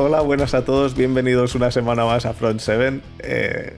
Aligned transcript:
Hola, 0.00 0.20
buenas 0.20 0.54
a 0.54 0.64
todos, 0.64 0.94
bienvenidos 0.94 1.56
una 1.56 1.72
semana 1.72 2.04
más 2.04 2.24
a 2.24 2.32
Front 2.32 2.60
7. 2.60 3.00
Eh, 3.18 3.76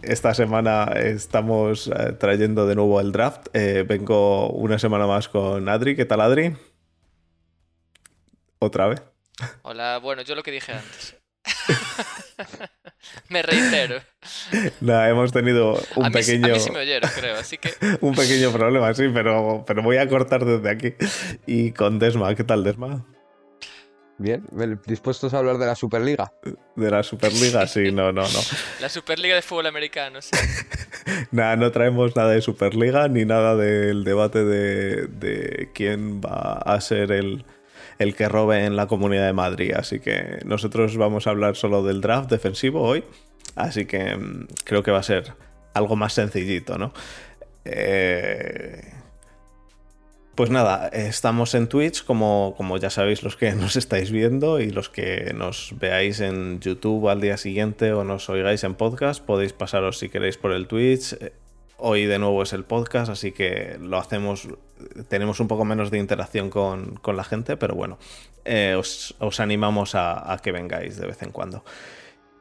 esta 0.00 0.32
semana 0.32 0.84
estamos 0.96 1.88
eh, 1.88 2.12
trayendo 2.18 2.66
de 2.66 2.74
nuevo 2.74 2.98
el 3.02 3.12
draft. 3.12 3.48
Eh, 3.52 3.84
vengo 3.86 4.48
una 4.48 4.78
semana 4.78 5.06
más 5.06 5.28
con 5.28 5.68
Adri. 5.68 5.94
¿Qué 5.94 6.06
tal, 6.06 6.22
Adri? 6.22 6.56
¿Otra 8.60 8.86
vez? 8.86 9.02
Hola, 9.60 9.98
bueno, 9.98 10.22
yo 10.22 10.34
lo 10.34 10.42
que 10.42 10.52
dije 10.52 10.72
antes. 10.72 11.16
me 13.28 13.42
reitero. 13.42 14.00
Nada, 14.80 15.10
hemos 15.10 15.32
tenido 15.32 15.78
un 15.96 16.12
pequeño. 16.12 16.46
A 16.46 16.54
mí 16.54 16.60
sí 16.60 16.70
me 16.70 16.78
oyeron, 16.78 17.10
creo, 17.14 17.36
así 17.36 17.58
que. 17.58 17.74
un 18.00 18.14
pequeño 18.14 18.52
problema, 18.52 18.94
sí, 18.94 19.10
pero, 19.12 19.64
pero 19.66 19.82
voy 19.82 19.98
a 19.98 20.08
cortar 20.08 20.46
desde 20.46 20.70
aquí. 20.70 20.94
Y 21.46 21.72
con 21.72 21.98
Desma, 21.98 22.34
¿qué 22.34 22.44
tal, 22.44 22.64
Desma? 22.64 23.04
Bien, 24.20 24.44
¿dispuestos 24.86 25.32
a 25.32 25.38
hablar 25.38 25.56
de 25.56 25.64
la 25.64 25.74
Superliga? 25.74 26.30
De 26.76 26.90
la 26.90 27.02
Superliga, 27.02 27.66
sí, 27.66 27.90
no, 27.90 28.12
no, 28.12 28.20
no. 28.20 28.40
La 28.80 28.90
Superliga 28.90 29.34
de 29.34 29.40
fútbol 29.40 29.64
americano, 29.64 30.20
sí. 30.20 30.32
nada, 31.30 31.56
no 31.56 31.72
traemos 31.72 32.14
nada 32.14 32.32
de 32.32 32.42
Superliga 32.42 33.08
ni 33.08 33.24
nada 33.24 33.56
del 33.56 34.04
debate 34.04 34.44
de, 34.44 35.70
quién 35.72 36.20
va 36.20 36.52
a 36.52 36.78
ser 36.82 37.12
el, 37.12 37.46
el 37.98 38.14
que 38.14 38.28
robe 38.28 38.66
en 38.66 38.76
la 38.76 38.86
Comunidad 38.88 39.24
de 39.24 39.32
Madrid. 39.32 39.72
Así 39.74 40.00
que 40.00 40.40
nosotros 40.44 40.98
vamos 40.98 41.26
a 41.26 41.30
hablar 41.30 41.56
solo 41.56 41.82
del 41.82 42.02
draft 42.02 42.28
defensivo 42.28 42.82
hoy. 42.82 43.02
Así 43.56 43.86
que 43.86 44.16
mm, 44.16 44.48
creo 44.64 44.82
que 44.82 44.90
va 44.90 44.98
a 44.98 45.02
ser 45.02 45.32
algo 45.72 45.96
más 45.96 46.12
sencillito, 46.12 46.76
¿no? 46.76 46.92
Eh 47.64 48.99
pues 50.40 50.48
nada, 50.48 50.88
estamos 50.88 51.54
en 51.54 51.68
Twitch, 51.68 52.02
como, 52.02 52.54
como 52.56 52.78
ya 52.78 52.88
sabéis 52.88 53.22
los 53.22 53.36
que 53.36 53.52
nos 53.56 53.76
estáis 53.76 54.10
viendo 54.10 54.58
y 54.58 54.70
los 54.70 54.88
que 54.88 55.34
nos 55.34 55.74
veáis 55.78 56.20
en 56.20 56.60
YouTube 56.60 57.10
al 57.10 57.20
día 57.20 57.36
siguiente 57.36 57.92
o 57.92 58.04
nos 58.04 58.30
oigáis 58.30 58.64
en 58.64 58.74
podcast, 58.74 59.22
podéis 59.22 59.52
pasaros 59.52 59.98
si 59.98 60.08
queréis 60.08 60.38
por 60.38 60.52
el 60.52 60.66
Twitch. 60.66 61.14
Hoy 61.76 62.06
de 62.06 62.18
nuevo 62.18 62.42
es 62.42 62.54
el 62.54 62.64
podcast, 62.64 63.10
así 63.10 63.32
que 63.32 63.76
lo 63.82 63.98
hacemos, 63.98 64.48
tenemos 65.08 65.40
un 65.40 65.48
poco 65.48 65.66
menos 65.66 65.90
de 65.90 65.98
interacción 65.98 66.48
con, 66.48 66.98
la 67.04 67.24
gente, 67.24 67.58
pero 67.58 67.74
bueno, 67.74 67.98
eh, 68.46 68.76
os, 68.78 69.40
animamos 69.40 69.94
a 69.94 70.40
que 70.42 70.52
vengáis 70.52 70.96
de 70.96 71.06
vez 71.06 71.20
en 71.22 71.32
cuando. 71.32 71.64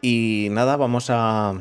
Y 0.02 0.48
nada, 0.52 0.78
vamos 0.78 1.10
a, 1.10 1.54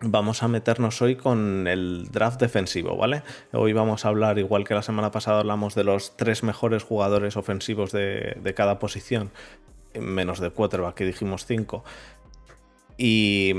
vamos 0.00 0.42
a 0.42 0.48
meternos 0.48 1.00
hoy 1.02 1.16
con 1.16 1.66
el 1.66 2.08
draft 2.10 2.40
defensivo, 2.40 2.96
¿vale? 2.96 3.22
Hoy 3.52 3.72
vamos 3.72 4.04
a 4.04 4.08
hablar, 4.08 4.38
igual 4.38 4.64
que 4.64 4.74
la 4.74 4.82
semana 4.82 5.10
pasada 5.10 5.40
hablamos 5.40 5.74
de 5.74 5.84
los 5.84 6.16
tres 6.16 6.42
mejores 6.42 6.82
jugadores 6.82 7.36
ofensivos 7.36 7.92
de, 7.92 8.52
cada 8.54 8.78
posición, 8.78 9.30
menos 9.98 10.40
de 10.40 10.50
quarterback, 10.50 10.94
que 10.94 11.04
dijimos 11.04 11.46
cinco. 11.46 11.84
Y, 12.98 13.52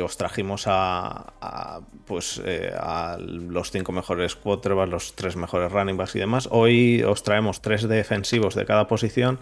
os 0.00 0.16
trajimos 0.16 0.64
a, 0.66 1.82
pues, 2.06 2.42
eh, 2.44 2.72
a 2.76 3.16
los 3.20 3.70
cinco 3.70 3.92
mejores 3.92 4.34
quarterbacks, 4.34 4.90
los 4.90 5.14
tres 5.14 5.36
mejores 5.36 5.70
running 5.70 5.96
backs 5.96 6.16
y 6.16 6.18
demás. 6.18 6.48
Hoy 6.50 7.02
os 7.04 7.22
traemos 7.22 7.62
tres 7.62 7.88
defensivos 7.88 8.56
de 8.56 8.64
cada 8.64 8.88
posición 8.88 9.38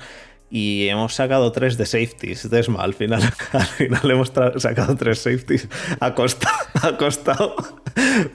y 0.55 0.87
hemos 0.89 1.15
sacado 1.15 1.51
tres 1.51 1.79
de 1.79 1.87
safeties. 1.87 2.51
Desma, 2.51 2.83
al 2.83 2.93
final, 2.93 3.23
al 3.53 3.67
final 3.67 4.11
hemos 4.11 4.31
sacado 4.59 4.95
tres 4.97 5.21
safeties. 5.21 5.67
Ha 5.99 6.15
costado, 6.15 6.55
ha 6.83 6.99
costado. 6.99 7.57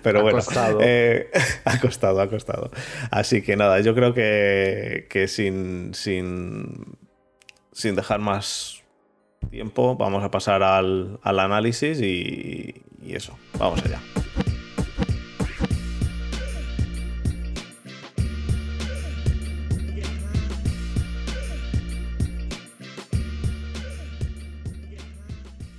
Pero 0.01 0.23
bueno, 0.23 0.39
eh, 0.81 1.29
ha 1.65 1.79
costado, 1.79 2.19
ha 2.19 2.27
costado. 2.27 2.71
Así 3.11 3.43
que 3.43 3.55
nada, 3.55 3.81
yo 3.81 3.93
creo 3.93 4.15
que, 4.15 5.05
que 5.11 5.27
sin, 5.27 5.93
sin, 5.93 6.97
sin 7.71 7.95
dejar 7.95 8.19
más 8.19 8.81
tiempo, 9.51 9.95
vamos 9.95 10.23
a 10.23 10.31
pasar 10.31 10.63
al, 10.63 11.19
al 11.21 11.39
análisis 11.39 12.01
y, 12.01 12.81
y 12.99 13.15
eso. 13.15 13.37
Vamos 13.59 13.83
allá. 13.85 13.99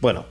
Bueno, 0.00 0.26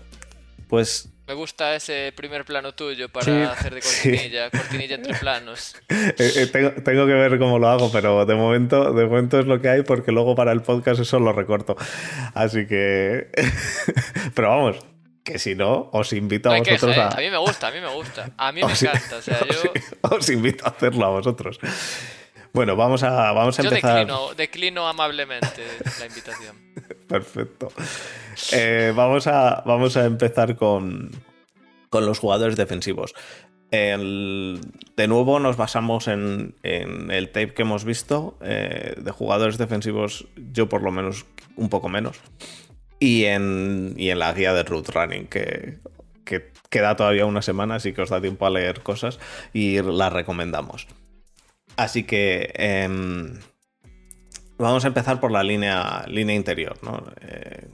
pues 0.69 1.09
me 1.28 1.33
gusta 1.33 1.75
ese 1.75 2.13
primer 2.16 2.45
plano 2.45 2.73
tuyo 2.73 3.09
para 3.09 3.51
hacer 3.51 3.75
de 3.75 3.81
cortinilla, 3.81 4.50
cortinilla 4.50 4.95
entre 4.95 5.13
planos. 5.16 5.75
Eh, 5.89 6.13
eh, 6.19 6.47
tengo, 6.47 7.05
que 7.05 7.13
ver 7.13 7.38
cómo 7.38 7.59
lo 7.59 7.67
hago, 7.67 7.91
pero 7.91 8.25
de 8.25 8.35
momento, 8.35 8.94
de 8.94 9.05
momento 9.05 9.39
es 9.39 9.45
lo 9.45 9.61
que 9.61 9.69
hay 9.69 9.83
porque 9.83 10.11
luego 10.11 10.35
para 10.35 10.51
el 10.51 10.61
podcast 10.61 11.01
eso 11.01 11.19
lo 11.19 11.33
recorto. 11.33 11.75
Así 12.33 12.66
que... 12.66 13.29
pero 14.35 14.50
vamos, 14.50 14.78
que 15.23 15.38
si 15.38 15.53
no, 15.53 15.89
os 15.91 16.13
invito 16.13 16.49
a 16.49 16.59
vosotros 16.59 16.97
a... 16.97 17.09
A 17.09 17.17
mí 17.17 17.29
me 17.29 17.38
gusta, 17.38 17.67
a 17.67 17.72
mí 17.72 17.81
me 17.81 17.94
gusta. 17.94 18.29
A 18.38 18.51
mí 18.51 18.61
me 18.63 18.72
encanta. 18.72 19.17
O 19.17 19.22
sea, 19.22 19.39
yo... 20.03 20.07
os 20.09 20.29
invito 20.29 20.66
a 20.66 20.69
hacerlo 20.69 21.05
a 21.05 21.09
vosotros. 21.09 21.59
Bueno, 22.53 22.75
vamos 22.75 23.03
a, 23.03 23.31
vamos 23.31 23.59
a 23.59 23.63
empezar. 23.63 24.00
Declino, 24.00 24.34
declino 24.34 24.88
amablemente 24.88 25.63
la 26.00 26.06
invitación. 26.06 26.56
Perfecto. 27.08 27.72
Eh, 28.52 28.94
vamos, 28.96 29.28
a, 29.28 29.63
vamos 29.66 29.97
a 29.97 30.06
empezar 30.06 30.56
con, 30.56 31.12
con 31.90 32.06
los 32.06 32.19
jugadores 32.19 32.56
defensivos. 32.56 33.13
de 33.72 35.08
nuevo 35.08 35.40
nos 35.40 35.58
basamos 35.58 36.08
en, 36.08 36.56
el 36.63 37.28
tape 37.30 37.53
que 37.53 37.62
hemos 37.63 37.85
visto 37.85 38.38
eh, 38.41 38.96
de 38.97 39.12
jugadores 39.12 39.58
defensivos, 39.58 40.28
yo 40.35 40.69
por 40.69 40.84
lo 40.84 40.91
menos 40.91 41.25
un 41.56 41.69
poco 41.69 41.90
menos, 41.90 42.19
y 43.00 43.25
en, 43.25 43.94
y 43.97 44.09
en 44.09 44.19
la 44.19 44.34
guía 44.34 44.53
de 44.53 44.64
root 44.64 44.90
running, 44.90 45.28
que, 45.28 45.79
que 46.25 46.52
queda 46.69 46.96
todavía 46.96 47.25
una 47.25 47.41
semana, 47.41 47.75
así 47.75 47.94
que 47.94 48.02
os 48.02 48.09
da 48.09 48.22
tiempo 48.22 48.46
a 48.46 48.50
leer 48.50 48.81
cosas 48.81 49.19
y 49.53 49.81
la 49.81 50.09
recomendamos. 50.09 50.88
Así 51.77 52.03
que 52.03 52.51
em, 52.55 53.39
vamos 54.57 54.83
a 54.83 54.88
empezar 54.88 55.19
por 55.19 55.31
la 55.31 55.43
línea, 55.43 56.03
línea 56.07 56.35
interior. 56.35 56.77
¿no? 56.81 57.03
Eh, 57.21 57.67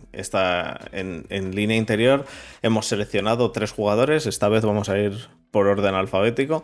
en, 0.92 1.56
línea 1.56 1.78
interior 1.78 2.26
hemos 2.62 2.86
seleccionado 2.86 3.52
tres 3.52 3.72
jugadores. 3.72 4.26
Esta 4.26 4.50
vez 4.50 4.64
vamos 4.64 4.90
a 4.90 4.98
ir 5.00 5.14
por 5.52 5.68
orden 5.68 5.96
alfabético. 5.96 6.64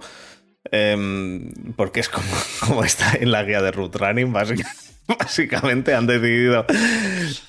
Em, 0.71 1.51
porque 1.77 2.01
es 2.01 2.09
como, 2.09 2.83
está 2.83 3.13
en 3.13 3.31
la 3.31 3.43
guía 3.43 3.61
de 3.61 3.71
root 3.71 3.95
running, 3.95 4.33
básicamente. 5.07 5.95
han 5.95 6.07
decidido, 6.07 6.65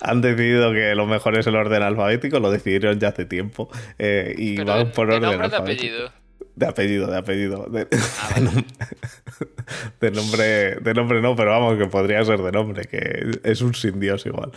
han 0.00 0.20
decidido 0.20 0.72
que 0.72 0.94
lo 0.94 1.06
mejor 1.06 1.36
es 1.36 1.48
el 1.48 1.56
orden 1.56 1.82
alfabético, 1.82 2.38
lo 2.38 2.52
decidieron 2.52 3.00
ya 3.00 3.08
hace 3.08 3.24
tiempo. 3.24 3.68
Eh, 3.98 4.34
y 4.38 4.62
van 4.62 4.92
por 4.92 5.10
orden 5.10 5.42
alfabético. 5.42 6.12
De 6.60 6.66
apellido, 6.66 7.06
de 7.06 7.16
apellido. 7.16 7.66
De, 7.70 7.88
ah, 8.20 8.38
nombre, 10.12 10.74
de 10.74 10.92
nombre 10.92 11.22
no, 11.22 11.34
pero 11.34 11.52
vamos, 11.52 11.78
que 11.78 11.86
podría 11.86 12.22
ser 12.22 12.42
de 12.42 12.52
nombre, 12.52 12.84
que 12.84 13.40
es 13.44 13.62
un 13.62 13.72
sin 13.72 13.98
Dios 13.98 14.26
igual. 14.26 14.52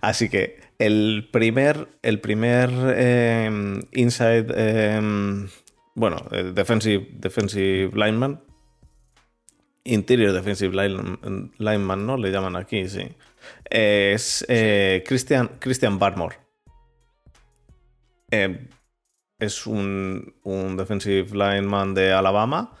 Así 0.00 0.28
que 0.28 0.60
el 0.78 1.28
primer, 1.32 1.88
el 2.02 2.20
primer 2.20 2.70
em, 2.96 3.82
inside, 3.90 4.54
em, 4.54 5.48
bueno, 5.96 6.18
defensive, 6.54 7.08
defensive 7.14 7.90
lineman, 7.92 8.40
interior 9.82 10.32
defensive 10.32 10.72
lineman, 11.58 12.06
¿no? 12.06 12.16
Le 12.18 12.30
llaman 12.30 12.54
aquí, 12.54 12.88
sí. 12.88 13.16
Es 13.68 14.44
eh, 14.48 15.02
Christian, 15.04 15.50
Christian 15.58 15.98
Barmore. 15.98 16.36
Eh, 18.30 18.68
es 19.42 19.66
un, 19.66 20.34
un 20.44 20.76
defensive 20.76 21.30
lineman 21.32 21.94
de 21.94 22.12
Alabama. 22.12 22.72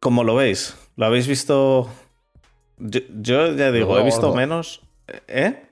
¿Cómo 0.00 0.24
lo 0.24 0.34
veis? 0.34 0.76
¿Lo 0.96 1.06
habéis 1.06 1.26
visto? 1.26 1.90
Yo, 2.78 3.54
ya 3.54 3.70
digo, 3.70 3.98
he 3.98 4.02
visto 4.02 4.34
menos. 4.34 4.80
¿Eh? 5.28 5.62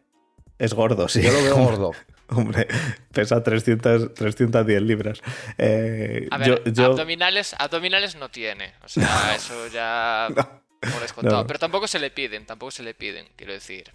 Es 0.58 0.74
gordo, 0.74 1.08
sí. 1.08 1.22
Yo 1.22 1.32
lo 1.32 1.42
veo 1.42 1.56
gordo. 1.56 1.92
Hombre, 2.30 2.68
pesa 3.10 3.42
300, 3.42 4.12
310 4.12 4.82
libras. 4.82 5.22
Eh, 5.56 6.28
a 6.30 6.36
ver, 6.36 6.62
abdominales, 6.78 7.54
abdominales 7.58 8.16
no 8.16 8.30
tiene. 8.30 8.74
O 8.84 8.88
sea, 8.88 9.34
eso 9.34 9.66
ya 9.68 10.28
por 10.80 11.00
descontado. 11.00 11.46
Pero 11.46 11.58
tampoco 11.58 11.88
se 11.88 11.98
le 11.98 12.10
piden, 12.10 12.44
tampoco 12.44 12.70
se 12.70 12.82
le 12.82 12.92
piden, 12.92 13.28
quiero 13.34 13.54
decir. 13.54 13.90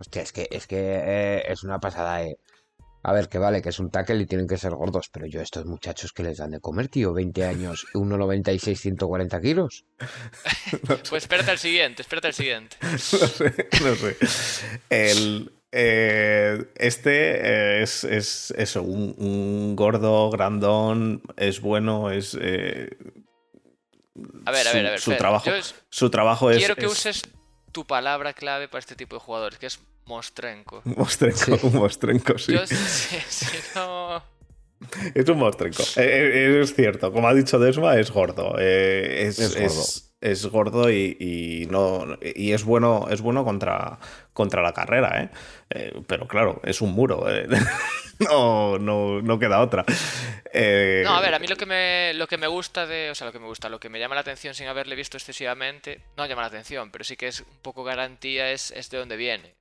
Hostia, 0.00 0.22
es 0.22 0.32
que 0.32 0.48
es, 0.50 0.66
que, 0.66 0.78
eh, 0.78 1.44
es 1.46 1.62
una 1.62 1.78
pasada, 1.78 2.24
eh. 2.24 2.38
A 3.04 3.12
ver, 3.12 3.28
que 3.28 3.38
vale, 3.38 3.62
que 3.62 3.70
es 3.70 3.80
un 3.80 3.90
tackle 3.90 4.22
y 4.22 4.26
tienen 4.26 4.46
que 4.46 4.56
ser 4.56 4.72
gordos, 4.72 5.08
pero 5.10 5.26
yo 5.26 5.40
estos 5.40 5.66
muchachos 5.66 6.12
que 6.12 6.22
les 6.22 6.38
dan 6.38 6.52
de 6.52 6.60
comer, 6.60 6.88
tío, 6.88 7.12
20 7.12 7.44
años, 7.44 7.86
1,96, 7.94 8.76
140 8.76 9.40
kilos. 9.40 9.84
pues 10.86 11.24
espérate 11.24 11.50
al 11.50 11.58
siguiente, 11.58 12.02
espérate 12.02 12.28
al 12.28 12.34
siguiente. 12.34 12.76
no 12.82 12.98
sé, 12.98 13.68
no 13.82 13.94
sé. 13.96 14.16
El, 14.88 15.52
eh, 15.72 16.64
este 16.76 17.80
eh, 17.80 17.82
es, 17.82 18.04
es, 18.04 18.54
eso, 18.56 18.82
un, 18.82 19.74
gordo, 19.74 20.30
grandón, 20.30 21.22
es 21.36 21.60
bueno, 21.60 22.12
es... 22.12 22.38
Eh, 22.40 22.88
a 24.44 24.50
ver, 24.52 24.68
a 24.68 24.72
ver, 24.74 24.86
a 24.86 24.90
ver. 24.90 25.00
Su, 25.00 25.16
trabajo, 25.16 25.50
su 25.88 26.10
trabajo 26.10 26.50
es... 26.50 26.58
Quiero 26.58 26.76
que 26.76 26.86
uses 26.86 27.22
tu 27.72 27.86
palabra 27.86 28.34
clave 28.34 28.68
para 28.68 28.80
este 28.80 28.94
tipo 28.94 29.16
de 29.16 29.20
jugadores, 29.20 29.58
que 29.58 29.66
es 29.66 29.80
Mostrenko. 30.06 30.82
Mostrenko, 30.84 31.58
un 31.66 31.74
Mostrenko, 31.74 32.38
sí. 32.38 32.52
Yo, 32.52 32.66
sí, 32.66 33.18
sí, 33.28 33.46
no... 33.74 34.22
Es 35.14 35.28
un 35.28 35.38
Mostrenko. 35.38 35.82
Eh, 35.96 36.02
eh, 36.56 36.60
es 36.62 36.74
cierto, 36.74 37.12
como 37.12 37.28
ha 37.28 37.34
dicho 37.34 37.58
Desma, 37.60 37.96
es 37.98 38.10
gordo. 38.10 38.56
Eh, 38.58 39.26
es, 39.28 39.38
Es 39.38 39.54
gordo. 39.54 39.66
es- 39.66 40.08
es 40.22 40.46
gordo 40.46 40.88
y, 40.88 41.16
y 41.18 41.66
no 41.66 42.06
y 42.22 42.52
es 42.52 42.62
bueno 42.62 43.08
es 43.10 43.20
bueno 43.20 43.44
contra 43.44 43.98
contra 44.32 44.62
la 44.62 44.72
carrera 44.72 45.20
¿eh? 45.20 45.30
Eh, 45.70 46.00
pero 46.06 46.28
claro 46.28 46.60
es 46.62 46.80
un 46.80 46.92
muro 46.92 47.28
¿eh? 47.28 47.48
no, 48.20 48.78
no 48.78 49.20
no 49.20 49.38
queda 49.40 49.60
otra 49.60 49.84
Eh, 50.52 51.02
No, 51.04 51.16
a 51.16 51.20
ver, 51.20 51.34
a 51.34 51.40
mí 51.40 51.48
lo 51.48 51.56
que 51.56 51.66
me 51.66 52.12
lo 52.14 52.28
que 52.28 52.38
me 52.38 52.46
gusta 52.46 52.86
de, 52.86 53.10
o 53.10 53.16
sea, 53.16 53.26
lo 53.26 53.32
que 53.32 53.40
me 53.40 53.46
gusta, 53.46 53.68
lo 53.68 53.80
que 53.80 53.88
me 53.88 53.98
llama 53.98 54.14
la 54.14 54.20
atención 54.20 54.54
sin 54.54 54.68
haberle 54.68 54.94
visto 54.94 55.16
excesivamente, 55.16 56.00
no 56.16 56.24
llama 56.26 56.42
la 56.42 56.48
atención, 56.48 56.92
pero 56.92 57.02
sí 57.02 57.16
que 57.16 57.26
es 57.26 57.40
un 57.40 57.58
poco 57.60 57.82
garantía 57.82 58.52
es, 58.52 58.70
es 58.70 58.90
de 58.90 58.98
dónde 58.98 59.16
viene. 59.16 59.54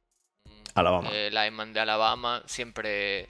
Alabama 0.76 1.10
El 1.12 1.34
lineman 1.34 1.74
de 1.74 1.80
Alabama 1.82 2.44
siempre 2.46 3.28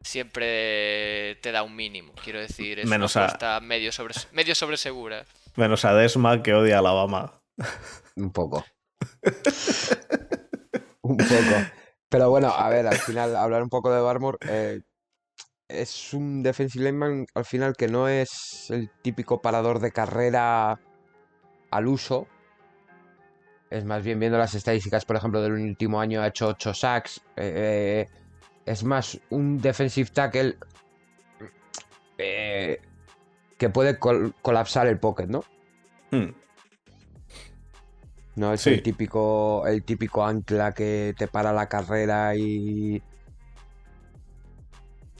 siempre 0.00 1.36
te 1.42 1.50
da 1.52 1.62
un 1.62 1.74
mínimo, 1.74 2.12
quiero 2.22 2.38
decir, 2.40 2.78
es 2.80 2.86
Menos 2.86 3.16
una 3.16 3.26
a- 3.40 3.60
medio 3.60 3.90
sobre 3.92 4.14
medio 4.32 4.54
sobre 4.54 4.76
segura. 4.76 5.24
menos 5.56 5.84
a 5.84 5.94
Desma 5.94 6.42
que 6.42 6.52
odia 6.54 6.76
a 6.76 6.78
Alabama 6.80 7.40
Un 8.16 8.30
poco. 8.32 8.64
un 11.02 11.16
poco. 11.16 11.66
Pero 12.08 12.30
bueno, 12.30 12.48
a 12.48 12.68
ver, 12.68 12.86
al 12.86 12.96
final, 12.98 13.34
hablar 13.36 13.62
un 13.62 13.68
poco 13.68 13.92
de 13.92 14.00
Barmore. 14.00 14.38
eh, 14.48 14.80
es 15.68 16.12
un 16.12 16.42
defensive 16.42 16.84
lineman 16.84 17.26
al 17.34 17.44
final 17.44 17.74
que 17.76 17.88
no 17.88 18.06
es 18.08 18.70
el 18.70 18.90
típico 19.02 19.40
parador 19.40 19.80
de 19.80 19.90
carrera 19.92 20.78
al 21.70 21.86
uso. 21.88 22.28
Es 23.74 23.84
más 23.84 24.04
bien 24.04 24.20
viendo 24.20 24.38
las 24.38 24.54
estadísticas, 24.54 25.04
por 25.04 25.16
ejemplo, 25.16 25.42
del 25.42 25.52
último 25.52 26.00
año 26.00 26.22
ha 26.22 26.28
hecho 26.28 26.46
8 26.46 26.72
sacks. 26.72 27.20
eh, 27.34 28.06
es 28.64 28.84
más 28.84 29.18
un 29.30 29.60
defensive 29.60 30.08
tackle 30.10 30.56
eh, 32.16 32.80
que 33.58 33.68
puede 33.70 33.98
col- 33.98 34.32
colapsar 34.40 34.86
el 34.86 34.98
pocket, 35.00 35.26
¿no? 35.26 35.44
Hmm. 36.12 36.30
No 38.36 38.52
es 38.52 38.60
Sí. 38.62 38.70
el 38.70 38.82
típico, 38.82 39.66
el 39.66 39.82
típico 39.82 40.24
ancla 40.24 40.72
que 40.72 41.14
te 41.18 41.26
para 41.26 41.52
la 41.52 41.68
carrera 41.68 42.36
y. 42.36 43.02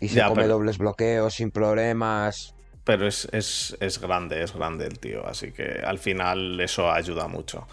Y 0.01 0.09
se 0.09 0.15
Ya, 0.17 0.29
come 0.29 0.43
pero- 0.43 0.55
dobles 0.55 0.79
bloqueos 0.79 1.35
sin 1.35 1.51
problemas. 1.51 2.55
pero 2.85 3.07
es, 3.09 3.27
es, 3.33 3.77
es 3.81 3.99
grande 4.01 4.43
es 4.43 4.53
grande 4.55 4.87
el 4.87 4.99
tío 4.99 5.27
así 5.27 5.53
que 5.53 5.81
al 5.85 5.99
final 5.99 6.61
eso 6.61 6.91
ayuda 6.93 7.29
mucho 7.29 7.67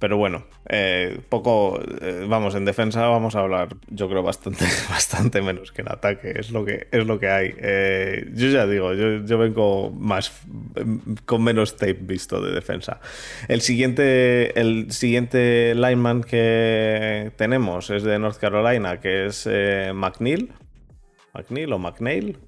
pero 0.00 0.16
bueno, 0.16 0.46
eh, 0.70 1.20
poco, 1.28 1.78
eh, 2.00 2.24
vamos, 2.26 2.54
en 2.54 2.64
defensa 2.64 3.06
vamos 3.06 3.36
a 3.36 3.40
hablar, 3.40 3.76
yo 3.88 4.08
creo, 4.08 4.22
bastante, 4.22 4.64
bastante 4.88 5.42
menos 5.42 5.72
que 5.72 5.82
en 5.82 5.92
ataque, 5.92 6.32
es 6.36 6.50
lo 6.50 6.64
que, 6.64 6.88
es 6.90 7.06
lo 7.06 7.20
que 7.20 7.28
hay. 7.28 7.54
Eh, 7.58 8.30
yo 8.32 8.48
ya 8.48 8.66
digo, 8.66 8.94
yo, 8.94 9.22
yo 9.26 9.36
vengo 9.36 9.90
más, 9.90 10.32
con 11.26 11.44
menos 11.44 11.76
tape 11.76 11.98
visto 12.00 12.40
de 12.40 12.50
defensa. 12.52 12.98
El 13.46 13.60
siguiente, 13.60 14.58
el 14.58 14.90
siguiente 14.90 15.74
lineman 15.74 16.22
que 16.22 17.32
tenemos 17.36 17.90
es 17.90 18.02
de 18.02 18.18
North 18.18 18.38
Carolina, 18.38 19.00
que 19.00 19.26
es 19.26 19.46
McNeil, 19.94 20.50
McNeil 21.34 21.72
o 21.74 21.78
McNeil, 21.78 22.38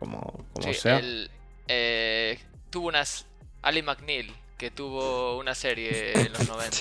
como, 0.00 0.20
como 0.52 0.66
Sí, 0.66 0.74
sea. 0.74 0.98
el, 0.98 1.30
tuvo 2.70 2.88
unas 2.88 3.24
Ali 3.62 3.82
McNeil 3.82 4.32
que 4.58 4.70
tuvo 4.70 5.38
una 5.38 5.54
serie 5.54 6.12
en 6.20 6.32
los 6.32 6.46
90. 6.48 6.76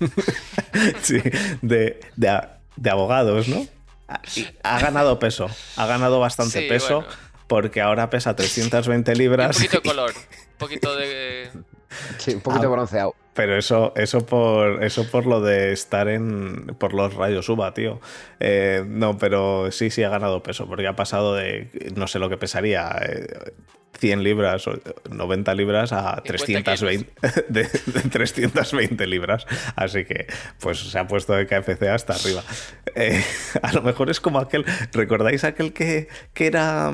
Sí, 1.02 1.20
de, 1.60 1.98
de, 2.16 2.40
de 2.76 2.90
abogados, 2.90 3.48
¿no? 3.48 3.66
Ha, 4.62 4.78
ganado 4.78 5.18
peso, 5.18 5.50
ha 5.76 5.86
ganado 5.86 6.20
bastante 6.20 6.60
Sí, 6.62 6.68
peso 6.68 7.00
bueno. 7.02 7.14
porque 7.48 7.80
ahora 7.82 8.08
pesa 8.08 8.34
320 8.36 9.10
Y 9.10 9.14
un 9.14 9.18
libras. 9.18 9.56
poquito 9.56 9.76
de 9.78 9.82
color, 9.82 10.12
un 10.16 10.56
poquito 10.58 10.96
de 10.96 11.50
Sí, 12.18 12.34
un 12.34 12.40
poquito 12.40 12.66
Ah. 12.66 12.70
bronceado. 12.70 13.14
Pero 13.38 13.56
eso, 13.56 13.92
eso 13.94 14.26
por 14.26 14.82
eso 14.82 15.08
por 15.08 15.24
lo 15.24 15.40
de 15.40 15.70
estar 15.70 16.08
en. 16.08 16.74
por 16.76 16.92
los 16.92 17.14
rayos 17.14 17.48
uva, 17.48 17.72
tío. 17.72 18.00
Eh, 18.40 18.82
no, 18.84 19.16
pero 19.16 19.70
sí, 19.70 19.90
sí 19.90 20.02
ha 20.02 20.08
ganado 20.08 20.42
peso, 20.42 20.66
porque 20.66 20.88
ha 20.88 20.96
pasado 20.96 21.36
de. 21.36 21.68
no 21.94 22.08
sé 22.08 22.18
lo 22.18 22.28
que 22.28 22.36
pesaría. 22.36 22.90
eh, 23.00 23.52
100 24.00 24.22
libras 24.24 24.66
o 24.66 24.72
90 25.08 25.54
libras 25.54 25.92
a 25.92 26.20
50 26.24 26.24
320, 26.24 27.12
de, 27.48 27.62
de 27.62 28.00
320 28.10 29.06
libras. 29.06 29.46
Así 29.76 30.04
que, 30.04 30.26
pues 30.58 30.78
se 30.80 30.98
ha 30.98 31.06
puesto 31.06 31.32
de 31.34 31.46
KFC 31.46 31.82
hasta 31.84 32.14
arriba. 32.14 32.42
Eh, 32.96 33.22
a 33.62 33.72
lo 33.72 33.82
mejor 33.82 34.10
es 34.10 34.18
como 34.20 34.40
aquel. 34.40 34.64
¿Recordáis 34.92 35.44
aquel 35.44 35.72
que, 35.72 36.08
que 36.34 36.46
era. 36.48 36.92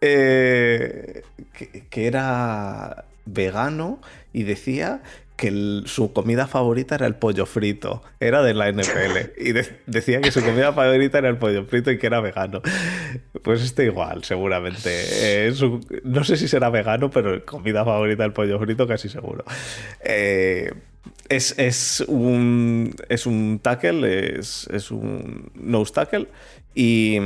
eh, 0.00 1.22
que, 1.52 1.86
que 1.88 2.06
era 2.08 3.04
vegano 3.24 4.00
y 4.32 4.44
decía 4.44 5.02
que 5.38 5.48
el- 5.48 5.84
su 5.86 6.12
comida 6.12 6.46
favorita 6.46 6.96
era 6.96 7.06
el 7.06 7.14
pollo 7.14 7.46
frito. 7.46 8.02
Era 8.20 8.42
de 8.42 8.52
la 8.52 8.68
NFL. 8.70 9.30
Y 9.38 9.52
de- 9.52 9.78
decía 9.86 10.20
que 10.20 10.30
su 10.30 10.42
comida 10.44 10.72
favorita 10.74 11.16
era 11.18 11.28
el 11.30 11.38
pollo 11.38 11.64
frito 11.64 11.90
y 11.90 11.98
que 11.98 12.06
era 12.08 12.20
vegano. 12.20 12.60
Pues 13.42 13.62
este 13.62 13.84
igual, 13.86 14.24
seguramente. 14.24 14.90
Eh, 15.46 15.52
su- 15.54 15.80
no 16.04 16.24
sé 16.24 16.36
si 16.36 16.48
será 16.48 16.68
vegano, 16.68 17.08
pero 17.10 17.42
comida 17.46 17.84
favorita 17.84 18.24
el 18.24 18.32
pollo 18.34 18.58
frito 18.58 18.86
casi 18.86 19.08
seguro. 19.08 19.44
Eh, 20.04 20.72
es, 21.30 21.54
es 21.58 22.04
un, 22.08 22.94
es 23.08 23.24
un 23.26 23.60
tackle, 23.62 24.38
es, 24.40 24.66
es 24.72 24.90
un 24.90 25.50
nose 25.54 25.92
tackle 25.94 26.26
y... 26.74 27.18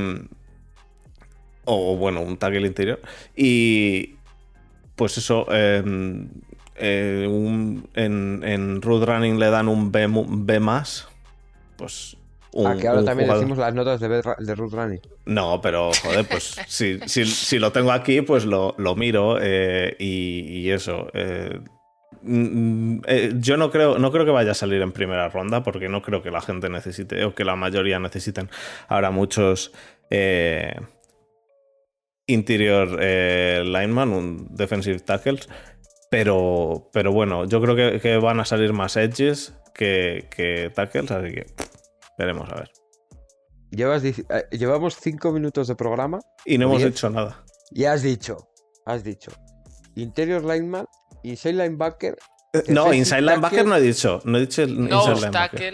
O 1.65 1.97
bueno, 1.97 2.20
un 2.23 2.37
tackle 2.37 2.67
interior. 2.67 3.00
Y 3.37 4.17
pues 4.97 5.17
eso, 5.19 5.47
eh, 5.50 5.82
eh, 6.76 7.26
un- 7.30 7.88
en, 7.94 8.42
en 8.44 8.82
Road 8.82 9.04
Running 9.04 9.38
le 9.38 9.50
dan 9.50 9.69
un 9.69 9.93
B, 9.93 10.60
más. 10.60 11.08
Pues 11.76 12.17
un, 12.52 12.67
Aquí 12.67 12.86
ahora 12.86 13.00
un 13.00 13.06
también 13.06 13.29
jugador- 13.29 13.41
decimos 13.44 13.58
las 13.58 13.74
notas 13.74 14.00
de, 14.00 14.08
de 14.08 14.55
Ruth 14.55 14.72
Running. 14.74 15.00
No, 15.26 15.60
pero 15.60 15.91
joder, 16.02 16.26
pues 16.26 16.60
si, 16.67 17.00
si, 17.06 17.24
si 17.26 17.58
lo 17.58 17.72
tengo 17.72 17.93
aquí, 17.93 18.20
pues 18.22 18.44
lo, 18.44 18.74
lo 18.79 18.94
miro 18.94 19.38
eh, 19.41 19.96
y, 19.98 20.60
y 20.60 20.70
eso. 20.70 21.08
eh, 21.14 21.58
mm, 22.22 22.98
eh, 23.06 23.32
yo 23.36 23.56
no 23.56 23.70
creo, 23.70 23.98
no 23.98 24.10
creo 24.12 24.24
que 24.24 24.31
vaya 24.31 24.50
a 24.52 24.55
salir 24.55 24.82
en 24.82 24.93
primera 24.93 25.29
ronda 25.29 25.62
porque 25.62 25.88
no 25.88 26.02
creo 26.02 26.22
que 26.22 26.31
la 26.31 26.41
gente 26.41 26.69
necesite 26.69 27.24
o 27.24 27.34
que 27.34 27.44
la 27.44 27.56
mayoría 27.56 27.98
necesiten 27.98 28.48
ahora 28.88 29.10
muchos 29.10 29.72
eh, 30.10 30.74
interior 32.26 32.98
eh, 33.00 33.62
lineman, 33.64 34.10
un 34.10 34.48
defensive 34.55 35.00
tackles. 35.00 35.48
Pero, 36.12 36.90
pero 36.92 37.10
bueno, 37.10 37.46
yo 37.46 37.62
creo 37.62 37.74
que, 37.74 37.98
que 37.98 38.19
van 38.19 38.38
a 38.38 38.44
salir 38.44 38.74
más 38.74 38.98
edges 38.98 39.54
que, 39.74 40.28
que 40.31 40.70
tackles, 40.74 41.10
así 41.10 41.32
que 41.32 41.46
veremos 42.19 42.50
a 42.52 42.56
ver. 42.56 42.70
Llevas, 43.70 44.04
eh, 44.04 44.14
llevamos 44.50 44.96
cinco 45.00 45.32
minutos 45.32 45.69
de 45.69 45.74
programa 45.74 46.19
Y 46.44 46.58
no 46.58 46.66
hemos 46.66 46.81
Diez. 46.82 46.90
hecho 46.90 47.08
nada. 47.08 47.42
y 47.70 47.86
has 47.86 48.02
dicho, 48.02 48.46
has 48.84 49.02
dicho, 49.04 49.32
interior 49.94 50.44
lineman, 50.44 50.84
inside 51.22 51.54
linebacker, 51.54 52.19
Eh, 52.52 52.64
No, 52.69 52.92
inside 52.92 53.22
linebacker 53.22 53.64
no 53.64 53.76
he 53.76 53.81
dicho. 53.81 54.20
No 54.24 54.36
he 54.36 54.42
dicho 54.42 54.64
el 54.64 54.76
no 54.76 54.94
inside 54.94 55.14
linebacker. 55.14 55.31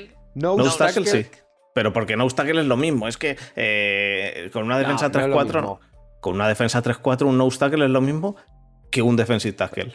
tackle. 0.07 0.17
no, 0.37 0.57
Nose 0.57 0.79
tackle 0.79 1.05
tackle. 1.05 1.25
sí. 1.25 1.31
Pero 1.75 1.93
porque 1.93 2.17
nose 2.17 2.37
tackle 2.37 2.61
es 2.61 2.67
lo 2.69 2.77
mismo. 2.77 3.09
Es 3.09 3.17
que 3.19 3.37
eh, 3.57 4.49
con 4.53 4.63
una 4.67 4.79
defensa 4.79 5.09
No, 5.09 5.19
no 5.19 5.25
es 5.25 5.31
lo 5.31 5.37
3-4, 5.41 5.55
mismo. 5.63 5.81
con 6.21 6.35
una 6.37 6.47
defensa 6.47 6.81
3-4, 6.81 7.23
un 7.27 7.37
nose 7.39 7.59
tackle 7.59 7.85
es 7.87 7.91
lo 7.91 8.01
mismo 8.01 8.37
que 8.93 9.03
un 9.03 9.17
defensive 9.17 9.55
tackle. 9.57 9.93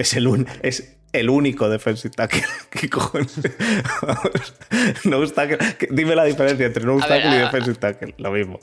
Es 0.00 0.14
el, 0.14 0.26
un- 0.28 0.46
es 0.62 0.96
el 1.12 1.28
único 1.28 1.68
defensive 1.68 2.14
tackle. 2.14 2.42
¿Qué 2.70 2.88
cojones? 2.88 3.34
Nose 5.04 5.34
tackle. 5.34 5.58
que- 5.78 5.88
Dime 5.90 6.14
la 6.16 6.24
diferencia 6.24 6.66
entre 6.66 6.84
ver, 6.86 7.00
tackle 7.00 7.36
y 7.36 7.38
defensive 7.38 7.74
tackle. 7.76 8.14
Lo 8.18 8.30
mismo. 8.30 8.58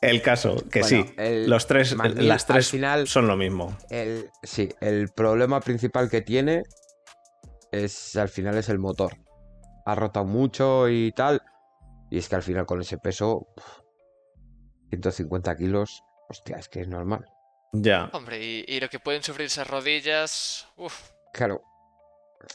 El 0.00 0.22
caso, 0.22 0.56
que 0.70 0.80
Bueno, 0.80 1.04
sí, 1.06 1.14
el 1.16 1.48
los 1.50 1.66
tres, 1.66 1.94
McNeil, 1.96 2.28
las 2.28 2.46
tres 2.46 2.68
final- 2.70 3.06
son 3.06 3.26
lo 3.26 3.36
mismo. 3.36 3.76
El, 3.90 4.30
sí, 4.42 4.68
el 4.80 5.08
problema 5.10 5.60
principal 5.60 6.08
que 6.10 6.20
tiene 6.22 6.62
es 7.72 8.16
al 8.16 8.28
final 8.28 8.56
es 8.56 8.68
el 8.68 8.78
motor. 8.78 9.16
Ha 9.86 9.94
rotado 9.94 10.24
mucho 10.26 10.88
y 10.88 11.12
tal. 11.12 11.42
Y 12.10 12.18
es 12.18 12.28
que 12.28 12.36
al 12.36 12.42
final 12.42 12.64
con 12.66 12.80
ese 12.80 12.96
peso, 12.98 13.48
uf, 13.56 13.64
150 14.90 15.56
kilos, 15.56 16.02
hostia, 16.28 16.56
es 16.56 16.68
que 16.68 16.80
es 16.82 16.88
normal. 16.88 17.24
Ya. 17.76 18.08
Hombre, 18.12 18.38
y, 18.42 18.64
y 18.68 18.78
lo 18.80 18.88
que 18.88 19.00
pueden 19.00 19.22
sufrir 19.22 19.46
esas 19.46 19.66
rodillas. 19.68 20.68
Uf. 20.76 20.94
Claro, 21.32 21.60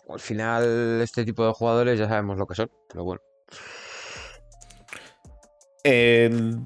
al 0.07 0.19
final 0.21 1.01
este 1.01 1.25
tipo 1.25 1.45
de 1.45 1.51
jugadores 1.51 1.99
ya 1.99 2.07
sabemos 2.07 2.37
lo 2.37 2.47
que 2.47 2.55
son, 2.55 2.71
pero 2.87 3.03
bueno. 3.03 3.21
El- 5.83 6.59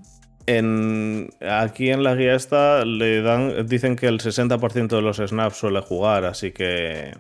en, 0.46 1.30
aquí 1.50 1.90
en 1.90 2.04
la 2.04 2.16
guía 2.16 2.36
esta 2.36 2.84
le 2.84 3.22
dan, 3.22 3.66
dicen 3.66 3.96
que 3.96 4.08
el 4.08 4.20
60% 4.20 4.98
de 4.98 5.02
los 5.02 5.18
snaps 5.18 5.56
suele 5.58 5.82
jugar, 5.82 6.26
así 6.26 6.52
que 6.52 7.14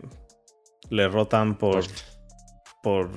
le 0.90 1.08
rotan 1.08 1.58
por, 1.58 1.76
Pues- 1.86 2.18
por 2.84 3.10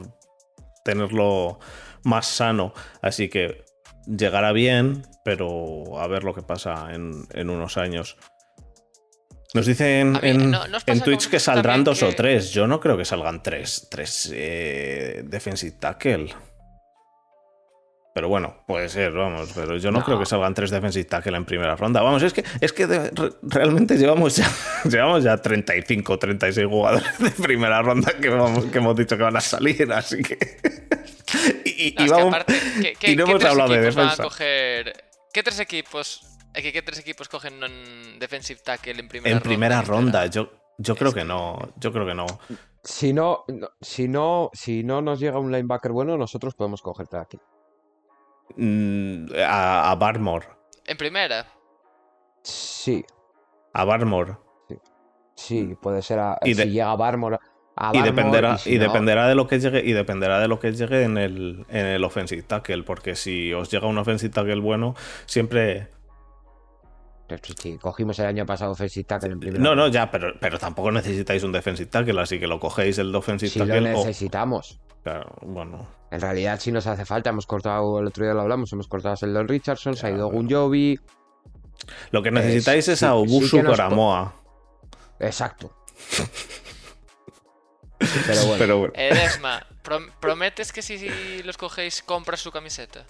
tenerlo 0.84 1.58
más 2.04 2.26
sano. 2.28 2.72
Así 3.02 3.28
que 3.28 3.64
llegará 4.06 4.52
bien, 4.52 5.02
pero 5.26 6.00
a 6.00 6.06
ver 6.06 6.22
lo 6.22 6.32
que 6.32 6.42
pasa 6.42 6.94
en, 6.94 7.26
en 7.34 7.50
unos 7.50 7.76
años. 7.76 8.16
Nos 9.54 9.66
dicen 9.66 10.12
mí, 10.12 10.18
en, 10.22 10.50
¿no- 10.52 10.68
no 10.68 10.76
os 10.76 10.84
en 10.86 10.94
pasa 10.98 11.04
Twitch 11.04 11.28
que 11.28 11.40
saldrán 11.40 11.82
dos 11.82 12.00
o 12.04 12.14
tres. 12.14 12.52
Yo 12.52 12.68
no 12.68 12.78
creo 12.78 12.96
que 12.96 13.04
salgan 13.04 13.42
tres. 13.42 13.88
Tres 13.90 14.30
eh, 14.32 15.22
defensive 15.24 15.76
tackle. 15.80 16.32
Pero 18.14 18.28
bueno, 18.28 18.62
puede 18.68 18.88
ser, 18.88 19.12
vamos. 19.12 19.50
Pero 19.54 19.76
yo 19.78 19.90
no, 19.90 19.98
No. 19.98 20.04
creo 20.04 20.18
que 20.20 20.26
salgan 20.26 20.54
tres 20.54 20.70
defensive 20.70 21.04
tackle 21.06 21.36
en 21.36 21.44
primera 21.44 21.74
ronda. 21.74 22.02
Vamos, 22.02 22.22
es 22.22 22.32
que, 22.32 22.44
es 22.60 22.72
que 22.72 22.86
de- 22.86 23.10
re- 23.10 23.32
realmente 23.42 23.96
llevamos 23.98 24.36
ya, 24.36 24.48
llevamos 24.88 25.24
ya 25.24 25.36
35, 25.36 26.18
36 26.18 26.66
jugadores 26.68 27.18
de 27.18 27.30
primera 27.32 27.82
ronda 27.82 28.12
que, 28.12 28.28
vamos, 28.28 28.66
que 28.66 28.78
hemos 28.78 28.94
dicho 28.94 29.16
que 29.16 29.22
van 29.24 29.36
a 29.36 29.40
salir. 29.40 29.92
Así 29.92 30.22
que. 30.22 30.38
y, 31.64 31.88
y- 31.88 31.94
No, 31.98 32.02
y 32.02 32.04
es 32.06 32.12
que 32.12 32.18
vamos- 32.18 32.34
aparte, 32.34 32.54
¿qué, 32.80 32.94
qué- 32.98 33.10
y 33.12 33.16
no 33.16 33.24
hemos 33.26 33.44
hablado 33.44 33.72
de 33.72 33.76
van 33.78 33.86
a 33.86 33.90
defensa. 34.12 34.22
coger- 34.22 34.92
¿Qué 35.36 35.42
tres 35.42 35.60
equipos? 35.60 36.22
es 36.54 36.62
que 36.62 36.72
¿Qué 36.72 36.80
tres 36.80 36.98
equipos 36.98 37.28
cogen 37.28 37.62
un 37.62 38.18
defensive 38.18 38.58
tackle 38.64 38.98
en 38.98 39.06
primera 39.06 39.30
en 39.32 39.36
ronda? 39.36 39.48
primera 39.50 39.74
Espera. 39.80 39.94
ronda, 39.98 40.26
yo, 40.28 40.48
yo 40.78 40.96
creo 40.96 41.12
que 41.12 41.24
no. 41.24 41.58
Yo 41.76 41.92
creo 41.92 42.06
que 42.06 42.14
no. 42.14 42.24
Si 42.82 43.12
no, 43.12 43.44
no- 43.48 43.68
si 43.82 44.08
no, 44.08 44.48
si 44.54 44.82
no 44.82 45.02
nos 45.02 45.20
llega 45.20 45.38
un 45.38 45.52
linebacker 45.52 45.92
bueno, 45.92 46.16
nosotros 46.16 46.54
podemos 46.54 46.80
coger 46.80 47.06
aquí. 47.16 47.38
Mm, 48.56 49.26
a, 49.46 49.90
a 49.90 49.94
Barmore. 49.96 50.48
En 50.86 50.96
primera. 50.96 51.46
Sí, 52.42 53.04
A 53.74 53.84
Barmore. 53.84 54.38
sí, 55.34 55.76
puede 55.82 56.00
ser. 56.00 56.18
A, 56.18 56.38
Y 56.44 56.54
de- 56.54 56.62
si 56.62 56.70
llega 56.70 56.96
Barmore 56.96 57.36
a 57.36 57.40
Y 57.92 58.00
dependerá, 58.02 58.54
y 58.54 58.58
si 58.58 58.74
y 58.74 58.78
no- 58.78 58.84
dependerá 58.84 59.28
de 59.28 59.34
lo 59.34 59.46
que 59.46 59.58
llegue, 59.60 59.82
y 59.84 59.92
dependerá 59.92 60.40
de 60.40 60.48
lo 60.48 60.58
que 60.58 60.72
llegue 60.72 61.02
en 61.02 61.18
el, 61.18 61.66
en 61.68 61.86
el 61.86 62.02
offensive 62.04 62.42
tackle, 62.42 62.82
porque 62.84 63.14
si 63.16 63.52
os 63.52 63.70
llega 63.70 63.86
un 63.86 63.98
offensive 63.98 64.32
tackle 64.32 64.60
bueno, 64.60 64.94
siempre. 65.26 65.88
Pero 67.28 67.42
Si 67.58 67.76
cogimos 67.78 68.18
el 68.20 68.26
año 68.26 68.46
pasado 68.46 68.70
offensive 68.72 69.04
tackle 69.04 69.32
en 69.32 69.40
primera 69.40 69.62
No, 69.62 69.74
no, 69.74 69.88
ya, 69.88 70.10
pero, 70.10 70.32
pero 70.40 70.58
tampoco 70.58 70.90
necesitáis 70.92 71.42
un 71.42 71.52
defensive 71.52 71.90
tackle, 71.90 72.20
así 72.20 72.38
que 72.38 72.46
lo 72.46 72.58
cogéis 72.60 72.96
el 72.98 73.14
offensive 73.14 73.50
Si 73.50 73.58
lo 73.58 73.66
tackle. 73.66 73.90
o- 73.94 73.98
necesitamos. 73.98 74.80
claro, 75.02 75.34
bueno. 75.42 75.86
En 76.12 76.20
realidad, 76.20 76.58
si 76.60 76.70
nos 76.72 76.86
hace 76.86 77.04
falta, 77.04 77.30
hemos 77.30 77.46
cortado, 77.46 77.98
el 77.98 78.06
otro 78.06 78.24
día 78.24 78.32
lo 78.32 78.42
hablamos, 78.42 78.72
hemos 78.72 78.86
cortado 78.88 79.14
a 79.14 79.16
Sheldon 79.16 79.48
Richardson, 79.48 79.96
se 79.96 80.06
ha 80.06 80.10
ido 80.10 80.28
pero- 80.30 80.40
Gunjobi. 80.40 80.98
Lo 82.12 82.22
que 82.22 82.30
necesitáis 82.30 82.88
es 82.88 82.98
sí- 83.00 83.04
a 83.04 83.08
sí 83.08 83.14
Obusu 83.14 83.60
po- 83.60 83.66
Coramoa. 83.66 84.34
Exacto. 85.18 85.72
Pero 87.98 88.40
bueno, 88.42 88.56
Pero 88.58 88.78
bueno. 88.78 88.92
Edesma, 88.96 89.66
prom- 89.82 90.10
¿prometes 90.20 90.72
que 90.72 90.82
si, 90.82 91.42
los 91.44 91.56
cogéis 91.56 92.02
compras 92.02 92.40
su 92.40 92.50
camiseta? 92.50 93.04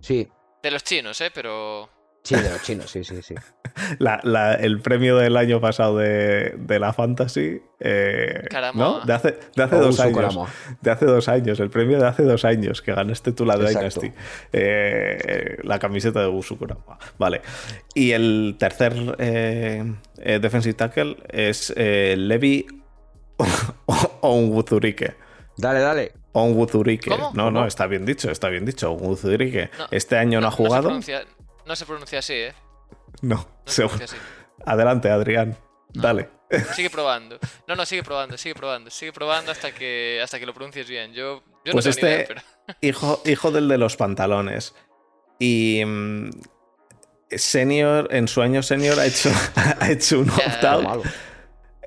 sí, 0.00 0.28
De 0.62 0.70
los 0.70 0.82
chinos, 0.84 1.20
¿eh? 1.20 1.30
Pero... 1.34 1.88
sí, 2.22 2.34
de 2.36 2.50
los 2.50 2.62
chinos, 2.62 2.90
sí, 2.90 3.02
sí, 3.04 3.20
sí. 3.22 3.34
La- 3.98 4.20
la- 4.24 4.54
el 4.54 4.80
premio 4.80 5.16
del 5.16 5.36
año 5.36 5.60
pasado 5.60 5.96
de, 5.98 6.54
de 6.58 6.78
la 6.78 6.92
Fantasy. 6.92 7.62
eh. 7.78 8.42
¿No? 8.74 9.00
De 9.00 9.12
hace, 9.12 9.38
de 9.54 9.62
hace 9.62 9.76
dos 9.76 10.00
años. 10.00 10.36
De 10.80 10.90
hace 10.90 11.06
dos 11.06 11.28
años. 11.28 11.60
El 11.60 11.70
premio 11.70 11.98
de 11.98 12.06
hace 12.06 12.24
dos 12.24 12.44
años 12.44 12.82
que 12.82 12.92
ganaste 12.92 13.32
tú 13.32 13.46
la. 13.46 13.56
Dynasty. 13.56 14.12
Eh, 14.52 15.58
la 15.62 15.78
camiseta 15.78 16.20
de 16.20 16.26
Usu 16.28 16.58
Kurama. 16.58 16.98
Vale. 17.18 17.42
Y 17.94 18.10
el 18.12 18.56
tercer 18.58 18.92
eh, 19.18 19.84
eh, 20.18 20.38
defensive 20.40 20.74
tackle 20.74 21.16
es 21.28 21.72
eh, 23.44 23.48
Levi 23.86 24.08
Onwuzurike. 24.20 25.16
Dale, 25.56 25.80
dale. 25.80 26.12
Onwuzurike. 26.32 27.10
¿Cómo? 27.10 27.32
No, 27.34 27.50
no, 27.50 27.66
está 27.66 27.86
bien 27.86 28.04
dicho, 28.06 28.30
está 28.30 28.48
bien 28.48 28.64
dicho. 28.64 28.92
Onwuzurike. 28.92 29.70
No, 29.78 29.86
este 29.90 30.16
año 30.16 30.40
no, 30.40 30.48
ha 30.48 30.50
se 30.50 30.56
jugado. 30.56 30.82
pronuncia, 30.84 31.22
no 31.66 31.76
se 31.76 31.86
pronuncia 31.86 32.18
así, 32.20 32.34
¿eh? 32.34 32.54
No, 33.22 33.36
No 33.36 33.44
se 33.66 33.72
seguro. 33.74 33.96
pronuncia 33.96 34.18
así. 34.18 34.26
Adelante, 34.64 35.10
Adrián. 35.10 35.56
No. 35.94 36.02
Dale. 36.02 36.28
Sigue 36.74 36.90
probando. 36.90 37.38
No, 37.68 37.76
no, 37.76 37.86
sigue 37.86 38.02
probando, 38.02 38.36
sigue 38.36 38.54
probando, 38.54 38.90
sigue 38.90 39.12
probando 39.12 39.52
hasta 39.52 39.72
que 39.72 40.20
hasta 40.22 40.38
que 40.40 40.46
lo 40.46 40.52
pronuncies 40.54 40.88
bien. 40.88 41.12
Yo, 41.12 41.42
yo 41.64 41.72
Pues 41.72 41.86
no 41.86 41.92
tengo 41.92 42.06
ni 42.06 42.12
idea, 42.12 42.20
este- 42.22 42.34
pero... 42.34 42.76
Hijo, 42.80 43.22
hijo 43.24 43.50
del 43.52 43.68
de 43.68 43.78
los 43.78 43.96
pantalones. 43.96 44.74
Y. 45.38 45.82
mm, 45.84 46.30
Senior, 47.30 48.08
en 48.12 48.26
su 48.26 48.42
año 48.42 48.60
senior 48.60 48.98
ha 48.98 49.06
hecho, 49.06 49.30
ha 49.80 49.88
hecho 49.90 50.18
un 50.18 50.30
opt-out. 50.30 51.04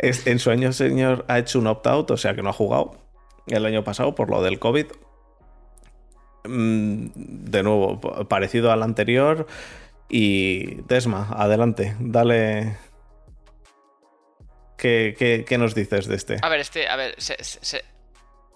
Es- 0.04 0.28
En 0.28 0.40
su 0.40 0.52
año 0.52 0.72
senior 0.74 1.26
ha 1.28 1.40
hecho 1.40 1.60
un 1.60 1.68
opt-out, 1.68 2.12
o 2.12 2.18
sea 2.18 2.36
que 2.36 2.42
no 2.44 2.50
ha 2.50 2.54
jugado 2.54 2.98
el 3.48 3.66
año 3.66 3.84
pasado 3.84 4.16
por 4.16 4.30
lo 4.30 4.42
del 4.42 4.60
COVID. 4.60 4.88
Mm, 6.46 7.08
De 7.16 7.64
nuevo, 7.64 8.00
parecido 8.28 8.72
al 8.72 8.84
anterior. 8.84 9.48
Y 10.10 10.82
Desma, 10.84 11.30
adelante, 11.32 11.96
dale. 12.00 12.78
¿Qué, 14.78 15.16
qué- 15.18 15.46
qué 15.48 15.58
nos 15.58 15.74
dices 15.76 16.08
de 16.08 16.16
este? 16.16 16.38
A 16.42 16.50
ver, 16.50 16.60
este, 16.60 16.88
a 16.90 16.96
ver, 16.96 17.16
se, 17.18 17.42
se- 17.44 17.84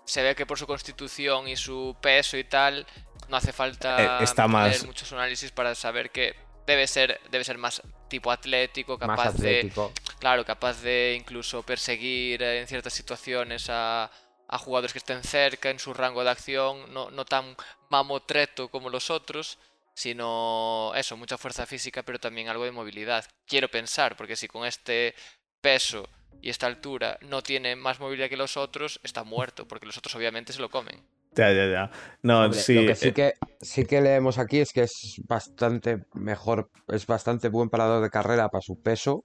se- 0.05 0.21
ve 0.21 0.35
que 0.35 0.45
por 0.45 0.57
su 0.59 0.67
constitución 0.67 1.47
y 1.47 1.55
su 1.55 1.95
peso 2.01 2.37
y 2.37 2.43
tal, 2.43 2.85
no 3.29 3.37
hace 3.37 3.53
falta 3.53 4.19
Eh, 4.19 4.23
está 4.23 4.47
más- 4.47 4.85
muchos 4.85 5.11
análisis 5.13 5.51
para 5.51 5.73
saber 5.75 6.09
que 6.11 6.35
debe 6.65 6.85
ser, 6.87 7.19
debe 7.31 7.43
ser 7.45 7.57
más 7.57 7.81
tipo 8.09 8.29
atlético, 8.31 8.97
Más 8.97 9.07
capaz 9.17 9.33
de. 9.37 9.71
Claro, 10.19 10.45
capaz 10.45 10.81
de 10.81 11.15
incluso 11.19 11.63
perseguir 11.63 12.41
eh, 12.43 12.59
en 12.59 12.67
ciertas 12.67 12.93
situaciones 12.93 13.69
a, 13.69 14.11
a 14.47 14.57
jugadores 14.57 14.93
que 14.93 14.99
estén 14.99 15.23
cerca 15.23 15.69
en 15.69 15.79
su 15.79 15.93
rango 15.93 16.23
de 16.23 16.29
acción, 16.29 16.93
no, 16.93 17.11
no 17.11 17.25
tan 17.25 17.55
mamotreto 17.89 18.69
como 18.69 18.89
los 18.89 19.09
otros, 19.09 19.59
sino 19.93 20.91
eso, 20.95 21.17
mucha 21.17 21.37
fuerza 21.37 21.65
física, 21.65 22.03
pero 22.03 22.19
también 22.19 22.49
algo 22.49 22.65
de 22.65 22.71
movilidad. 22.71 23.25
Quiero 23.45 23.67
pensar, 23.69 24.15
porque 24.15 24.35
si 24.35 24.47
con 24.47 24.65
este 24.65 25.15
peso 25.59 26.07
y 26.41 26.49
esta 26.49 26.67
altura 26.67 27.17
no 27.21 27.41
tiene 27.41 27.75
más 27.75 27.99
movilidad 27.99 28.29
que 28.29 28.37
los 28.37 28.57
otros, 28.57 28.99
está 29.03 29.23
muerto, 29.23 29.67
porque 29.67 29.87
los 29.87 29.97
otros 29.97 30.13
obviamente 30.15 30.53
se 30.53 30.61
lo 30.61 30.69
comen. 30.69 31.03
Ya, 31.35 31.51
ya, 31.51 31.67
ya. 31.69 31.91
No, 32.21 32.45
Hombre, 32.45 32.59
sí. 32.59 32.73
lo 32.75 32.87
que 32.87 32.95
sí 32.95 33.07
eh, 33.09 33.13
que 33.13 33.33
sí 33.61 33.85
que 33.85 34.01
leemos 34.01 34.37
aquí 34.37 34.59
es 34.59 34.71
que 34.71 34.81
es 34.83 35.21
bastante 35.27 36.05
mejor, 36.13 36.71
es 36.87 37.05
bastante 37.05 37.49
buen 37.49 37.69
parador 37.69 38.01
de 38.01 38.09
carrera 38.09 38.49
para 38.49 38.61
su 38.61 38.81
peso. 38.81 39.23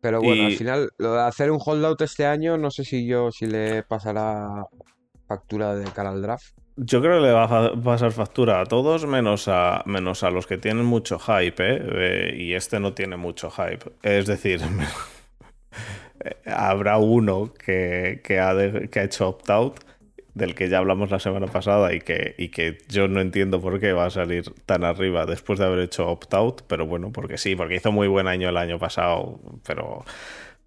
Pero 0.00 0.20
bueno, 0.20 0.42
Y- 0.42 0.46
al 0.46 0.52
final, 0.52 0.90
lo 0.98 1.14
de 1.14 1.20
hacer 1.22 1.50
un 1.50 1.60
holdout 1.64 2.00
este 2.02 2.24
año, 2.26 2.56
no 2.56 2.70
sé 2.70 2.84
si 2.84 3.06
yo 3.06 3.30
si 3.30 3.46
le 3.46 3.82
pasará 3.82 4.64
factura 5.28 5.74
de 5.74 5.84
cara 5.92 6.10
al 6.10 6.22
draft. 6.22 6.54
Yo 6.76 7.02
creo 7.02 7.20
que 7.20 7.26
le 7.26 7.32
va 7.32 7.44
a 7.44 7.72
pasar 7.82 8.10
factura 8.10 8.62
a 8.62 8.64
todos 8.64 9.04
menos 9.06 9.48
a, 9.48 9.82
menos 9.84 10.22
a 10.22 10.30
los 10.30 10.46
que 10.46 10.56
tienen 10.56 10.86
mucho 10.86 11.18
hype, 11.18 11.62
¿eh? 11.62 11.82
Eh, 11.82 12.34
y 12.38 12.54
este 12.54 12.80
no 12.80 12.94
tiene 12.94 13.16
mucho 13.18 13.50
hype. 13.50 13.92
Es 14.02 14.26
decir, 14.26 14.60
habrá 16.46 16.98
uno 16.98 17.52
que, 17.52 18.20
que 18.24 18.38
ha, 18.40 18.54
de- 18.54 18.88
que 18.88 19.00
ha 19.00 19.04
hecho 19.04 19.28
opt-out, 19.28 19.80
del 20.34 20.54
que 20.54 20.68
ya 20.68 20.78
hablamos 20.78 21.10
la 21.10 21.18
semana 21.20 21.46
pasada 21.46 21.92
y 21.94 22.00
que, 22.00 22.34
y 22.38 22.48
que 22.48 22.78
yo 22.88 23.08
no 23.08 23.20
entiendo 23.20 23.60
por 23.60 23.80
qué 23.80 23.92
va 23.92 24.06
a 24.06 24.10
salir 24.10 24.44
tan 24.66 24.84
arriba 24.84 25.26
después 25.26 25.58
de 25.58 25.66
haber 25.66 25.80
hecho 25.80 26.08
opt-out, 26.08 26.62
pero 26.68 26.86
bueno, 26.86 27.12
porque 27.12 27.38
sí, 27.38 27.56
porque 27.56 27.76
hizo 27.76 27.92
muy 27.92 28.08
buen 28.08 28.28
año 28.28 28.48
el 28.48 28.56
año 28.56 28.78
pasado, 28.78 29.40
pero... 29.66 30.04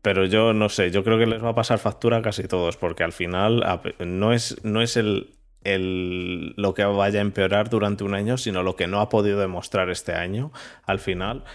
Pero 0.02 0.26
yo 0.26 0.54
no 0.54 0.68
sé, 0.70 0.92
yo 0.92 1.04
creo 1.04 1.18
que 1.18 1.26
les 1.26 1.44
va 1.44 1.50
a 1.50 1.56
pasar 1.56 1.80
factura 1.80 2.18
a 2.18 2.22
casi 2.22 2.44
todos, 2.48 2.76
porque 2.78 3.04
al 3.04 3.14
final 3.14 3.64
no 4.00 4.34
es, 4.34 4.58
no 4.64 4.82
es 4.82 4.98
el, 4.98 5.32
el- 5.64 6.54
lo 6.58 6.74
que 6.74 6.84
vaya 6.84 7.20
a 7.20 7.22
empeorar 7.22 7.70
durante 7.70 8.04
un 8.04 8.14
año, 8.14 8.38
sino 8.38 8.64
lo 8.64 8.76
que 8.76 8.88
no 8.88 9.00
ha 9.00 9.08
podido 9.10 9.40
demostrar 9.40 9.90
este 9.90 10.14
año 10.14 10.52
al 10.86 11.00
final, 11.00 11.46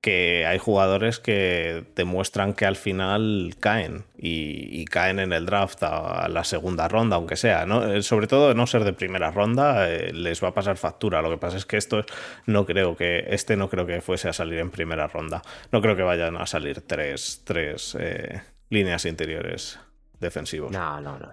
que 0.00 0.46
hay 0.46 0.58
jugadores 0.58 1.18
que 1.18 1.84
demuestran 1.96 2.54
que 2.54 2.66
al 2.66 2.76
final 2.76 3.56
caen 3.58 4.04
y, 4.16 4.80
y 4.80 4.84
caen 4.84 5.18
en 5.18 5.32
el 5.32 5.44
draft 5.44 5.82
a, 5.82 6.24
a 6.24 6.28
la 6.28 6.44
segunda 6.44 6.86
ronda, 6.86 7.16
aunque 7.16 7.34
sea, 7.34 7.66
¿no? 7.66 7.84
Eh, 7.84 8.02
sobre 8.02 8.28
todo 8.28 8.48
de 8.48 8.54
no 8.54 8.68
ser 8.68 8.84
de 8.84 8.92
primera 8.92 9.32
ronda, 9.32 9.90
eh, 9.90 10.12
les 10.12 10.42
va 10.42 10.48
a 10.48 10.54
pasar 10.54 10.76
factura. 10.76 11.20
Lo 11.20 11.30
que 11.30 11.38
pasa 11.38 11.56
es 11.56 11.66
que 11.66 11.76
esto 11.76 12.04
no 12.46 12.64
creo 12.64 12.96
que, 12.96 13.26
este 13.28 13.56
no 13.56 13.68
creo 13.68 13.86
que 13.86 14.00
fuese 14.00 14.28
a 14.28 14.32
salir 14.32 14.60
en 14.60 14.70
primera 14.70 15.08
ronda. 15.08 15.42
No 15.72 15.82
creo 15.82 15.96
que 15.96 16.02
vayan 16.04 16.36
a 16.36 16.46
salir 16.46 16.80
tres, 16.82 17.42
tres 17.44 17.96
eh, 17.98 18.40
líneas 18.70 19.04
interiores 19.04 19.80
defensivos. 20.20 20.70
No, 20.70 21.00
no, 21.00 21.18
no. 21.18 21.32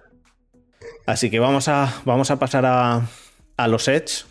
Así 1.06 1.30
que 1.30 1.38
vamos 1.38 1.68
a, 1.68 2.02
vamos 2.04 2.32
a 2.32 2.38
pasar 2.40 2.66
a, 2.66 3.02
a 3.56 3.68
los 3.68 3.86
Edge. 3.86 4.24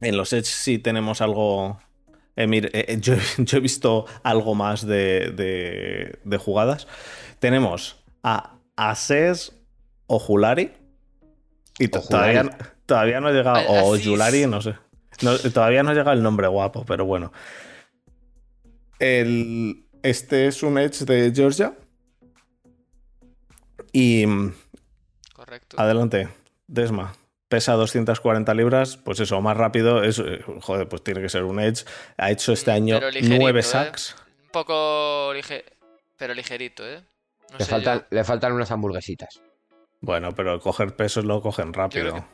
En 0.00 0.16
los 0.16 0.32
Edge 0.32 0.46
sí 0.46 0.78
tenemos 0.78 1.20
algo. 1.20 1.80
Eh, 2.36 2.46
mire, 2.46 2.70
eh, 2.72 2.98
yo, 3.00 3.14
yo 3.38 3.58
he 3.58 3.60
visto 3.60 4.06
algo 4.22 4.54
más 4.54 4.86
de, 4.86 5.30
de- 5.32 6.18
de 6.24 6.36
jugadas. 6.38 6.86
Tenemos 7.38 8.04
a 8.22 8.58
Ases 8.76 9.52
o 10.06 10.18
Julari. 10.18 10.72
Y 11.78 11.88
todavía, 11.88 12.56
todavía 12.86 13.20
no 13.20 13.28
ha 13.28 13.32
llegado. 13.32 13.60
O 13.68 13.94
Aziz. 13.94 14.06
Julari, 14.06 14.46
no 14.46 14.60
sé. 14.62 14.74
No, 15.22 15.36
todavía 15.38 15.82
no 15.82 15.90
ha 15.90 15.94
llegado 15.94 16.12
el 16.12 16.22
nombre 16.22 16.46
guapo, 16.48 16.84
pero 16.86 17.04
bueno. 17.04 17.32
El, 18.98 19.84
este 20.02 20.46
es 20.46 20.62
un 20.62 20.78
Edge 20.78 21.04
de 21.04 21.32
Georgia. 21.34 21.76
Y 23.92 24.24
Correcto. 25.32 25.78
adelante, 25.78 26.28
Desma. 26.66 27.14
Pesa 27.54 27.74
240 27.74 28.52
libras, 28.54 28.96
pues 28.96 29.20
eso, 29.20 29.40
más 29.40 29.56
rápido, 29.56 30.02
es, 30.02 30.18
eh, 30.18 30.42
joder, 30.60 30.88
pues 30.88 31.04
tiene 31.04 31.20
que 31.22 31.28
ser 31.28 31.44
un 31.44 31.60
Edge. 31.60 31.84
Ha 32.16 32.32
hecho 32.32 32.52
este 32.52 32.72
año 32.72 32.98
9 33.22 33.60
¿eh? 33.60 33.62
sacks. 33.62 34.16
Un 34.42 34.48
poco 34.50 35.30
lige... 35.32 35.64
pero 36.16 36.34
ligerito, 36.34 36.84
¿eh? 36.84 37.00
No 37.52 37.58
Le 37.58 37.64
sé 37.64 37.70
faltan, 37.70 38.04
le 38.10 38.24
faltan 38.24 38.52
unas 38.54 38.72
hamburguesitas. 38.72 39.40
Bueno, 40.00 40.32
pero 40.34 40.58
coger 40.58 40.96
pesos 40.96 41.24
lo 41.24 41.40
cogen 41.40 41.72
rápido. 41.72 42.26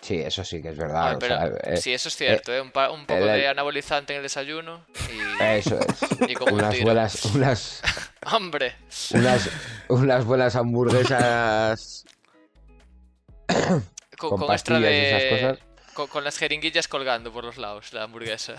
Sí, 0.00 0.16
eso 0.20 0.42
sí 0.42 0.62
que 0.62 0.70
es 0.70 0.78
verdad. 0.78 1.04
ver, 1.08 1.16
o 1.16 1.18
pero- 1.18 1.36
sea, 1.36 1.74
eh, 1.74 1.76
sí, 1.76 1.92
eso 1.92 2.08
es 2.08 2.16
cierto, 2.16 2.50
¿eh? 2.54 2.62
Un, 2.62 2.70
pa- 2.70 2.90
un 2.90 3.04
poco 3.04 3.20
el- 3.20 3.26
de 3.40 3.46
anabolizante 3.48 4.14
en 4.14 4.16
el 4.16 4.22
desayuno 4.22 4.86
y... 5.12 5.42
Eso 5.44 5.78
es. 5.78 6.30
Y 6.30 6.34
como 6.34 6.54
unas 6.54 6.70
tiro. 6.72 6.86
buenas, 6.86 7.24
unas, 7.26 7.82
¡Hombre! 8.32 8.72
unas, 9.12 9.50
unas 9.88 10.24
buenas 10.24 10.56
hamburguesas 10.56 12.06
Con, 14.18 14.30
con 14.30 14.40
con 14.40 14.52
extra 14.52 14.76
pastillas 14.76 14.92
y 14.92 15.06
esas 15.06 15.22
de... 15.22 15.30
cosas. 15.30 15.58
Con, 15.94 16.06
con 16.08 16.24
las 16.24 16.38
jeringuillas 16.38 16.86
colgando 16.88 17.32
por 17.32 17.44
los 17.44 17.56
lados, 17.58 17.92
la 17.92 18.04
hamburguesa. 18.04 18.54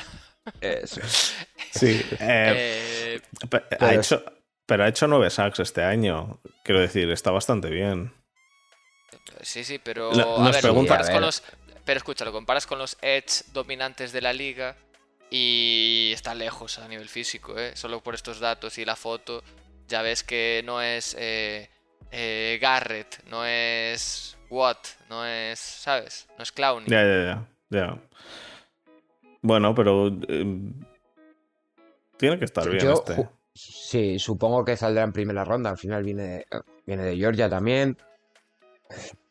Eso. 0.62 1.02
Sí, 1.72 2.06
eh, 2.20 3.18
Eh, 3.18 3.22
pe- 3.50 3.58
ha 3.58 3.78
pero- 3.80 4.00
hecho, 4.02 4.24
pero 4.68 4.84
ha 4.84 4.88
hecho 4.90 5.08
9 5.08 5.30
sacks 5.30 5.60
este 5.60 5.84
año. 5.84 6.40
Quiero 6.64 6.82
decir, 6.82 7.10
está 7.12 7.32
bastante 7.32 7.70
bien. 7.70 8.14
sí, 9.42 9.64
sí, 9.64 9.80
pero... 9.80 10.12
La- 10.14 10.24
a 10.24 10.52
ver, 10.52 10.62
pregunta- 10.62 10.98
comparas 10.98 11.10
A 11.10 11.14
con 11.14 11.22
los... 11.22 11.44
Pero 11.86 11.98
escucha, 11.98 12.26
lo 12.26 12.32
comparas 12.32 12.68
con 12.68 12.78
los 12.80 12.98
Edge 13.02 13.44
dominantes 13.54 14.12
de 14.12 14.22
la 14.22 14.34
liga 14.34 14.78
y 15.30 16.12
está 16.14 16.36
lejos 16.36 16.78
a 16.80 16.88
nivel 16.88 17.10
físico, 17.10 17.58
¿eh? 17.58 17.76
Solo 17.76 18.02
por 18.04 18.14
estos 18.16 18.40
datos 18.40 18.78
y 18.78 18.86
la 18.86 18.96
foto 18.96 19.44
ya 19.88 20.02
ves 20.02 20.24
que 20.24 20.62
no 20.66 20.82
es 20.82 21.16
eh, 21.20 21.70
eh, 22.14 22.58
Garrett, 22.62 23.24
no 23.26 23.46
es 23.46 24.38
Watt, 24.50 24.88
no 25.10 25.26
es, 25.26 25.60
¿sabes? 25.60 26.28
No 26.38 26.44
es 26.44 26.52
Clowney. 26.52 26.88
Ya, 26.90 27.04
ya, 27.04 27.24
ya. 27.26 27.48
ya. 27.70 28.02
Bueno, 29.42 29.74
pero. 29.76 30.08
eh, 30.30 30.72
tiene 32.18 32.40
que 32.40 32.46
estar 32.46 32.70
bien 32.70 32.84
Yo 32.84 32.94
este. 32.94 33.28
sí, 33.54 34.20
supongo 34.20 34.64
que 34.64 34.78
saldrá 34.78 35.04
en 35.04 35.12
primera 35.12 35.44
ronda. 35.44 35.72
Al 35.72 35.78
final 35.78 36.04
viene 36.04 36.24
de, 36.24 36.46
viene 36.86 37.04
de 37.04 37.18
Georgia 37.18 37.50
también. 37.50 37.98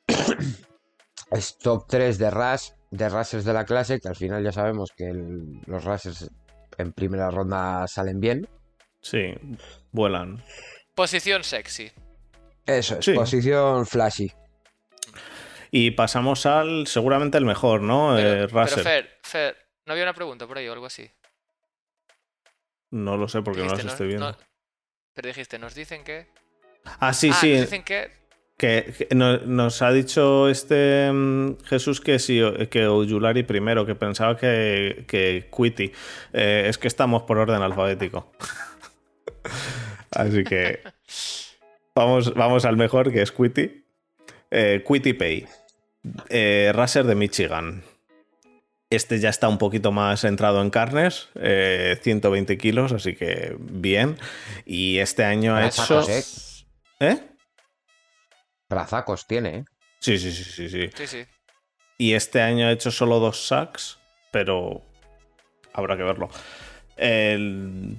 Es 1.30 1.56
top 1.56 1.86
3 1.88 2.18
de 2.18 2.30
Rush, 2.30 2.72
de 2.90 3.08
Rushers 3.08 3.44
de 3.46 3.52
la 3.54 3.64
clase, 3.64 3.98
que 4.00 4.08
al 4.08 4.16
final 4.16 4.44
ya 4.44 4.52
sabemos 4.52 4.90
que 4.94 5.08
el- 5.08 5.60
los 5.64 5.82
Rushers 5.82 6.30
en 6.76 6.92
primera 6.92 7.30
ronda 7.30 7.86
salen 7.88 8.20
bien. 8.20 8.46
Sí, 9.00 9.32
vuelan. 9.92 10.42
Posición 10.94 11.42
sexy. 11.42 11.90
Eso 12.66 12.99
es, 12.99 13.04
Sí. 13.04 13.12
posición 13.14 13.87
flashy. 13.87 14.33
Y 15.71 15.92
pasamos 15.92 16.45
al. 16.47 16.87
Seguramente 16.87 17.38
el 17.38 17.45
mejor, 17.45 17.81
¿no? 17.83 18.12
Pero, 18.16 18.45
Eh, 18.45 18.49
pero. 18.52 18.66
Fer, 18.69 19.11
Fer, 19.23 19.57
¿no 19.87 19.92
había 19.92 20.04
una 20.04 20.14
pregunta 20.14 20.47
por 20.47 20.59
ahí 20.59 20.69
o 20.69 20.73
algo 20.73 20.87
así? 20.87 21.11
No 22.90 23.16
lo 23.16 23.26
sé 23.28 23.40
porque 23.42 23.61
no 23.61 23.64
Dijiste, 23.66 23.85
nos- 23.85 23.92
estoy 23.95 24.09
viendo. 24.09 24.31
no- 24.33 24.37
pero 25.14 25.28
dijiste, 25.28 25.59
nos 25.59 25.75
dicen 25.75 26.04
que... 26.04 26.26
Ah, 27.00 27.12
sí, 27.12 27.31
ah, 27.33 27.35
sí. 27.40 27.52
nos 27.52 27.61
dicen 27.62 27.83
que... 27.85 28.11
Que, 28.59 28.95
que 29.09 29.14
no- 29.14 29.38
nos 29.38 29.80
ha 29.82 29.91
dicho 29.93 30.49
este 30.49 31.10
mm, 31.10 31.56
Jesús 31.65 32.00
que 32.00 32.19
sí, 32.19 32.41
que 32.71 32.86
Ojulari 32.86 33.43
primero, 33.45 33.84
que 33.86 33.95
pensaba 33.95 34.36
que, 34.36 35.04
que 35.08 35.49
Quitty. 35.56 35.91
Eh, 36.34 36.67
es 36.69 36.76
que 36.78 36.86
estamos 36.86 37.23
por 37.23 37.39
orden 37.39 37.63
alfabético. 37.63 38.30
Así 40.10 40.45
que 40.45 40.80
vamos, 41.95 42.35
vamos 42.35 42.65
al 42.65 42.76
mejor, 42.76 43.13
que 43.13 43.23
es 43.23 43.33
Quitty. 43.33 43.85
Eh, 44.50 44.85
Quitty 44.87 45.13
Pay. 45.15 45.47
Eh, 46.28 46.73
Racer 46.75 47.05
de 47.05 47.15
Michigan. 47.15 47.83
Este 48.91 49.19
ya 49.21 49.31
está 49.31 49.49
un 49.49 49.57
poquito 49.57 49.91
más 49.91 50.25
entrado 50.25 50.61
en 50.61 50.69
carnes, 50.69 51.31
eh, 51.37 51.99
120 52.02 52.59
kilos, 52.59 52.93
así 52.93 53.15
que 53.15 53.57
bien. 53.59 54.19
Y 54.67 54.99
este 54.99 55.25
año 55.25 55.57
ha 55.57 55.67
hecho... 55.67 56.02
¿eh? 56.11 56.23
¿Eh? 57.00 57.19
Brazacos 58.69 59.26
tiene, 59.26 59.57
¿eh? 59.59 59.65
Sí, 60.00 60.19
sí, 60.19 60.31
sí, 60.33 60.45
sí, 60.45 60.69
sí. 60.69 60.91
Sí, 60.95 61.07
sí. 61.07 61.25
Y 61.97 62.15
este 62.15 62.43
año 62.43 62.67
ha 62.67 62.73
hecho 62.73 62.91
solo 62.91 63.19
dos 63.19 63.47
sacks, 63.47 63.99
pero 64.31 64.83
habrá 65.73 65.97
que 65.97 66.02
verlo. 66.02 66.28
El- 66.97 67.99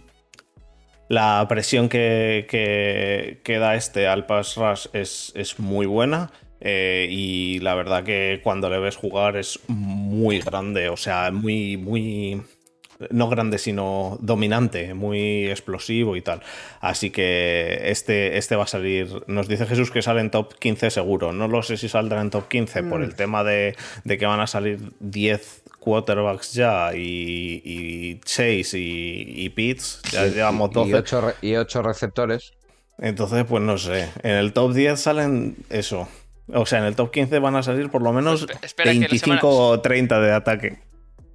La 1.13 1.45
presión 1.47 1.89
que, 1.89 2.45
que, 2.49 3.39
que 3.43 3.59
da 3.59 3.75
este 3.75 4.07
al 4.07 4.25
pass 4.25 4.55
rush 4.57 4.87
es, 4.93 5.31
es 5.35 5.59
muy 5.59 5.85
buena. 5.85 6.31
eh, 6.65 7.07
y 7.09 7.59
la 7.59 7.75
verdad 7.75 8.03
que 8.03 8.39
cuando 8.43 8.69
le 8.69 8.79
ves 8.79 8.95
jugar 8.95 9.35
es 9.37 9.59
muy 9.67 10.39
grande, 10.39 10.89
o 10.89 10.97
sea, 10.97 11.29
muy, 11.31 11.77
muy. 11.77 12.41
No 13.09 13.27
grande, 13.27 13.57
sino 13.57 14.17
dominante, 14.21 14.93
muy 14.93 15.47
explosivo 15.49 16.15
y 16.15 16.21
tal. 16.21 16.41
Así 16.79 17.09
que 17.09 17.81
este, 17.91 18.37
este 18.37 18.55
va 18.55 18.63
a 18.63 18.67
salir. 18.67 19.23
Nos 19.27 19.49
dice 19.49 19.65
Jesús 19.65 19.91
que 19.91 20.01
sale 20.01 20.21
en 20.21 20.31
top 20.31 20.53
15 20.57 20.89
seguro. 20.89 21.33
No 21.33 21.49
lo 21.49 21.63
sé 21.63 21.75
si 21.75 21.89
saldrá 21.89 22.21
en 22.21 22.29
top 22.29 22.47
15 22.47 22.83
por 22.83 23.01
Mm. 23.01 23.03
el 23.03 23.15
tema 23.15 23.43
de, 23.43 23.75
de 24.05 24.17
que 24.17 24.25
van 24.25 24.39
a 24.39 24.47
salir 24.47 24.79
10 25.01 25.62
quarterbacks 25.83 26.53
ya 26.53 26.91
y, 26.95 27.61
y 27.63 28.19
Chase 28.21 28.77
y, 28.79 29.45
y 29.45 29.49
Pitts. 29.49 30.01
Ya 30.11 30.25
Y- 30.27 30.31
llevamos 30.31 30.69
y, 30.71 30.73
12. 30.73 30.89
y 30.89 30.93
ocho, 30.93 31.21
re- 31.21 31.35
y 31.41 31.55
ocho 31.55 31.81
receptores. 31.81 32.53
Entonces, 32.99 33.43
pues 33.47 33.61
no 33.63 33.77
sé. 33.77 34.09
En 34.23 34.31
el 34.31 34.53
top 34.53 34.73
10 34.73 34.99
salen 34.99 35.57
eso. 35.69 36.07
O 36.53 36.65
sea, 36.65 36.79
en 36.79 36.85
el 36.85 36.95
top 36.95 37.11
15 37.11 37.39
van 37.39 37.55
a 37.55 37.63
salir 37.63 37.89
por 37.89 38.01
lo 38.01 38.13
menos 38.13 38.45
Pues 38.45 38.57
espe- 38.57 38.65
espera 38.65 38.91
que 38.91 38.99
la 38.99 39.07
25 39.07 39.25
semana- 39.39 39.41
o 39.71 39.79
30 39.81 40.19
de 40.21 40.31
ataque. 40.31 40.79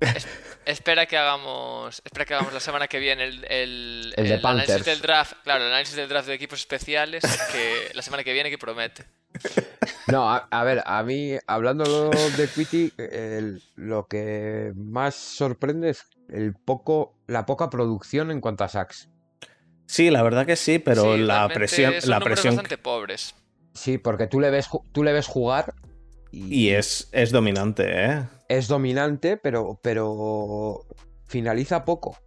Espera 0.68 1.06
que 1.06 1.16
hagamos. 1.16 2.02
Espera 2.04 2.24
que 2.26 2.34
hagamos 2.34 2.52
la 2.52 2.60
semana 2.60 2.88
que 2.88 2.98
viene 2.98 3.24
el, 3.24 3.44
el, 3.48 4.14
El 4.16 4.28
de 4.28 4.34
análisis 4.34 4.42
Panthers. 4.68 4.84
del 4.84 5.00
draft. 5.00 5.32
Claro, 5.42 5.62
el 5.64 5.70
análisis 5.70 5.96
del 5.96 6.08
draft 6.08 6.28
de 6.28 6.34
equipos 6.34 6.60
especiales. 6.60 7.24
Que 7.52 7.90
la 7.94 8.02
semana 8.02 8.22
que 8.22 8.34
viene 8.34 8.50
que 8.50 8.58
promete. 8.58 9.06
No, 10.08 10.30
a, 10.30 10.46
a 10.50 10.64
ver, 10.64 10.82
a 10.84 11.02
mí, 11.02 11.32
hablando 11.46 12.10
de 12.10 12.48
Quitty, 12.48 12.92
lo 13.76 14.06
que 14.08 14.72
más 14.76 15.14
sorprende 15.14 15.90
es 15.90 16.04
el 16.28 16.54
poco, 16.54 17.14
la 17.26 17.46
poca 17.46 17.70
producción 17.70 18.30
en 18.30 18.40
cuanto 18.42 18.64
a 18.64 18.68
sacks. 18.68 19.08
Sí, 19.86 20.10
la 20.10 20.22
verdad 20.22 20.44
que 20.44 20.56
sí, 20.56 20.78
pero 20.78 21.14
Sí, 21.14 21.20
la 21.22 21.48
presión, 21.48 21.94
son 22.00 22.10
la 22.10 22.20
presión 22.20 22.56
bastante 22.56 22.76
pobres. 22.76 23.34
Sí, 23.72 23.96
porque 23.96 24.26
tú 24.26 24.38
le 24.40 24.50
ves, 24.50 24.68
tú 24.92 25.02
le 25.02 25.12
ves 25.14 25.26
jugar 25.26 25.72
y, 26.32 26.66
y 26.66 26.70
es, 26.70 27.08
es 27.12 27.30
dominante, 27.30 27.84
¿eh? 27.86 28.22
es 28.48 28.68
dominante, 28.68 29.36
pero, 29.36 29.78
pero 29.82 30.86
finaliza 31.26 31.84
poco. 31.84 32.18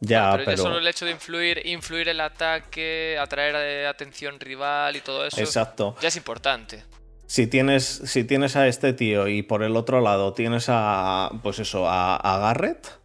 Ya, 0.00 0.30
pero, 0.32 0.42
ya 0.42 0.46
pero. 0.46 0.62
solo 0.62 0.78
el 0.78 0.86
hecho 0.86 1.04
de 1.04 1.10
influir, 1.12 1.66
influir 1.66 2.08
el 2.08 2.20
ataque, 2.20 3.18
atraer 3.20 3.86
atención 3.86 4.38
rival 4.38 4.96
y 4.96 5.00
todo 5.00 5.26
eso, 5.26 5.40
Exacto. 5.40 5.96
ya 6.00 6.08
es 6.08 6.16
importante. 6.16 6.84
Si 7.26 7.46
tienes, 7.46 7.84
si 7.84 8.24
tienes 8.24 8.56
a 8.56 8.66
este 8.68 8.94
tío 8.94 9.28
y 9.28 9.42
por 9.42 9.62
el 9.62 9.76
otro 9.76 10.00
lado 10.00 10.32
tienes 10.32 10.66
a. 10.68 11.30
Pues 11.42 11.58
eso, 11.58 11.86
a, 11.86 12.16
a 12.16 12.38
Garrett, 12.38 12.97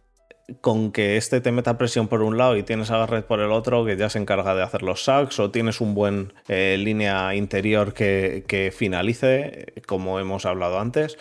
con 0.60 0.92
que 0.92 1.16
este 1.16 1.40
te 1.40 1.52
meta 1.52 1.78
presión 1.78 2.08
por 2.08 2.22
un 2.22 2.36
lado 2.36 2.56
y 2.56 2.62
tienes 2.62 2.90
a 2.90 2.98
Garrett 2.98 3.26
por 3.26 3.40
el 3.40 3.50
otro, 3.50 3.84
que 3.84 3.96
ya 3.96 4.10
se 4.10 4.18
encarga 4.18 4.54
de 4.54 4.62
hacer 4.62 4.82
los 4.82 5.04
sacks, 5.04 5.38
o 5.40 5.50
tienes 5.50 5.80
un 5.80 5.94
buen 5.94 6.32
eh, 6.48 6.76
línea 6.78 7.34
interior 7.34 7.94
que, 7.94 8.72
finalice, 8.76 9.72
como 9.86 10.20
hemos 10.20 10.44
hablado 10.44 10.78
antes, 10.78 11.16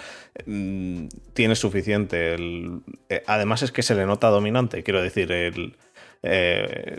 mm, 0.45 1.07
tienes 1.33 1.59
suficiente. 1.59 2.35
Eh, 3.09 3.23
además 3.25 3.63
es 3.63 3.71
que 3.71 3.83
se 3.83 3.95
le 3.95 4.05
nota 4.05 4.27
dominante, 4.27 4.83
quiero 4.83 5.01
decir, 5.01 5.31
eh, 6.23 6.97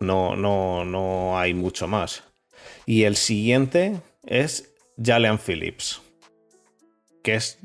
no, 0.00 0.36
no, 0.36 0.84
no 0.84 1.38
hay 1.38 1.54
mucho 1.54 1.88
más. 1.88 2.22
Y 2.86 3.02
el 3.02 3.16
siguiente 3.16 4.00
es 4.24 4.72
Jalen 5.02 5.38
Phillips, 5.38 6.00
que 7.22 7.34
es 7.34 7.58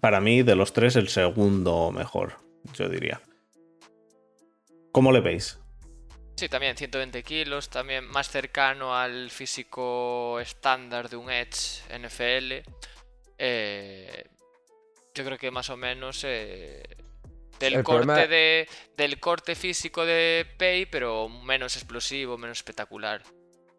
para 0.00 0.20
mí 0.20 0.42
de 0.42 0.56
los 0.56 0.72
tres 0.72 0.96
el 0.96 1.08
segundo 1.08 1.90
mejor, 1.92 2.34
yo 2.76 2.88
diría. 2.88 3.20
¿Cómo 4.92 5.12
le 5.12 5.20
veis? 5.20 5.58
Sí, 6.36 6.48
también 6.48 6.76
120 6.76 7.22
kilos, 7.22 7.70
también 7.70 8.04
más 8.06 8.28
cercano 8.30 8.94
al 8.96 9.30
físico 9.30 10.38
estándar 10.40 11.08
de 11.08 11.16
un 11.16 11.30
Edge 11.30 11.82
NFL. 11.98 12.62
Eh, 13.38 14.24
yo 15.14 15.24
creo 15.24 15.38
que 15.38 15.50
más 15.50 15.70
o 15.70 15.76
menos 15.76 16.22
eh, 16.24 16.82
del 17.58 17.74
El 17.76 17.82
corte 17.82 18.06
problema- 18.06 18.26
de 18.26 18.68
del 18.96 19.18
corte 19.18 19.54
físico 19.54 20.04
de 20.04 20.46
Pay, 20.58 20.86
pero 20.86 21.28
menos 21.28 21.76
explosivo, 21.76 22.36
menos 22.36 22.58
espectacular. 22.58 23.22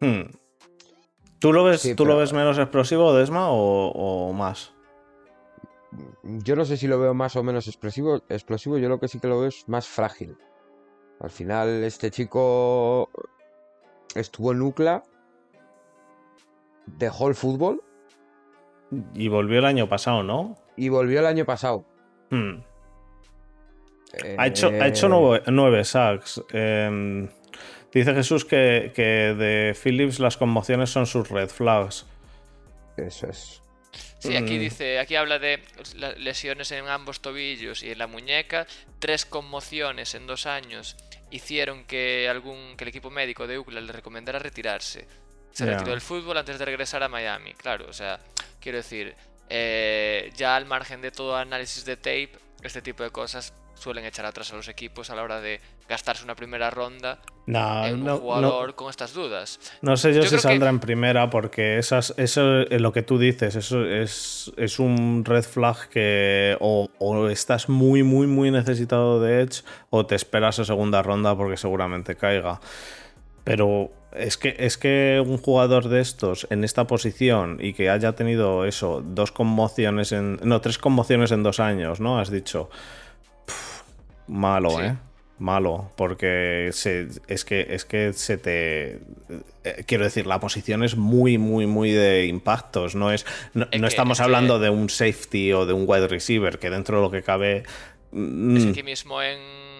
Hmm. 0.00 0.22
¿Tú 1.38 1.52
lo 1.52 1.62
ves, 1.62 1.82
Sí, 1.82 1.94
¿tú 1.94 2.04
lo 2.06 2.16
ves 2.16 2.32
menos 2.32 2.58
explosivo, 2.58 3.14
Desma, 3.14 3.50
o, 3.50 3.90
o 3.90 4.32
más? 4.32 4.72
Yo 6.22 6.54
no 6.56 6.64
sé 6.64 6.76
si 6.76 6.86
lo 6.86 6.98
veo 6.98 7.14
más 7.14 7.36
o 7.36 7.42
menos 7.42 7.66
explosivo, 7.66 8.22
explosivo, 8.28 8.78
yo 8.78 8.88
lo 8.88 9.00
que 9.00 9.08
sí 9.08 9.18
que 9.20 9.28
lo 9.28 9.40
veo 9.40 9.48
es 9.48 9.68
más 9.68 9.88
frágil. 9.88 10.36
Al 11.20 11.30
final, 11.30 11.82
este 11.82 12.10
chico 12.10 13.10
estuvo 14.14 14.52
en 14.52 14.58
Nucla 14.58 15.02
dejó 16.96 17.28
el 17.28 17.34
fútbol 17.34 17.82
Y 19.14 19.28
volvió 19.28 19.58
el 19.58 19.66
año 19.66 19.88
pasado, 19.88 20.22
¿no? 20.22 20.56
y 20.76 20.88
volvió 20.90 21.18
el 21.20 21.26
año 21.26 21.44
pasado. 21.44 21.84
Hmm. 22.30 22.60
Ha 24.38 24.46
hecho, 24.46 24.68
ha 24.68 24.86
hecho 24.86 25.06
Eh, 25.06 25.10
nueve, 25.10 25.42
nueve 25.48 25.84
sacks. 25.84 26.42
Eh, 26.52 27.28
dice 27.92 28.14
Jesús 28.14 28.44
que, 28.44 28.92
que 28.94 29.02
de 29.34 29.74
Phillips 29.74 30.20
las 30.20 30.36
conmociones 30.36 30.90
son 30.90 31.06
sus 31.06 31.28
red 31.28 31.48
flags. 31.48 32.06
Eso 32.96 33.26
es. 33.26 33.62
Sí, 34.18 34.36
aquí 34.36 34.56
Mm. 34.56 34.60
dice, 34.60 34.98
aquí 34.98 35.14
habla 35.14 35.38
de 35.38 35.62
lesiones 36.16 36.72
en 36.72 36.88
ambos 36.88 37.20
tobillos 37.20 37.82
y 37.82 37.90
en 37.92 37.98
la 37.98 38.06
muñeca, 38.08 38.66
tres 38.98 39.24
conmociones 39.24 40.14
en 40.14 40.26
dos 40.26 40.46
años 40.46 40.96
hicieron 41.30 41.84
que 41.84 42.28
algún 42.28 42.76
que 42.76 42.84
el 42.84 42.88
equipo 42.88 43.10
médico 43.10 43.46
de 43.46 43.58
UCLA 43.58 43.80
le 43.80 43.92
recomendara 43.92 44.38
retirarse. 44.38 45.06
Se 45.52 45.64
retiró 45.66 45.90
del 45.92 46.00
fútbol 46.00 46.36
antes 46.36 46.58
de 46.58 46.64
regresar 46.64 47.02
a 47.02 47.08
Miami, 47.08 47.54
claro, 47.54 47.86
o 47.88 47.92
sea, 47.92 48.18
quiero 48.60 48.78
decir, 48.78 49.14
eh, 49.48 50.30
ya 50.36 50.56
al 50.56 50.66
margen 50.66 51.00
de 51.00 51.10
todo 51.10 51.36
análisis 51.36 51.84
de 51.84 51.96
tape, 51.96 52.32
este 52.62 52.82
tipo 52.82 53.02
de 53.02 53.10
cosas 53.10 53.52
suelen 53.78 54.04
echar 54.04 54.26
atrás 54.26 54.52
a 54.52 54.56
los 54.56 54.68
equipos 54.68 55.10
a 55.10 55.14
la 55.14 55.22
hora 55.22 55.40
de 55.40 55.60
gastarse 55.88 56.24
una 56.24 56.34
primera 56.34 56.70
ronda 56.70 57.18
No, 57.46 57.86
en 57.86 57.94
un 57.94 58.04
no, 58.04 58.12
no, 58.14 58.18
jugador 58.18 58.74
con 58.74 58.90
estas 58.90 59.14
dudas. 59.14 59.58
no 59.82 59.96
sé 59.96 60.12
yo, 60.12 60.22
Yo 60.22 60.28
si 60.28 60.34
que- 60.36 60.40
saldrá 60.42 60.68
en 60.70 60.80
primera 60.80 61.30
porque 61.30 61.78
esas, 61.78 62.12
eso 62.16 62.60
es 62.62 62.80
lo 62.80 62.92
que 62.92 63.02
tú 63.02 63.18
dices, 63.18 63.54
eso 63.56 63.84
es, 63.84 64.52
es 64.56 64.78
un 64.78 65.24
red 65.24 65.44
flag 65.44 65.88
que 65.88 66.56
o, 66.60 66.88
o 66.98 67.28
estás 67.28 67.68
muy, 67.68 68.02
muy, 68.02 68.26
muy 68.26 68.50
necesitado 68.50 69.20
de 69.20 69.42
Edge 69.42 69.62
o 69.90 70.04
te 70.06 70.14
esperas 70.14 70.58
a 70.58 70.64
segunda 70.64 71.02
ronda 71.02 71.36
porque 71.36 71.56
seguramente 71.56 72.16
caiga. 72.16 72.60
Pero 73.44 73.90
es 74.12 74.36
que, 74.36 74.56
es 74.58 74.76
que 74.76 75.22
un 75.24 75.38
jugador 75.38 75.88
de 75.88 76.00
estos 76.00 76.46
en 76.50 76.64
esta 76.64 76.86
posición 76.86 77.58
y 77.60 77.72
que 77.72 77.88
haya 77.88 78.12
tenido 78.12 78.64
eso, 78.66 79.02
dos 79.04 79.32
conmociones 79.32 80.12
en. 80.12 80.38
No, 80.42 80.60
tres 80.60 80.76
conmociones 80.78 81.30
en 81.32 81.42
dos 81.42 81.60
años, 81.60 82.00
¿no? 82.00 82.18
Has 82.18 82.30
dicho. 82.30 82.68
Malo, 84.28 84.70
Sí. 84.70 84.82
¿eh? 84.82 84.96
Malo, 85.40 85.92
porque 85.96 86.70
se- 86.72 87.08
es, 87.28 87.44
que, 87.44 87.66
es 87.70 87.84
que 87.84 88.12
se 88.12 88.38
te. 88.38 89.00
eh, 89.64 89.84
quiero 89.86 90.02
decir, 90.04 90.26
la 90.26 90.40
posición 90.40 90.82
es 90.82 90.96
muy, 90.96 91.38
muy, 91.38 91.66
muy 91.66 91.92
de 91.92 92.26
impactos. 92.26 92.94
No, 92.96 93.12
es, 93.12 93.24
no, 93.54 93.66
Es 93.70 93.80
no 93.80 93.86
que- 93.86 93.92
estamos 93.94 94.18
es 94.18 94.20
que- 94.20 94.24
hablando 94.24 94.58
de 94.58 94.68
un 94.70 94.90
safety 94.90 95.52
o 95.52 95.64
de 95.64 95.74
un 95.74 95.84
wide 95.86 96.08
receiver, 96.08 96.58
que 96.58 96.70
dentro 96.70 96.96
de 96.96 97.02
lo 97.02 97.10
que 97.10 97.22
cabe. 97.22 97.62
mm, 98.10 98.56
Es 98.56 98.66
aquí 98.66 98.82
mismo 98.82 99.22
en, 99.22 99.38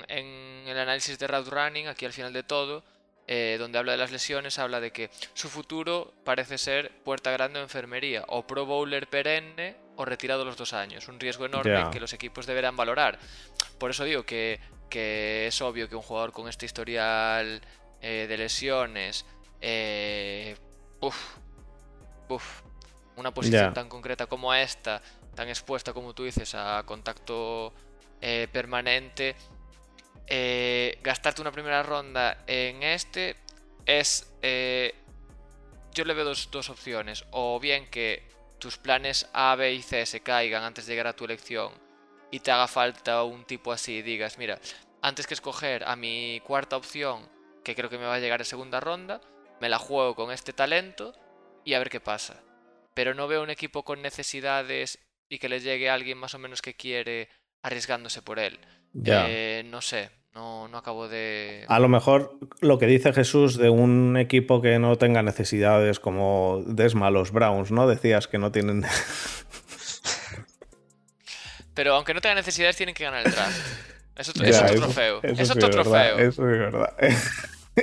en 0.08 0.68
el 0.68 0.78
análisis 0.78 1.18
de 1.18 1.26
route 1.26 1.50
running, 1.50 1.88
aquí 1.88 2.04
al 2.06 2.12
final 2.12 2.32
de 2.32 2.44
todo, 2.44 2.84
eh, 3.26 3.56
donde 3.58 3.78
habla 3.78 3.92
de 3.92 3.98
las 3.98 4.12
lesiones, 4.12 4.58
habla 4.60 4.78
de 4.80 4.92
que 4.92 5.10
su 5.34 5.48
futuro 5.48 6.12
parece 6.24 6.56
ser 6.56 6.92
puerta 7.04 7.30
grande 7.32 7.58
o 7.58 7.62
enfermería, 7.62 8.22
o 8.28 8.46
pro 8.46 8.64
bowler 8.64 9.08
perenne 9.08 9.74
o 9.98 10.04
retirado 10.04 10.44
los 10.44 10.56
dos 10.56 10.72
años. 10.72 11.08
Un 11.08 11.18
riesgo 11.18 11.44
enorme 11.44 11.90
que 11.90 11.98
los 11.98 12.12
equipos 12.12 12.46
deberán 12.46 12.76
valorar. 12.76 13.18
Por 13.78 13.90
eso 13.90 14.04
digo 14.04 14.22
que, 14.22 14.60
que 14.88 15.48
es 15.48 15.60
obvio 15.60 15.88
que 15.88 15.96
un 15.96 16.02
jugador 16.02 16.32
con 16.32 16.48
este 16.48 16.66
historial 16.66 17.60
eh, 18.00 18.26
de 18.28 18.38
lesiones, 18.38 19.26
eh, 19.60 20.56
uf, 21.00 21.16
uf, 22.28 22.62
una 23.16 23.34
posición 23.34 23.74
tan 23.74 23.88
concreta 23.88 24.26
como 24.26 24.54
esta, 24.54 25.02
tan 25.34 25.48
expuesta 25.48 25.92
como 25.92 26.14
tú 26.14 26.22
dices 26.22 26.54
a 26.54 26.84
contacto 26.86 27.74
eh, 28.20 28.46
permanente, 28.52 29.34
eh, 30.28 31.00
gastarte 31.02 31.40
una 31.40 31.50
primera 31.50 31.82
ronda 31.82 32.44
en 32.46 32.84
este 32.84 33.34
es... 33.84 34.30
yo 34.40 36.04
le 36.04 36.14
veo 36.14 36.24
dos, 36.24 36.50
dos 36.52 36.70
opciones. 36.70 37.24
O 37.32 37.58
bien 37.58 37.90
que 37.90 38.37
tus 38.58 38.78
planes 38.78 39.28
A, 39.32 39.54
B 39.54 39.72
y 39.74 39.82
C 39.82 40.06
se 40.06 40.20
caigan 40.20 40.62
antes 40.62 40.86
de 40.86 40.92
llegar 40.92 41.06
a 41.06 41.16
tu 41.16 41.24
elección 41.24 41.72
y 42.30 42.40
te 42.40 42.50
haga 42.50 42.68
falta 42.68 43.22
un 43.22 43.44
tipo 43.44 43.72
así 43.72 44.02
digas, 44.02 44.38
mira, 44.38 44.58
antes 45.00 45.26
que 45.26 45.34
escoger 45.34 45.84
a 45.84 45.96
mi 45.96 46.40
cuarta 46.44 46.76
opción, 46.76 47.28
que 47.64 47.74
creo 47.74 47.88
que 47.88 47.98
me 47.98 48.06
va 48.06 48.14
a 48.14 48.20
llegar 48.20 48.40
en 48.40 48.46
segunda 48.46 48.80
ronda, 48.80 49.20
me 49.60 49.68
la 49.68 49.78
juego 49.78 50.14
con 50.14 50.30
este 50.30 50.52
talento 50.52 51.14
y 51.64 51.74
a 51.74 51.78
ver 51.78 51.90
qué 51.90 52.00
pasa. 52.00 52.42
Pero 52.94 53.14
no 53.14 53.28
veo 53.28 53.42
un 53.42 53.50
equipo 53.50 53.84
con 53.84 54.02
necesidades 54.02 54.98
y 55.28 55.38
que 55.38 55.48
le 55.48 55.60
llegue 55.60 55.90
alguien 55.90 56.18
más 56.18 56.34
o 56.34 56.38
menos 56.38 56.62
que 56.62 56.74
quiere 56.74 57.28
arriesgándose 57.62 58.22
por 58.22 58.38
él. 58.38 58.58
Eh, 59.04 59.62
no 59.66 59.80
sé, 59.80 60.10
no, 60.34 60.68
no 60.68 60.78
acabo 60.78 61.08
de... 61.08 61.64
A 61.68 61.78
lo 61.78 61.88
mejor 61.88 62.38
lo 62.60 62.78
que 62.78 62.86
dice 62.86 63.12
Jesús 63.12 63.56
de 63.56 63.70
un 63.70 64.16
equipo 64.16 64.60
que 64.62 64.78
no 64.78 64.96
tenga 64.96 65.22
necesidades 65.22 66.00
como 66.00 66.62
Desma, 66.66 67.10
los 67.10 67.30
Browns, 67.32 67.70
¿no? 67.70 67.86
Decías 67.88 68.28
que 68.28 68.38
no 68.38 68.50
tienen. 68.52 68.84
Pero 71.74 71.94
aunque 71.94 72.14
no 72.14 72.20
tenga 72.20 72.34
necesidades, 72.34 72.76
tienen 72.76 72.94
que 72.94 73.04
ganar 73.04 73.24
el 73.26 73.32
draft. 73.32 73.56
Es 74.16 74.28
otro, 74.28 74.44
es 74.46 74.56
otro 74.60 74.66
eso- 74.74 74.80
trofeo. 74.82 75.20
eso 75.22 75.42
es 75.42 75.50
otro 75.50 75.70
trofeo. 75.70 76.18
Eso 76.18 76.50
es 76.50 76.58
verdad. 76.58 76.94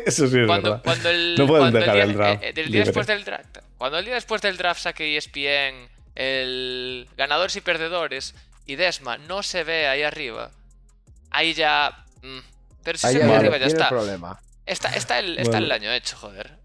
Eso 0.05 0.27
sí 0.27 0.39
es 0.41 0.45
cuando, 0.45 0.71
verdad. 0.71 0.83
cuando 0.83 1.09
el, 1.09 1.35
No 1.37 1.47
pueden 1.47 1.63
cuando 1.71 1.77
el 1.79 1.83
dejar 1.85 1.95
día, 1.95 2.03
el 2.03 2.13
draft 2.17 2.43
eh, 2.43 2.51
del 2.51 2.69
día 2.69 2.83
después 2.83 3.07
del 3.07 3.23
draft, 3.23 3.59
cuando 3.77 3.97
el 3.97 4.03
día 4.03 4.15
después 4.15 4.41
del 4.41 4.57
draft 4.57 4.81
saque 4.81 5.15
ESPN 5.15 5.87
el 6.15 7.07
ganadores 7.15 7.55
y 7.55 7.61
perdedores 7.61 8.35
y 8.65 8.75
Desma 8.75 9.17
no 9.17 9.41
se 9.41 9.63
ve 9.63 9.87
ahí 9.87 10.03
arriba, 10.03 10.51
ahí 11.35 11.53
ya. 11.53 12.05
mm, 12.21 12.39
pero 12.83 12.97
si 12.97 13.07
Ahí 13.07 13.13
se 13.13 13.19
ya 13.27 13.37
arriba 13.37 13.57
ya 13.57 13.65
está. 13.67 13.89
problema. 13.89 14.39
Está, 14.65 14.89
está, 14.95 15.19
el, 15.19 15.37
está 15.37 15.57
el 15.57 15.65
Bueno. 15.65 15.75
año 15.75 15.91
hecho, 15.91 16.17
joder. 16.17 16.57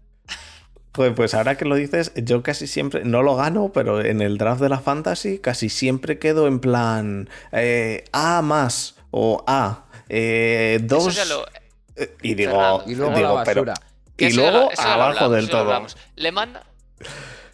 Pues, 0.91 1.13
pues 1.15 1.33
ahora 1.33 1.55
que 1.55 1.63
lo 1.65 1.75
dices, 1.75 2.11
yo 2.15 2.43
casi 2.43 2.67
siempre, 2.67 3.05
no 3.05 3.21
lo 3.23 3.35
gano, 3.37 3.71
pero 3.73 4.03
en 4.03 4.21
el 4.21 4.37
draft 4.37 4.61
de 4.61 4.67
la 4.69 4.79
fantasy 4.79 5.39
casi 5.39 5.69
siempre 5.69 6.19
quedo 6.19 6.47
en 6.47 6.59
plan 6.59 7.29
eh, 7.53 8.03
A 8.11 8.41
más 8.41 8.95
o 9.11 9.43
A. 9.47 9.85
eh, 10.09 10.75
Eso 10.83 10.85
dos. 10.95 11.15
ya 11.15 11.23
lo, 11.25 11.45
eh, 11.95 12.15
y 12.21 12.33
digo, 12.33 12.51
Fernando. 12.51 12.83
Y 12.87 12.95
luego 12.95 13.15
digo, 13.15 13.35
la 13.37 13.43
pero- 13.45 13.63
y 14.17 14.33
luego 14.33 14.69
abajo 14.77 14.89
hablamos, 15.25 15.31
del 15.31 15.49
todo. 15.49 15.85
Le 16.17 16.31
manda. 16.33 16.63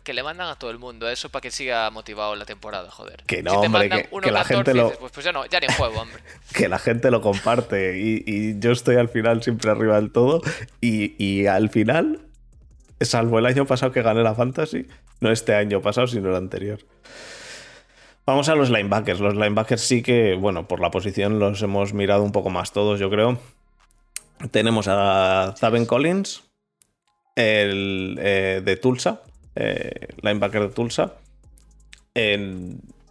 Que 0.08 0.14
le 0.14 0.24
mandan 0.24 0.48
a 0.48 0.56
todo 0.56 0.72
el 0.72 0.80
mundo 0.80 1.10
eso 1.10 1.28
para 1.28 1.42
que 1.42 1.52
siga 1.52 1.90
motivado 1.92 2.34
la 2.38 2.46
temporada, 2.46 2.90
joder. 2.90 3.24
Que 3.28 3.44
no, 3.44 3.52
si 3.52 3.60
te 3.60 3.66
hombre, 3.66 3.90
que- 3.90 4.32
la 4.32 4.44
14, 4.44 4.56
gente 4.56 4.74
lo- 4.74 4.84
dices, 4.86 4.98
pues, 5.00 5.12
pues 5.12 5.26
ya 5.26 5.34
no, 5.34 5.46
ya 5.48 5.60
ni 5.60 5.68
juego, 5.68 6.00
hombre. 6.00 6.24
que 6.56 6.70
la 6.70 6.80
gente 6.80 7.12
lo 7.12 7.20
comparte 7.20 8.00
y, 8.00 8.24
y 8.26 8.58
yo 8.58 8.72
estoy 8.72 8.96
al 8.96 9.10
final 9.10 9.44
siempre 9.44 9.70
arriba 9.70 9.98
del 9.98 10.14
todo 10.14 10.42
y, 10.80 11.22
y 11.22 11.48
al 11.48 11.70
final, 11.70 12.22
salvo 13.02 13.38
el 13.38 13.48
año 13.48 13.66
pasado 13.66 13.92
que 13.92 14.02
gané 14.02 14.24
la 14.24 14.34
fantasy, 14.34 14.88
no 15.20 15.30
este 15.30 15.54
año 15.56 15.82
pasado, 15.82 16.08
sino 16.08 16.30
el 16.30 16.36
anterior. 16.38 16.80
Vamos 18.26 18.48
a 18.48 18.56
los 18.56 18.70
linebackers. 18.70 19.20
Los 19.20 19.34
linebackers 19.36 19.82
sí 19.82 20.02
que, 20.02 20.36
bueno, 20.36 20.70
por 20.70 20.80
la 20.80 20.90
posición 20.90 21.38
los 21.38 21.62
hemos 21.64 21.94
mirado 21.94 22.24
un 22.24 22.32
poco 22.32 22.50
más 22.50 22.72
todos, 22.72 22.98
yo 22.98 23.10
creo. 23.10 23.40
Tenemos 24.52 24.88
a 24.88 25.54
Zaven 25.58 25.86
Collins, 25.86 26.44
el 27.36 28.18
eh, 28.22 28.62
de 28.64 28.78
Tulsa, 28.78 29.22
eh, 29.58 30.08
linebacker 30.22 30.62
de 30.62 30.70
Tulsa. 30.70 31.14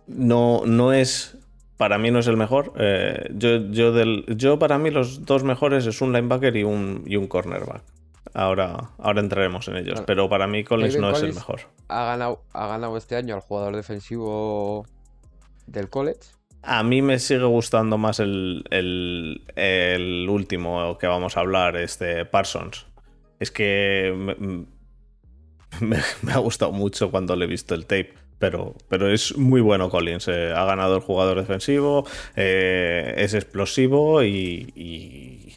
No, 0.07 0.63
no 0.65 0.93
es. 0.93 1.37
Para 1.77 1.99
mí 1.99 2.11
no 2.11 2.21
es 2.21 2.27
el 2.27 2.37
mejor. 2.37 2.73
Eh, 2.79 3.29
yo, 3.35 3.71
yo, 3.71 3.93
del, 3.93 4.25
yo, 4.37 4.59
para 4.59 4.79
mí, 4.79 4.91
los 4.91 5.27
dos 5.27 5.45
mejores 5.45 5.87
es 5.87 6.01
un 6.01 6.13
linebacker 6.13 6.57
y 6.57 6.65
un, 6.65 7.03
y 7.07 7.17
un 7.17 7.27
cornerback. 7.27 7.83
Ahora, 8.33 8.91
ahora 8.99 9.21
entraremos 9.21 9.69
en 9.69 9.77
ellos. 9.77 10.03
Pero 10.07 10.29
para 10.29 10.47
mí, 10.47 10.65
Collins 10.65 10.99
no 10.99 11.11
es 11.11 11.23
el 11.23 11.35
mejor. 11.35 11.61
Ha 11.89 12.05
ganado, 12.05 12.43
ha 12.53 12.67
ganado 12.67 12.97
este 12.97 13.17
año 13.17 13.35
al 13.35 13.41
jugador 13.41 13.77
defensivo 13.77 14.87
del 15.67 15.91
college. 15.91 16.21
A 16.63 16.83
mí 16.83 17.03
me 17.03 17.19
sigue 17.19 17.45
gustando 17.45 17.99
más 17.99 18.21
el, 18.21 18.65
el, 18.71 19.43
el 19.55 20.29
último 20.29 20.99
que 20.99 21.07
vamos 21.07 21.37
a 21.37 21.41
hablar, 21.41 21.77
este 21.77 22.25
Parsons. 22.25 22.87
Es 23.39 23.51
que 23.51 24.67
me, 26.23 26.33
ha 26.33 26.39
gustado 26.39 26.73
mucho 26.73 27.11
cuando 27.11 27.37
le 27.37 27.45
he 27.45 27.49
visto 27.49 27.75
el 27.75 27.83
tape. 27.87 28.15
Pero, 28.39 28.75
pero 28.91 29.11
es 29.11 29.35
muy 29.39 29.63
bueno 29.63 29.89
Collins. 29.89 30.29
eh, 30.29 30.53
ha 30.55 30.65
ganado 30.67 30.97
el 30.97 31.01
jugador 31.01 31.39
defensivo, 31.41 32.07
eh, 32.37 33.15
es 33.17 33.33
explosivo 33.33 34.23
y, 34.23 34.73
y 34.77 35.57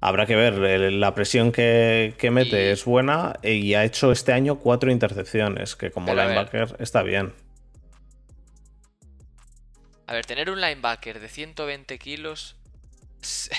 habrá 0.00 0.26
que 0.26 0.34
ver. 0.34 0.54
La 0.92 1.14
presión 1.14 1.52
que, 1.52 2.14
que 2.18 2.32
mete 2.32 2.66
Y- 2.68 2.70
es 2.72 2.84
buena 2.84 3.34
y 3.44 3.74
ha 3.74 3.84
hecho 3.84 4.10
este 4.10 4.32
año 4.32 4.56
cuatro 4.58 4.90
intercepciones, 4.90 5.76
que 5.76 5.92
como 5.92 6.06
Pero 6.08 6.22
linebacker 6.24 6.74
está 6.80 7.02
bien. 7.04 7.32
A 10.06 10.14
ver, 10.14 10.24
tener 10.26 10.50
un 10.50 10.60
linebacker 10.60 11.20
de 11.20 11.28
120 11.28 11.98
kilos 11.98 12.56
es- 13.22 13.50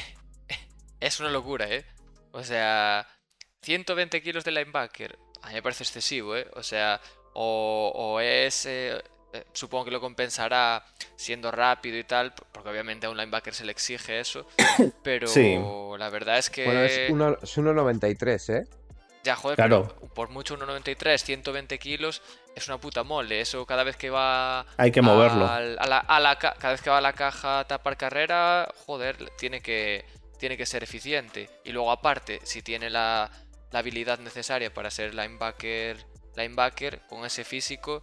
es 1.00 1.20
una 1.20 1.30
locura, 1.30 1.70
¿eh? 1.74 1.86
O 2.32 2.44
sea, 2.44 3.08
120 3.62 4.22
kilos 4.22 4.44
de 4.44 4.52
linebacker, 4.52 5.18
a 5.42 5.48
mí 5.50 5.54
me 5.56 5.62
parece 5.62 5.84
excesivo, 5.84 6.36
¿eh? 6.36 6.48
O 6.56 6.64
sea, 6.64 7.00
o, 7.34 7.92
o 7.96 8.20
es... 8.20 8.66
eh, 8.66 9.02
eh, 9.32 9.44
supongo 9.54 9.86
que 9.86 9.92
lo 9.92 10.02
compensará 10.02 10.84
siendo 11.16 11.52
rápido 11.52 11.98
y 12.00 12.04
tal, 12.04 12.34
porque 12.52 12.70
obviamente 12.70 13.06
a 13.06 13.12
un 13.12 13.18
linebacker 13.18 13.54
se 13.54 13.64
le 13.64 13.72
exige 13.72 14.20
eso, 14.20 14.48
pero 15.04 15.28
Sí. 15.28 15.56
la 16.00 16.10
verdad 16.10 16.40
es 16.40 16.50
que... 16.50 16.66
Bueno, 16.66 16.82
es 16.84 17.12
uno- 17.12 17.38
es 17.40 17.58
1.93, 17.58 18.54
¿eh? 18.56 18.68
Ya, 19.24 19.36
joder, 19.36 19.58
Claro. 19.58 19.94
pero 20.00 20.14
por 20.16 20.30
mucho 20.30 20.58
1,93, 20.58 21.20
120 21.22 21.78
kilos, 21.78 22.22
es 22.56 22.68
una 22.70 22.80
puta 22.80 23.04
mole. 23.04 23.42
Eso 23.42 23.66
cada 23.66 23.84
vez 23.84 23.98
que 23.98 24.10
va. 24.10 24.66
Hay 24.78 24.92
que 24.92 25.02
moverlo. 25.02 25.46
a 25.46 25.60
la, 25.60 25.98
a 26.00 26.20
la 26.22 26.38
ca- 26.40 26.56
cada 26.58 26.72
vez 26.74 26.82
que 26.82 26.90
va 26.90 26.98
a 27.00 27.02
la 27.02 27.14
caja 27.14 27.60
a 27.60 27.68
tapar 27.68 27.98
carrera, 27.98 28.74
joder, 28.88 29.30
tiene 29.38 29.62
que, 29.62 30.06
tiene 30.40 30.56
que 30.58 30.66
ser 30.66 30.84
eficiente. 30.84 31.50
Y 31.66 31.72
luego, 31.74 31.92
aparte, 31.92 32.40
si 32.44 32.62
tiene 32.64 32.90
la, 32.90 33.30
la 33.72 33.80
habilidad 33.80 34.20
necesaria 34.20 34.74
para 34.74 34.90
ser 34.92 35.14
linebacker, 35.14 35.98
linebacker 36.36 37.02
con 37.08 37.26
ese 37.26 37.44
físico, 37.44 38.02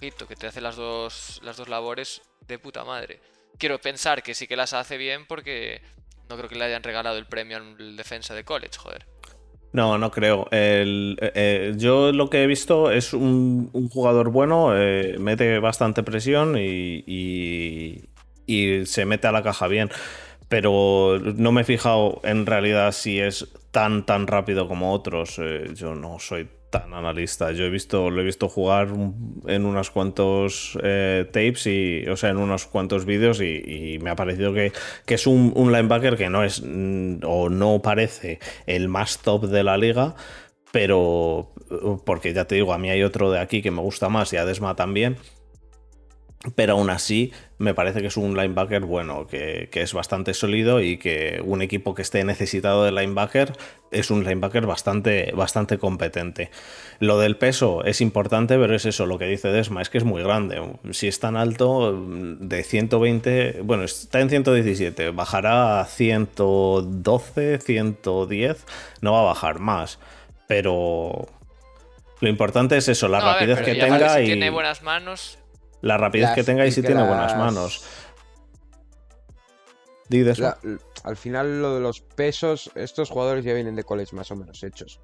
que 0.00 0.36
te 0.36 0.46
hace 0.46 0.60
las 0.60 0.76
dos, 0.76 1.40
las 1.42 1.56
dos 1.56 1.68
labores 1.68 2.22
de 2.46 2.58
puta 2.58 2.84
madre. 2.84 3.20
Quiero 3.58 3.80
pensar 3.80 4.22
que 4.22 4.34
sí 4.34 4.46
que 4.46 4.56
las 4.56 4.72
hace 4.72 4.96
bien 4.96 5.26
porque 5.26 5.80
no 6.28 6.36
creo 6.36 6.48
que 6.48 6.54
le 6.56 6.64
hayan 6.64 6.82
regalado 6.82 7.18
el 7.18 7.26
premio 7.26 7.56
al 7.56 7.96
defensa 7.96 8.34
de 8.34 8.44
college, 8.44 8.78
joder. 8.78 9.06
No, 9.72 9.98
no 9.98 10.10
creo. 10.10 10.48
Eh, 10.50 11.14
eh, 11.20 11.74
yo 11.76 12.12
lo 12.12 12.30
que 12.30 12.42
he 12.42 12.46
visto 12.46 12.90
es 12.90 13.12
un, 13.12 13.70
un 13.72 13.88
jugador 13.88 14.30
bueno, 14.30 14.72
eh, 14.80 15.16
mete 15.18 15.58
bastante 15.58 16.02
presión 16.02 16.56
y, 16.56 17.02
y- 17.06 18.04
y 18.46 18.86
se 18.86 19.04
mete 19.04 19.26
a 19.26 19.32
la 19.32 19.42
caja 19.42 19.66
bien. 19.68 19.90
Pero 20.48 21.18
no 21.20 21.52
me 21.52 21.60
he 21.60 21.64
fijado 21.64 22.20
en 22.24 22.46
realidad 22.46 22.92
si 22.92 23.20
es 23.20 23.46
tan 23.70 24.06
tan 24.06 24.26
rápido 24.26 24.68
como 24.68 24.92
otros. 24.92 25.38
Eh, 25.38 25.70
yo 25.74 25.94
no 25.94 26.18
soy 26.18 26.48
tan 26.70 26.92
analista. 26.94 27.52
Yo 27.52 27.64
he 27.64 27.70
visto, 27.70 28.10
lo 28.10 28.20
he 28.20 28.24
visto 28.24 28.48
jugar 28.48 28.88
en 29.46 29.64
unos 29.64 29.90
cuantos 29.90 30.78
eh, 30.82 31.24
tapes 31.26 31.66
y, 31.66 32.06
o 32.08 32.16
sea, 32.16 32.30
en 32.30 32.36
unos 32.36 32.66
cuantos 32.66 33.04
vídeos 33.04 33.40
y, 33.40 33.94
y 33.94 33.98
me 34.00 34.10
ha 34.10 34.16
parecido 34.16 34.52
que, 34.52 34.72
que 35.06 35.14
es 35.14 35.26
un, 35.26 35.52
un 35.54 35.72
linebacker 35.72 36.16
que 36.16 36.28
no 36.28 36.44
es 36.44 36.62
mm, 36.64 37.20
o 37.24 37.48
no 37.48 37.80
parece 37.80 38.38
el 38.66 38.88
más 38.88 39.18
top 39.20 39.46
de 39.46 39.62
la 39.64 39.78
liga, 39.78 40.14
pero 40.72 41.52
porque 42.04 42.32
ya 42.32 42.44
te 42.46 42.56
digo, 42.56 42.72
a 42.72 42.78
mí 42.78 42.90
hay 42.90 43.02
otro 43.02 43.30
de 43.30 43.40
aquí 43.40 43.62
que 43.62 43.70
me 43.70 43.80
gusta 43.80 44.08
más 44.08 44.32
y 44.32 44.36
a 44.36 44.44
Desma 44.44 44.76
también. 44.76 45.16
Pero 46.54 46.74
aún 46.74 46.88
así, 46.88 47.32
me 47.58 47.74
parece 47.74 48.00
que 48.00 48.06
es 48.06 48.16
un 48.16 48.36
linebacker 48.36 48.82
bueno, 48.82 49.26
que, 49.26 49.68
que 49.72 49.82
es 49.82 49.92
bastante 49.92 50.34
sólido 50.34 50.80
y 50.80 50.96
que 50.96 51.42
un 51.44 51.62
equipo 51.62 51.96
que 51.96 52.02
esté 52.02 52.22
necesitado 52.22 52.84
de 52.84 52.92
linebacker 52.92 53.54
es 53.90 54.12
un 54.12 54.22
linebacker 54.22 54.64
bastante, 54.64 55.32
bastante 55.34 55.78
competente. 55.78 56.50
Lo 57.00 57.18
del 57.18 57.36
peso 57.36 57.84
es 57.84 58.00
importante, 58.00 58.56
pero 58.56 58.74
es 58.74 58.86
eso, 58.86 59.06
lo 59.06 59.18
que 59.18 59.26
dice 59.26 59.48
Desma, 59.48 59.82
es 59.82 59.90
que 59.90 59.98
es 59.98 60.04
muy 60.04 60.22
grande. 60.22 60.62
Si 60.92 61.08
es 61.08 61.18
tan 61.18 61.36
alto, 61.36 62.06
de 62.08 62.62
120, 62.62 63.62
bueno, 63.64 63.82
está 63.82 64.20
en 64.20 64.30
117, 64.30 65.10
bajará 65.10 65.80
a 65.80 65.86
112, 65.86 67.58
110, 67.58 68.66
no 69.00 69.12
va 69.12 69.20
a 69.20 69.24
bajar 69.24 69.58
más. 69.58 69.98
Pero 70.46 71.26
lo 72.20 72.28
importante 72.28 72.76
es 72.76 72.88
eso, 72.88 73.08
la 73.08 73.18
No, 73.18 73.26
a 73.26 73.38
ver, 73.38 73.48
rapidez 73.48 73.64
que 73.64 73.80
vale, 73.80 73.92
tenga 73.92 74.14
si 74.14 74.22
y 74.22 74.26
tiene 74.26 74.50
buenas 74.50 74.82
manos. 74.82 75.38
La 75.80 75.96
rapidez 75.96 76.26
Las- 76.28 76.34
que 76.34 76.44
tenga 76.44 76.66
y 76.66 76.72
si 76.72 76.82
tiene 76.82 77.02
buenas 77.06 77.36
manos. 77.36 77.84
Di 80.08 80.20
de 80.20 80.32
eso. 80.32 80.42
La- 80.42 80.58
l- 80.62 80.78
al 81.04 81.16
final, 81.16 81.60
lo 81.60 81.74
de 81.74 81.80
los 81.80 82.00
pesos, 82.00 82.70
estos 82.74 83.10
jugadores 83.10 83.44
ya 83.44 83.52
vienen 83.54 83.76
de 83.76 83.84
college 83.84 84.16
más 84.16 84.30
o 84.30 84.36
menos 84.36 84.62
hechos. 84.62 85.00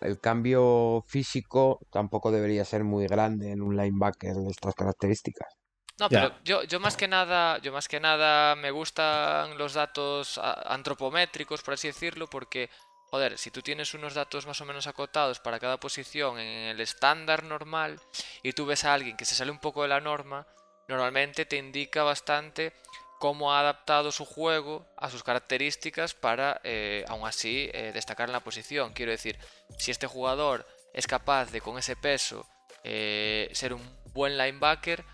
El 0.00 0.18
cambio 0.20 1.04
físico 1.06 1.80
tampoco 1.90 2.30
debería 2.32 2.64
ser 2.64 2.84
muy 2.84 3.06
grande 3.06 3.52
en 3.52 3.62
un 3.62 3.76
linebacker 3.76 4.34
de 4.34 4.50
estas 4.50 4.74
características. 4.74 5.54
No, 6.00 6.08
pero 6.08 6.30
yo, 6.44 6.62
yo 6.62 6.78
más 6.78 6.96
que 6.96 7.08
nada, 7.08 7.58
yo 7.58 7.72
más 7.72 7.88
que 7.88 7.98
nada 7.98 8.54
me 8.54 8.70
gustan 8.70 9.58
los 9.58 9.74
datos 9.74 10.38
antropométricos, 10.42 11.62
por 11.62 11.74
así 11.74 11.88
decirlo, 11.88 12.28
porque, 12.28 12.70
joder, 13.10 13.38
si 13.38 13.50
tú 13.50 13.62
tienes 13.62 13.94
unos 13.94 14.14
datos 14.14 14.46
más 14.46 14.60
o 14.60 14.64
menos 14.64 14.86
acotados 14.86 15.40
para 15.40 15.58
cada 15.58 15.80
posición 15.80 16.38
en 16.38 16.68
el 16.68 16.80
estándar 16.80 17.42
normal 17.42 18.00
y 18.42 18.52
tú 18.52 18.66
ves 18.66 18.84
a 18.84 18.94
alguien 18.94 19.16
que 19.16 19.24
se 19.24 19.34
sale 19.34 19.50
un 19.50 19.60
poco 19.60 19.82
de 19.82 19.88
la 19.88 20.00
norma, 20.00 20.46
normalmente 20.88 21.46
te 21.46 21.56
indica 21.56 22.02
bastante 22.02 22.72
cómo 23.18 23.52
ha 23.52 23.60
adaptado 23.60 24.12
su 24.12 24.24
juego 24.24 24.86
a 24.96 25.10
sus 25.10 25.22
características 25.22 26.14
para, 26.14 26.60
eh, 26.64 27.04
aún 27.08 27.26
así, 27.26 27.68
eh, 27.72 27.90
destacar 27.92 28.28
en 28.28 28.32
la 28.32 28.40
posición. 28.40 28.92
Quiero 28.92 29.10
decir, 29.10 29.38
si 29.78 29.90
este 29.90 30.06
jugador 30.06 30.66
es 30.92 31.06
capaz 31.06 31.50
de, 31.50 31.60
con 31.60 31.78
ese 31.78 31.96
peso, 31.96 32.46
eh, 32.84 33.50
ser 33.52 33.74
un 33.74 33.82
buen 34.12 34.38
linebacker, 34.38 35.04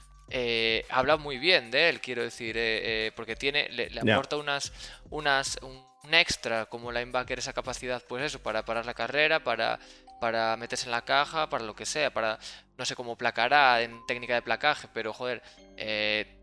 habla 0.88 1.16
muy 1.16 1.38
bien 1.38 1.70
de 1.70 1.88
él, 1.90 2.00
quiero 2.00 2.22
decir, 2.22 3.12
porque 3.14 3.36
tiene, 3.36 3.68
le, 3.68 4.00
aporta 4.00 4.36
unas, 4.36 4.72
unas, 5.10 5.58
un, 5.60 5.93
un 6.04 6.14
extra 6.14 6.66
como 6.66 6.92
linebacker 6.92 7.38
esa 7.38 7.52
capacidad, 7.52 8.02
pues 8.08 8.22
eso, 8.24 8.42
para 8.42 8.64
parar 8.64 8.84
la 8.86 8.94
carrera, 8.94 9.42
para, 9.42 9.78
para 10.20 10.56
meterse 10.56 10.84
en 10.86 10.90
la 10.92 11.02
caja, 11.04 11.48
para 11.48 11.64
lo 11.64 11.74
que 11.74 11.86
sea, 11.86 12.12
para, 12.12 12.38
no 12.76 12.84
sé 12.84 12.94
cómo 12.94 13.16
placará 13.16 13.80
en 13.82 14.04
técnica 14.06 14.34
de 14.34 14.42
placaje, 14.42 14.88
pero 14.92 15.12
joder, 15.12 15.42
eh, 15.76 16.38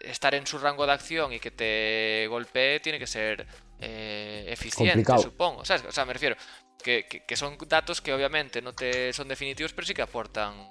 estar 0.00 0.34
en 0.34 0.46
su 0.46 0.58
rango 0.58 0.86
de 0.86 0.92
acción 0.92 1.32
y 1.32 1.40
que 1.40 1.50
te 1.50 2.26
golpee 2.28 2.80
tiene 2.80 2.98
que 2.98 3.06
ser 3.06 3.46
eh, 3.80 4.44
eficiente, 4.48 4.92
Complicado. 4.92 5.22
supongo. 5.22 5.64
¿sabes? 5.64 5.84
O 5.86 5.92
sea, 5.92 6.04
me 6.04 6.12
refiero 6.12 6.36
que, 6.82 7.06
que- 7.06 7.24
que 7.24 7.36
son 7.36 7.56
datos 7.66 8.00
que 8.00 8.12
obviamente 8.12 8.62
no 8.62 8.72
te 8.72 9.12
son 9.12 9.26
definitivos, 9.28 9.72
pero 9.72 9.86
sí 9.86 9.94
que 9.94 10.02
aportan 10.02 10.70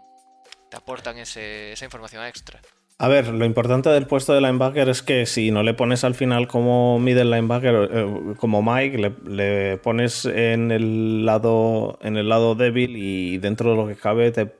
te 0.70 0.78
aportan 0.78 1.18
ese- 1.18 1.72
esa 1.74 1.86
información 1.86 2.24
extra. 2.26 2.62
A 3.02 3.08
ver, 3.08 3.30
lo 3.30 3.46
importante 3.46 3.90
del 3.90 4.08
puesto 4.08 4.34
de 4.34 4.42
linebacker 4.42 4.90
es 4.90 5.02
que 5.02 5.26
si 5.26 5.52
no 5.52 5.64
le 5.64 5.74
pones 5.74 6.04
al 6.04 6.16
final 6.16 6.50
como 6.50 7.00
middle 7.00 7.24
linebacker, 7.24 7.90
eh, 7.94 8.34
como 8.38 8.62
Mike, 8.62 8.98
le, 8.98 9.14
le 9.26 9.78
pones 9.78 10.26
en 10.26 10.70
el 10.72 11.26
lado 11.26 11.98
en 12.02 12.18
el 12.18 12.28
lado 12.28 12.56
débil 12.56 12.98
y 12.98 13.38
dentro 13.38 13.72
de 13.72 13.78
lo 13.78 13.88
que 13.88 13.96
cabe 13.96 14.32
te, 14.32 14.52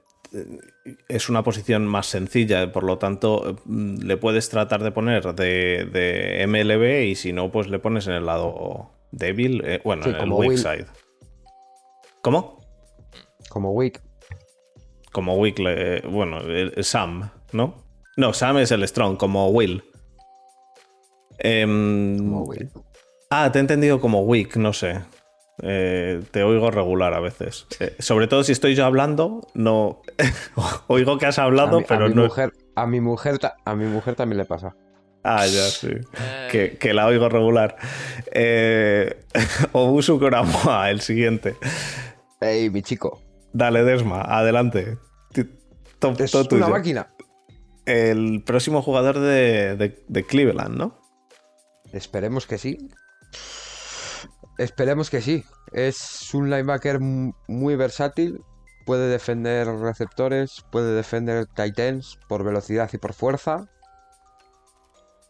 es 1.10 1.28
una 1.28 1.44
posición 1.44 1.86
más 1.86 2.06
sencilla, 2.06 2.72
por 2.72 2.86
lo 2.86 2.98
tanto 2.98 3.58
mm, 3.66 4.04
le 4.04 4.16
puedes 4.16 4.48
tratar 4.50 4.84
de 4.84 4.92
poner 4.92 5.36
de, 5.36 5.84
de 5.92 6.46
MLB 6.48 7.10
y 7.10 7.16
si 7.16 7.34
no, 7.34 7.52
pues 7.52 7.68
le 7.68 7.80
pones 7.80 8.08
en 8.08 8.14
el 8.14 8.26
lado 8.26 8.90
débil, 9.12 9.62
eh, 9.66 9.82
bueno, 9.84 10.04
Sí, 10.04 10.12
en 10.12 10.16
el 10.16 10.32
weak 10.32 10.58
side. 10.60 10.86
¿Cómo? 12.22 12.62
Como 13.50 13.72
Wick. 13.74 14.02
Como 15.12 15.36
Wick, 15.36 15.60
le- 15.60 16.02
bueno, 16.02 16.40
el- 16.40 16.82
Sam, 16.86 17.32
¿no? 17.52 17.89
No, 18.20 18.34
Sam 18.34 18.58
es 18.58 18.72
el 18.72 18.86
Strong, 18.86 19.16
como 19.18 19.48
Will. 19.50 19.82
Em, 21.38 22.18
Como 22.18 22.44
Will. 22.44 22.70
Ah, 23.30 23.50
te 23.52 23.60
he 23.60 23.62
entendido 23.62 24.02
como 24.02 24.22
Wick, 24.24 24.58
no 24.58 24.74
sé. 24.74 25.00
Eh, 25.62 26.22
te 26.32 26.44
oigo 26.44 26.70
regular 26.72 27.14
a 27.14 27.20
veces. 27.22 27.66
Eh, 27.80 27.96
sobre 28.00 28.28
todo 28.28 28.44
si 28.44 28.52
estoy 28.52 28.76
yo 28.76 28.86
hablando, 28.86 29.48
no. 29.54 30.02
oigo 30.88 31.18
que 31.18 31.28
has 31.28 31.40
A 31.40 31.44
hablando, 31.44 31.78
mi, 31.78 31.84
a 31.84 31.88
pero 31.88 32.10
mi 32.10 32.16
no. 32.16 32.24
mujer, 32.24 32.52
a 32.76 32.86
mi 32.88 33.00
mujer, 33.00 33.40
ta- 33.40 33.56
a 33.66 33.76
mi 33.76 33.86
mujer 33.86 34.16
también 34.16 34.38
le 34.40 34.46
pasa. 34.46 34.76
Ah, 35.24 35.46
ya, 35.46 35.64
sí. 35.64 35.88
Eh, 35.92 36.48
Que, 36.52 36.78
que 36.78 36.94
la 36.94 37.06
oigo 37.08 37.30
regular. 37.30 37.76
Eh, 38.34 39.24
Obusu 39.74 40.20
Koramoa, 40.20 40.90
el 40.90 41.02
siguiente. 41.02 41.56
Ey, 42.42 42.70
mi 42.70 42.82
chico. 42.82 43.22
Dale, 43.54 43.84
Desma, 43.84 44.22
adelante. 44.22 44.98
Ti- 45.32 45.46
to- 46.00 46.16
Es 46.20 46.34
una 46.34 46.44
tuyo. 46.46 46.70
máquina. 46.70 47.08
El 47.90 48.44
próximo 48.44 48.82
jugador 48.84 49.20
de, 49.20 49.76
de- 49.76 50.06
de 50.08 50.26
Cleveland, 50.26 50.78
¿no? 50.78 51.00
Esperemos 51.92 52.46
que 52.46 52.58
sí. 52.60 52.78
Esperemos 54.60 55.10
que 55.10 55.22
sí. 55.22 55.44
Es 55.72 56.32
un 56.36 56.50
linebacker 56.52 57.00
muy 57.00 57.76
versátil. 57.76 58.44
Puede 58.86 59.08
defender 59.10 59.68
receptores, 59.68 60.64
puede 60.72 60.94
defender 60.94 61.46
tight 61.48 61.80
ends 61.80 62.20
por 62.28 62.44
velocidad 62.44 62.90
y 62.94 62.98
por 63.00 63.14
fuerza. 63.14 63.70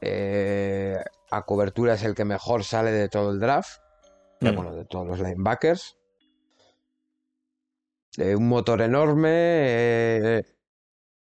Eh, 0.02 0.98
a 1.32 1.46
cobertura 1.46 1.94
es 1.94 2.04
el 2.04 2.16
que 2.16 2.26
mejor 2.26 2.64
sale 2.64 2.92
de 2.92 3.08
todo 3.10 3.32
el 3.32 3.40
draft. 3.40 3.80
Eh, 4.42 4.52
Mm. 4.52 4.56
bueno, 4.56 4.76
de 4.76 4.86
todos 4.86 5.08
los 5.08 5.20
linebackers. 5.20 5.98
Eh, 8.18 8.36
un 8.36 8.48
motor 8.50 8.82
enorme. 8.82 9.30
eh, 9.32 10.42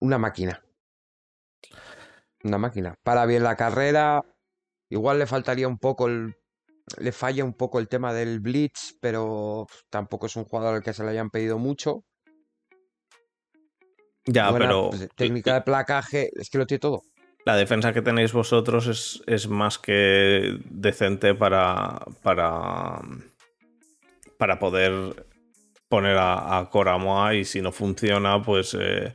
una 0.00 0.18
máquina. 0.18 0.62
Una 2.44 2.58
máquina. 2.58 2.94
Para 3.02 3.26
bien 3.26 3.42
la 3.42 3.56
carrera. 3.56 4.22
Igual 4.90 5.18
le 5.18 5.26
faltaría 5.26 5.68
un 5.68 5.78
poco 5.78 6.06
el. 6.08 6.34
Le 6.98 7.12
falla 7.12 7.44
un 7.44 7.54
poco 7.54 7.78
el 7.78 7.88
tema 7.88 8.12
del 8.12 8.40
blitz, 8.40 8.96
pero 9.00 9.66
tampoco 9.88 10.26
es 10.26 10.36
un 10.36 10.44
jugador 10.44 10.74
al 10.74 10.82
que 10.82 10.92
se 10.92 11.04
le 11.04 11.10
hayan 11.10 11.30
pedido 11.30 11.58
mucho. 11.58 12.04
Ya, 14.26 14.50
Buena, 14.50 14.66
pero 14.66 14.90
pues, 14.90 15.08
técnica 15.16 15.54
de 15.54 15.62
placaje, 15.62 16.30
es 16.34 16.50
que 16.50 16.58
lo 16.58 16.66
tiene 16.66 16.80
todo. 16.80 17.02
la 17.44 17.56
defensa 17.56 17.92
que 17.92 18.02
tenéis 18.02 18.32
vosotros 18.32 18.86
es, 18.86 19.22
es 19.26 19.48
más 19.48 19.78
que 19.78 20.58
decente 20.70 21.34
para, 21.34 22.04
para, 22.22 23.00
para 24.38 24.58
poder 24.58 25.26
poner 25.88 26.16
a, 26.16 26.58
a 26.58 26.70
Coramoa 26.70 27.34
y 27.34 27.44
si 27.44 27.60
no 27.60 27.72
funciona, 27.72 28.40
pues 28.42 28.76
eh, 28.78 29.12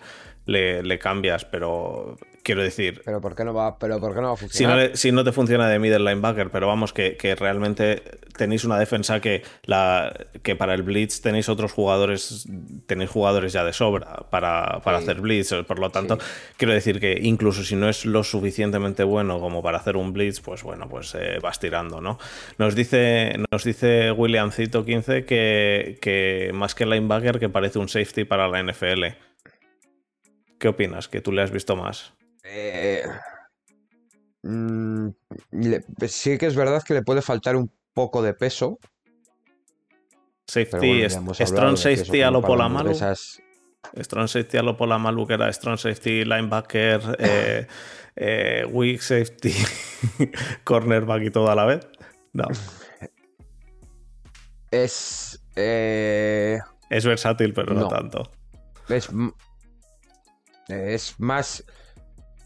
le, 0.48 0.82
le 0.82 0.98
cambias. 1.00 1.46
Pero 1.46 2.18
Quiero 2.44 2.64
decir. 2.64 3.02
Pero 3.04 3.20
¿por 3.20 3.36
qué 3.36 3.44
no 3.44 3.54
va, 3.54 3.78
pero 3.78 4.00
¿por 4.00 4.16
qué 4.16 4.22
no 4.22 4.28
va 4.28 4.34
a 4.36 4.38
Si 4.38 4.44
no, 4.46 4.48
funcionar? 4.50 4.78
le- 4.78 4.96
si 4.96 5.12
no 5.12 5.26
te 5.26 5.34
funciona 5.34 5.68
de 5.68 5.80
middle 5.80 6.00
linebacker, 6.00 6.50
pero 6.50 6.66
vamos, 6.66 6.94
que, 6.94 7.18
que 7.18 7.36
realmente 7.36 8.02
tenéis 8.38 8.64
una 8.64 8.80
defensa 8.80 9.20
que, 9.20 9.42
la, 9.66 10.16
que 10.44 10.56
para 10.56 10.74
el 10.74 10.84
blitz 10.84 11.20
tenéis 11.20 11.50
otros 11.50 11.74
jugadores, 11.74 12.48
tenéis 12.86 13.10
jugadores 13.10 13.52
ya 13.52 13.66
de 13.66 13.74
sobra 13.74 14.24
para, 14.30 14.80
para 14.82 15.00
Sí. 15.00 15.04
hacer 15.04 15.20
blitz. 15.20 15.54
Por 15.68 15.80
lo 15.80 15.90
tanto, 15.90 16.16
Sí. 16.22 16.26
quiero 16.56 16.74
decir 16.74 17.02
que 17.02 17.20
incluso 17.22 17.66
si 17.66 17.76
no 17.76 17.90
es 17.90 18.06
lo 18.06 18.24
suficientemente 18.24 19.04
bueno 19.04 19.42
como 19.42 19.62
para 19.62 19.80
hacer 19.80 19.98
un 19.98 20.14
blitz, 20.14 20.40
pues 20.40 20.64
bueno, 20.64 20.88
pues 20.88 21.16
eh, 21.16 21.40
vas 21.44 21.60
tirando, 21.60 22.00
¿no? 22.00 22.18
Nos 22.58 22.76
dice, 22.76 23.36
nos 23.52 23.66
dice 23.66 24.14
Williamcito15 24.14 25.26
que, 25.26 25.98
que 26.02 26.52
más 26.54 26.76
que 26.76 26.86
linebacker, 26.86 27.40
que 27.40 27.50
parece 27.50 27.78
un 27.78 27.90
safety 27.90 28.24
para 28.24 28.48
la 28.48 28.60
NFL. 28.64 29.04
¿Qué 30.60 30.68
opinas? 30.68 31.08
Que 31.08 31.22
tú 31.22 31.32
le 31.32 31.42
has 31.42 31.52
visto 31.52 31.76
más. 31.76 32.14
Eh, 32.44 33.04
mm, 34.44 35.08
le- 35.52 35.82
pues 35.98 36.12
sí 36.14 36.38
que 36.38 36.46
es 36.48 36.56
verdad 36.56 36.84
que 36.84 36.94
le 36.94 37.04
puede 37.04 37.22
faltar 37.22 37.56
un 37.56 37.72
poco 37.94 38.22
de 38.22 38.34
peso. 38.34 38.80
Safety, 40.48 41.08
bueno, 41.08 41.34
strong 41.34 41.78
safety 41.78 42.22
a 42.22 42.32
lo 42.32 42.42
Polamalu. 42.42 42.90
hamburguesas- 42.92 43.42
Strong 44.02 44.28
safety 44.28 44.58
a 44.58 44.64
lo 44.64 44.76
Polamalu, 44.76 45.28
que 45.28 45.34
era 45.36 45.52
strong 45.54 45.78
safety 45.78 46.26
linebacker, 46.26 47.02
eh, 47.20 47.68
eh, 48.16 48.66
weak 48.70 49.02
safety, 49.02 49.54
cornerback 50.64 51.24
y 51.24 51.30
todo 51.32 51.50
a 51.52 51.56
la 51.56 51.66
vez. 51.66 51.88
No, 52.34 52.46
Es. 54.72 55.42
eh, 55.56 56.60
es 56.90 57.06
versátil, 57.06 57.54
pero 57.54 57.74
no, 57.74 57.82
No. 57.82 57.88
tanto. 57.88 58.32
es, 58.90 59.10
es 60.70 61.16
más. 61.20 61.64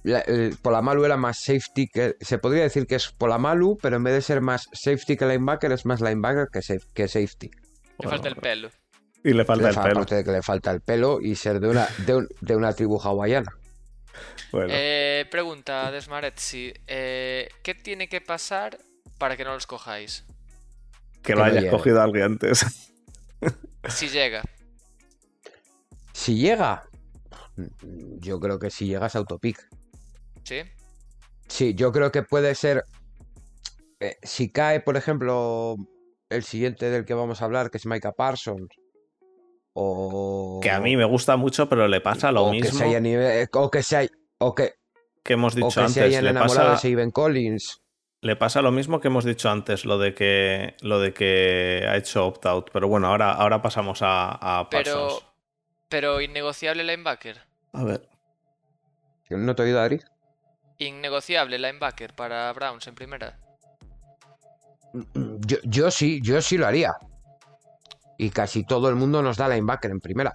la- 0.03 0.21
el 0.21 0.57
Polamalu 0.61 1.05
era 1.05 1.17
más 1.17 1.37
safety 1.39 1.87
que. 1.87 2.15
Se 2.21 2.37
podría 2.39 2.63
decir 2.63 2.87
que 2.87 2.95
es 2.95 3.11
Polamalu, 3.11 3.77
pero 3.81 3.97
en 3.97 4.03
vez 4.03 4.13
de 4.15 4.21
ser 4.21 4.41
más 4.41 4.67
safety 4.73 5.15
que 5.17 5.25
linebacker, 5.25 5.71
es 5.71 5.85
más 5.85 6.01
linebacker 6.01 6.47
que, 6.51 6.59
saf- 6.59 6.87
que 6.93 7.07
safety. 7.07 7.49
Le 7.49 7.61
Bueno, 7.97 8.11
falta 8.11 8.27
el 8.29 8.35
pelo. 8.35 8.69
Y 9.23 9.33
le 9.33 9.45
falta 9.45 9.63
Le 9.63 9.69
el 9.69 9.75
fa- 9.75 9.83
pelo. 9.83 9.93
Aparte 9.99 10.15
de 10.15 10.23
que 10.23 10.31
le 10.31 10.41
falta 10.41 10.71
el 10.71 10.81
pelo 10.81 11.19
y 11.21 11.35
ser 11.35 11.59
de 11.59 11.67
una, 11.69 11.87
de, 12.05 12.15
un- 12.15 12.27
de 12.41 12.55
una 12.55 12.73
tribu 12.73 12.99
hawaiana. 12.99 13.55
Bueno, 14.51 14.73
Eh, 14.75 15.25
pregunta 15.29 15.91
Desmaretsi. 15.91 16.73
Eh, 16.87 17.47
¿Qué 17.63 17.75
tiene 17.75 18.09
que 18.09 18.19
pasar 18.21 18.79
para 19.19 19.37
que 19.37 19.43
no 19.45 19.53
los 19.53 19.67
cojáis? 19.67 20.23
que 21.21 21.21
que 21.21 21.33
lo 21.33 21.39
no 21.41 21.45
hayas 21.45 21.57
llegue. 21.63 21.69
cogido 21.69 22.01
alguien 22.01 22.23
antes. 22.23 22.65
Si 23.89 24.09
llega. 24.09 24.41
Si 26.13 26.35
llega. 26.35 26.83
Yo 28.19 28.39
creo 28.39 28.59
que 28.59 28.69
si 28.69 28.87
llegas 28.87 29.15
a 29.15 29.19
autopic. 29.19 29.57
¿Sí? 30.43 30.61
Sí, 31.47 31.73
yo 31.75 31.91
creo 31.91 32.11
que 32.11 32.23
puede 32.23 32.55
ser. 32.55 32.83
eh, 33.99 34.15
si 34.23 34.51
cae, 34.51 34.79
por 34.79 34.97
ejemplo, 34.97 35.75
el 36.29 36.43
siguiente 36.43 36.89
del 36.89 37.05
que 37.05 37.13
vamos 37.13 37.41
a 37.41 37.45
hablar, 37.45 37.69
que 37.69 37.77
es 37.77 37.85
Micah 37.85 38.13
Parsons. 38.13 38.67
O. 39.73 40.59
Que 40.61 40.69
a 40.71 40.79
mí 40.79 40.97
me 40.97 41.05
gusta 41.05 41.37
mucho, 41.37 41.69
pero 41.69 41.87
le 41.87 42.01
pasa 42.01 42.31
lo 42.31 42.45
o 42.45 42.51
Que 42.51 42.61
mismo 42.61 42.79
se 42.79 42.85
haya 42.85 42.99
nive- 42.99 43.49
o 43.53 43.71
que 43.71 43.83
se 43.83 43.97
haya- 43.97 44.11
o 44.39 44.53
que, 44.55 44.73
que 45.23 45.33
hemos 45.33 45.53
o 45.53 45.55
dicho 45.57 45.67
que 45.67 45.73
se 45.73 45.81
antes. 45.81 46.03
hayan 46.03 46.23
Le 46.25 46.29
enamorado 46.31 46.71
pasa, 46.71 46.87
de 46.87 46.91
Saben 46.93 47.11
Collins. 47.11 47.81
le 48.21 48.35
pasa 48.35 48.61
lo 48.61 48.71
mismo 48.71 48.99
que 48.99 49.07
hemos 49.07 49.23
dicho 49.23 49.49
antes, 49.49 49.85
lo 49.85 49.97
de 49.97 50.13
que, 50.13 50.75
lo 50.81 50.99
de 50.99 51.13
que 51.13 51.85
ha 51.87 51.95
hecho 51.95 52.25
opt-out. 52.27 52.69
Pero 52.73 52.87
bueno, 52.89 53.07
ahora, 53.07 53.31
ahora 53.33 53.61
pasamos 53.61 54.01
a, 54.01 54.31
a 54.59 54.69
Pero. 54.69 55.07
Parsons. 55.07 55.25
Pero 55.87 56.21
innegociable 56.21 56.83
linebacker. 56.83 57.41
A 57.73 57.83
ver. 57.83 58.07
¿No 59.29 59.55
te 59.55 59.63
he 59.63 59.65
oído, 59.65 59.79
Adri? 59.79 60.01
Innegociable 60.77 61.57
linebacker 61.57 62.13
para 62.13 62.51
Browns 62.53 62.87
en 62.87 62.95
primera. 62.95 63.39
Yo, 65.13 65.57
yo 65.63 65.91
sí, 65.91 66.19
yo 66.21 66.41
sí 66.41 66.57
lo 66.57 66.67
haría. 66.67 66.91
Y 68.17 68.29
casi 68.29 68.65
todo 68.65 68.89
el 68.89 68.95
mundo 68.95 69.21
nos 69.21 69.37
da 69.37 69.47
linebacker 69.47 69.91
en 69.91 69.99
primera. 69.99 70.33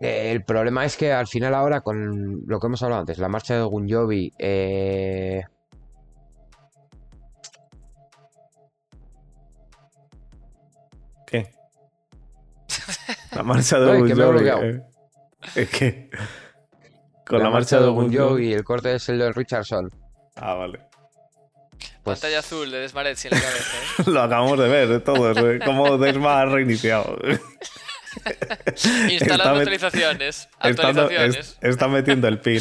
El 0.00 0.44
problema 0.44 0.84
es 0.84 0.96
que 0.96 1.12
al 1.12 1.28
final 1.28 1.54
ahora 1.54 1.80
con 1.80 2.42
lo 2.44 2.58
que 2.58 2.66
hemos 2.66 2.82
hablado 2.82 3.02
antes, 3.02 3.18
la 3.18 3.28
marcha 3.28 3.54
de 3.54 3.62
Gunjovi, 3.62 4.32
eh, 4.36 5.44
¿Qué? 11.24 11.54
La 13.36 13.44
marcha 13.44 13.78
de 13.78 14.70
eh. 14.70 14.82
Es 15.54 15.68
que. 15.68 16.10
Con 17.26 17.42
la, 17.42 17.50
marcha 17.50 17.80
de 17.80 17.86
Bon 17.88 18.06
Jovi. 18.06 18.16
Gunjovi, 18.16 18.52
el 18.52 18.64
corte 18.64 18.88
de 18.90 18.98
Sheldon 18.98 19.32
Richardson. 19.34 19.90
Ah, 20.36 20.54
vale. 20.54 20.80
Pues- 22.02 22.18
Pantalla 22.20 22.40
azul 22.40 22.70
de 22.70 22.78
Desmaretsi 22.80 23.28
en 23.28 23.34
la 23.34 23.40
cabeza. 23.40 23.76
¿eh? 23.76 24.02
Lo 24.10 24.22
acabamos 24.22 24.58
de 24.58 24.68
ver, 24.68 24.90
eh, 24.90 25.00
todos. 25.00 25.36
eh, 25.38 25.60
Como 25.64 25.98
Desma 25.98 26.40
ha 26.40 26.46
reiniciado. 26.46 27.16
Instalando 29.10 29.54
met- 29.54 29.58
actualizaciones. 29.60 30.48
Estando- 30.62 31.02
Actualizaciones. 31.02 31.36
es- 31.38 31.58
está 31.62 31.88
metiendo 31.88 32.28
el 32.28 32.38
pin. 32.40 32.60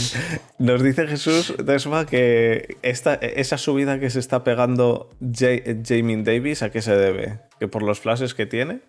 Nos 0.60 0.82
dice 0.82 1.08
Jesús 1.08 1.54
Desma 1.64 2.06
que 2.06 2.78
esta, 2.84 3.16
esa 3.16 3.58
subida 3.58 4.00
que 4.00 4.10
se 4.10 4.20
está 4.20 4.44
pegando 4.44 5.10
Ja- 5.20 5.62
Jamin 5.86 6.24
Davis, 6.24 6.62
¿a 6.64 6.70
qué 6.72 6.82
se 6.82 6.96
debe? 6.96 7.40
¿Que 7.60 7.68
por 7.68 7.84
los 7.84 8.00
flashes 8.00 8.34
que 8.34 8.46
tiene? 8.46 8.80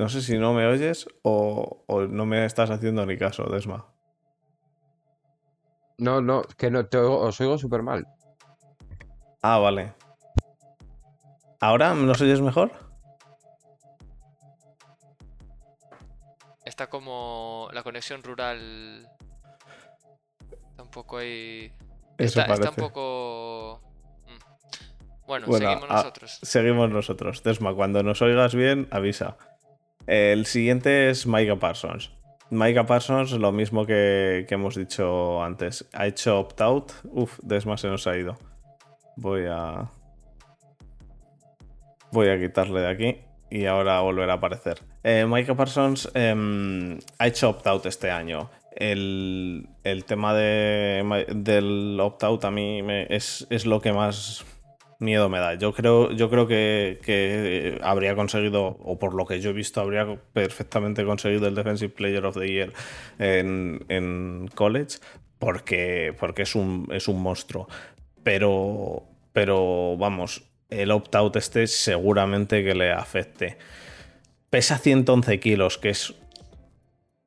No 0.00 0.08
sé 0.08 0.22
si 0.22 0.38
no 0.38 0.54
me 0.54 0.64
oyes 0.66 1.06
o, 1.20 1.84
o 1.86 2.00
no 2.06 2.24
me 2.24 2.46
estás 2.46 2.70
haciendo 2.70 3.04
ni 3.04 3.18
caso, 3.18 3.44
Desma. 3.50 3.84
No, 5.98 6.22
no, 6.22 6.40
que 6.56 6.70
no 6.70 6.86
te 6.86 6.96
oigo- 6.96 7.20
os 7.20 7.38
oigo 7.42 7.58
súper 7.58 7.82
mal. 7.82 8.06
Ah, 9.42 9.58
vale. 9.58 9.92
¿Ahora 11.60 11.92
nos 11.92 12.18
oyes 12.22 12.40
mejor? 12.40 12.72
Está 16.64 16.88
como 16.88 17.68
la 17.74 17.82
conexión 17.82 18.22
rural. 18.22 19.06
Tampoco 20.76 21.18
hay. 21.18 21.74
Eso 22.16 22.40
Está, 22.40 22.54
está 22.54 22.70
un 22.70 22.76
poco. 22.76 23.82
Mm. 24.24 25.26
Bueno, 25.26 25.46
Bueno, 25.46 25.68
seguimos 25.68 25.90
ah, 25.90 25.94
nosotros. 25.96 26.38
Seguimos 26.42 26.90
nosotros. 26.90 27.42
Desma, 27.42 27.74
cuando 27.74 28.02
nos 28.02 28.22
oigas 28.22 28.54
bien, 28.54 28.88
avisa. 28.90 29.36
El 30.10 30.44
siguiente 30.46 31.08
es 31.08 31.24
Micah 31.24 31.54
Parsons. 31.54 32.10
Micah 32.50 32.84
Parsons, 32.84 33.30
lo 33.30 33.52
mismo 33.52 33.86
que, 33.86 34.44
hemos 34.50 34.74
dicho 34.74 35.40
antes. 35.40 35.88
Ha 35.92 36.08
hecho 36.08 36.40
opt-out. 36.40 36.90
Uf, 37.04 37.38
Desma 37.44 37.76
se 37.76 37.86
nos 37.86 38.08
ha 38.08 38.16
ido. 38.16 38.36
Voy 39.16 39.44
a. 39.48 39.88
Voy 42.10 42.28
a 42.28 42.40
quitarle 42.40 42.80
de 42.80 42.88
aquí 42.88 43.18
y 43.50 43.66
ahora 43.66 44.00
volverá 44.00 44.32
a 44.32 44.36
aparecer. 44.38 44.80
Eh, 45.04 45.26
Micah 45.28 45.54
Parsons 45.54 46.10
em, 46.14 46.98
ha 47.20 47.28
hecho 47.28 47.48
opt-out 47.48 47.86
este 47.86 48.10
año. 48.10 48.50
El, 48.72 49.68
el 49.84 50.04
tema 50.06 50.34
de, 50.34 51.24
del 51.36 51.96
opt-out 52.00 52.44
a 52.46 52.50
mí 52.50 52.82
es, 53.08 53.46
es 53.48 53.64
lo 53.64 53.80
que 53.80 53.92
más 53.92 54.44
miedo 55.00 55.28
me 55.28 55.38
da. 55.38 55.54
Yo 55.54 55.72
creo, 55.72 56.12
yo 56.12 56.30
creo 56.30 56.46
que, 56.46 57.00
que 57.02 57.78
habría 57.82 58.14
conseguido, 58.14 58.78
o 58.80 58.98
por 58.98 59.14
lo 59.14 59.26
que 59.26 59.40
yo 59.40 59.50
he 59.50 59.52
visto, 59.52 59.80
habría 59.80 60.06
perfectamente 60.32 61.04
conseguido 61.04 61.48
el 61.48 61.54
Defensive 61.54 61.92
Player 61.92 62.24
of 62.24 62.36
the 62.36 62.46
Year 62.46 62.72
en, 63.18 63.84
en 63.88 64.48
college, 64.54 64.98
porque, 65.38 66.14
porque 66.18 66.42
es, 66.42 66.54
un, 66.54 66.88
es 66.92 67.08
un 67.08 67.20
monstruo. 67.20 67.68
Pero, 68.22 69.04
pero 69.32 69.96
vamos, 69.96 70.42
el 70.68 70.90
opt-out 70.90 71.36
este 71.36 71.66
seguramente 71.66 72.62
que 72.64 72.74
le 72.74 72.92
afecte. 72.92 73.58
Pesa 74.50 74.78
111 74.78 75.40
kilos, 75.40 75.78
que 75.78 75.90
es. 75.90 76.14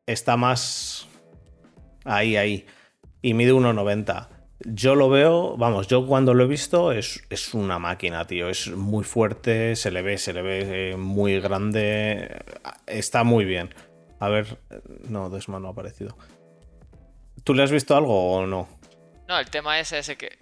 Está 0.05 0.37
más. 0.37 1.07
Ahí, 2.03 2.35
ahí. 2.35 2.65
Y 3.21 3.33
mide 3.33 3.53
1,90. 3.53 4.27
Yo 4.65 4.95
lo 4.95 5.09
veo, 5.09 5.57
vamos, 5.57 5.87
yo 5.87 6.07
cuando 6.07 6.33
lo 6.33 6.45
he 6.45 6.47
visto 6.47 6.91
es, 6.91 7.23
es 7.29 7.53
una 7.53 7.79
máquina, 7.79 8.25
tío. 8.25 8.49
Es 8.49 8.69
muy 8.69 9.03
fuerte, 9.03 9.75
se 9.75 9.91
le 9.91 10.01
ve, 10.01 10.17
se 10.17 10.33
le 10.33 10.41
ve 10.41 10.91
eh, 10.91 10.97
muy 10.97 11.39
grande. 11.39 12.43
Está 12.87 13.23
muy 13.23 13.45
bien. 13.45 13.73
A 14.19 14.29
ver, 14.29 14.57
no, 15.09 15.29
Desma 15.29 15.59
no 15.59 15.67
ha 15.67 15.71
aparecido. 15.71 16.17
¿Tú 17.43 17.53
le 17.53 17.63
has 17.63 17.71
visto 17.71 17.95
algo 17.95 18.33
o 18.33 18.45
no? 18.47 18.69
No, 19.27 19.37
el 19.37 19.49
tema 19.49 19.79
es 19.79 19.91
ese 19.91 20.15
que. 20.15 20.39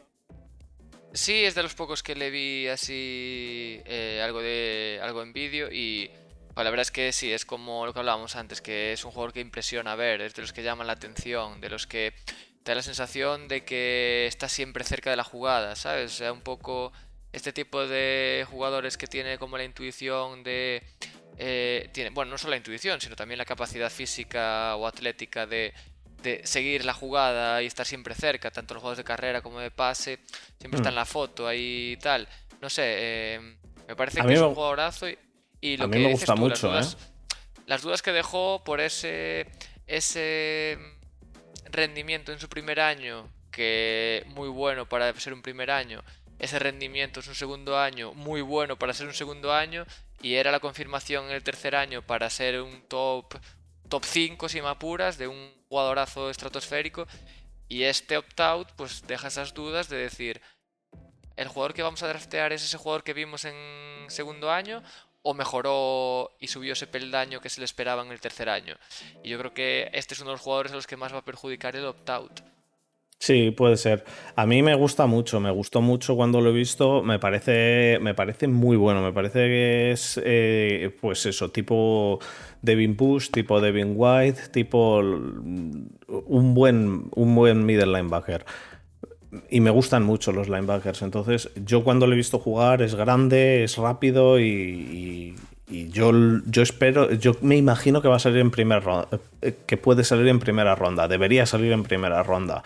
Sí, 1.14 1.44
es 1.44 1.56
de 1.56 1.64
los 1.64 1.74
pocos 1.74 2.04
que 2.04 2.16
le 2.16 2.30
vi 2.30 2.68
así 2.68 3.82
eh, 3.86 4.22
algo 4.24 4.42
de 4.42 5.00
algo 5.04 5.24
en 5.24 5.34
vídeo 5.34 5.68
y 5.70 6.10
pues, 6.54 6.64
la 6.64 6.70
verdad 6.70 6.84
es 6.84 6.92
que 6.92 7.12
sí, 7.12 7.34
es 7.34 7.46
como 7.46 7.86
lo 7.86 7.94
que 7.94 8.00
hablábamos 8.00 8.36
antes, 8.36 8.62
que 8.62 8.94
es 8.94 9.04
un 9.04 9.12
jugador 9.12 9.34
que 9.34 9.40
impresiona 9.40 9.96
ver, 9.96 10.22
es 10.22 10.36
de 10.36 10.42
los 10.42 10.54
que 10.54 10.64
llaman 10.64 10.88
la 10.88 10.94
atención, 10.94 11.60
de 11.60 11.70
los 11.70 11.88
que 11.88 12.14
te 12.64 12.72
da 12.72 12.76
la 12.76 12.82
sensación 12.84 13.48
de 13.48 13.64
que 13.66 14.26
está 14.28 14.48
siempre 14.50 14.84
cerca 14.84 15.10
de 15.10 15.16
la 15.16 15.24
jugada, 15.24 15.76
¿sabes? 15.76 16.12
O 16.12 16.16
sea, 16.16 16.32
un 16.34 16.42
poco 16.42 16.92
este 17.34 17.54
tipo 17.54 17.88
de 17.88 18.46
jugadores 18.50 18.98
que 18.98 19.08
tiene 19.08 19.38
como 19.38 19.58
la 19.58 19.64
intuición 19.64 20.44
de 20.44 20.84
eh, 21.38 21.90
tiene, 21.94 22.10
bueno, 22.12 22.32
no 22.32 22.38
solo 22.38 22.52
la 22.52 22.58
intuición, 22.58 23.00
sino 23.02 23.16
también 23.16 23.38
la 23.38 23.46
capacidad 23.46 23.90
física 23.90 24.76
o 24.76 24.86
atlética 24.86 25.48
de, 25.48 25.74
de 26.22 26.42
seguir 26.46 26.86
la 26.86 26.94
jugada 26.94 27.64
y 27.64 27.66
estar 27.66 27.86
siempre 27.86 28.14
cerca, 28.14 28.52
tanto 28.52 28.74
los 28.76 28.82
juegos 28.82 28.98
de 28.98 29.04
carrera 29.04 29.42
como 29.42 29.60
de 29.60 29.72
pase, 29.72 30.20
siempre 30.60 30.78
está 30.78 30.90
Mm. 30.90 30.94
en 30.94 30.96
la 30.96 31.06
foto 31.06 31.48
ahí 31.48 31.94
y 31.94 31.98
tal. 31.98 32.28
No 32.62 32.70
sé, 32.70 32.84
eh, 32.86 33.56
me 33.88 33.96
parece 33.96 34.22
A 34.22 34.26
que 34.26 34.34
es 34.34 34.40
me- 34.40 34.46
un 34.48 34.54
jugadorazo 34.54 35.10
y, 35.10 35.18
y 35.62 35.78
lo 35.78 35.86
a 35.86 35.88
mí 35.88 35.94
que 35.94 36.00
me 36.00 36.10
dices 36.10 36.20
gusta 36.30 36.36
tú, 36.36 36.42
mucho, 36.42 36.68
¿eh? 36.68 36.74
las 36.76 36.92
dudas, 36.92 37.12
las 37.66 37.82
dudas 37.82 38.02
que 38.04 38.12
dejó 38.12 38.64
por 38.64 38.82
ese 38.82 39.48
ese 39.88 40.78
rendimiento 41.72 42.32
en 42.32 42.40
su 42.40 42.50
primer 42.50 42.80
año, 42.80 43.30
que 43.52 44.26
muy 44.28 44.50
bueno 44.50 44.88
para 44.88 45.14
ser 45.20 45.34
un 45.34 45.42
primer 45.42 45.72
año, 45.72 46.04
ese 46.40 46.60
rendimiento 46.60 47.20
en 47.20 47.26
su 47.26 47.36
segundo 47.36 47.78
año, 47.80 48.14
muy 48.14 48.42
bueno 48.42 48.78
para 48.78 48.94
ser 48.94 49.08
un 49.08 49.14
segundo 49.14 49.54
año, 49.54 49.86
y 50.22 50.36
era 50.36 50.52
la 50.52 50.60
confirmación 50.60 51.26
en 51.26 51.32
el 51.32 51.44
tercer 51.44 51.76
año 51.76 52.02
para 52.02 52.30
ser 52.30 52.62
un 52.62 52.82
top 52.88 53.36
top 53.90 54.06
5 54.06 54.48
si 54.48 54.62
me 54.62 54.70
apuras 54.70 55.18
de 55.18 55.28
un 55.28 55.52
jugadorazo 55.68 56.30
estratosférico 56.30 57.08
y 57.68 57.84
este 57.84 58.18
opt-out 58.18 58.70
pues 58.78 59.06
deja 59.06 59.28
esas 59.28 59.54
dudas 59.54 59.90
de 59.90 59.98
decir 59.98 60.42
el 61.36 61.48
jugador 61.48 61.74
que 61.74 61.84
vamos 61.84 62.02
a 62.02 62.08
draftear 62.08 62.54
es 62.54 62.64
ese 62.64 62.78
jugador 62.78 63.04
que 63.04 63.14
vimos 63.14 63.44
en 63.46 64.06
segundo 64.08 64.50
año 64.50 64.82
o 65.24 65.34
mejoró 65.34 66.32
y 66.40 66.48
subió 66.48 66.74
ese 66.74 66.88
peldaño 66.88 67.42
que 67.42 67.50
se 67.50 67.62
le 67.62 67.66
esperaba 67.66 68.04
en 68.04 68.12
el 68.12 68.20
tercer 68.20 68.50
año. 68.50 68.76
Y 69.24 69.30
yo 69.30 69.38
creo 69.38 69.54
que 69.54 69.90
este 69.94 70.14
es 70.14 70.20
uno 70.20 70.32
de 70.32 70.36
los 70.36 70.42
jugadores 70.42 70.72
a 70.72 70.76
los 70.76 70.88
que 70.88 70.98
más 70.98 71.14
va 71.14 71.20
a 71.20 71.26
perjudicar 71.26 71.76
el 71.76 71.86
opt-out. 71.86 72.42
Sí, 73.22 73.52
puede 73.52 73.78
ser. 73.78 74.04
A 74.36 74.48
mí 74.48 74.64
me 74.64 74.74
gusta 74.74 75.06
mucho, 75.06 75.40
me 75.40 75.52
gustó 75.52 75.80
mucho 75.80 76.16
cuando 76.16 76.42
lo 76.42 76.50
he 76.50 76.54
visto, 76.54 77.04
me 77.04 77.20
parece, 77.20 78.00
me 78.02 78.16
parece 78.16 78.48
muy 78.48 78.78
bueno, 78.78 79.04
me 79.04 79.14
parece 79.14 79.42
que 79.42 79.92
es, 79.92 80.20
eh, 80.24 80.98
pues 81.00 81.28
eso, 81.28 81.52
tipo 81.52 82.18
Devin 82.64 82.98
Bush, 82.98 83.30
tipo 83.30 83.62
Devin 83.62 83.94
White, 83.96 84.48
tipo 84.52 84.98
un 84.98 86.54
buen, 86.56 87.12
un 87.16 87.36
buen 87.36 87.64
middle 87.64 87.94
linebacker. 87.96 88.44
Y 89.50 89.62
me 89.62 89.70
gustan 89.70 90.04
mucho 90.04 90.32
los 90.34 90.50
linebackers, 90.50 91.02
entonces 91.04 91.50
yo 91.66 91.84
cuando 91.86 92.06
lo 92.06 92.14
he 92.14 92.18
visto 92.18 92.38
jugar 92.40 92.82
es 92.82 92.96
grande, 92.96 93.64
es 93.64 93.78
rápido 93.78 94.40
y, 94.40 94.44
y- 94.44 95.36
y 95.74 95.88
yo, 95.90 96.12
yo 96.48 96.62
espero, 96.62 97.14
yo 97.14 97.32
me 97.42 97.56
imagino 97.56 98.02
que 98.02 98.10
va 98.10 98.18
a 98.18 98.20
salir 98.20 98.40
en 98.40 98.52
primera 98.52 98.82
ronda, 98.82 99.08
que 99.66 99.78
puede 99.78 100.04
salir 100.04 100.28
en 100.28 100.40
primera 100.40 100.76
ronda, 100.76 101.08
debería 101.08 101.46
salir 101.46 101.72
en 101.72 101.84
primera 101.84 102.24
ronda. 102.24 102.62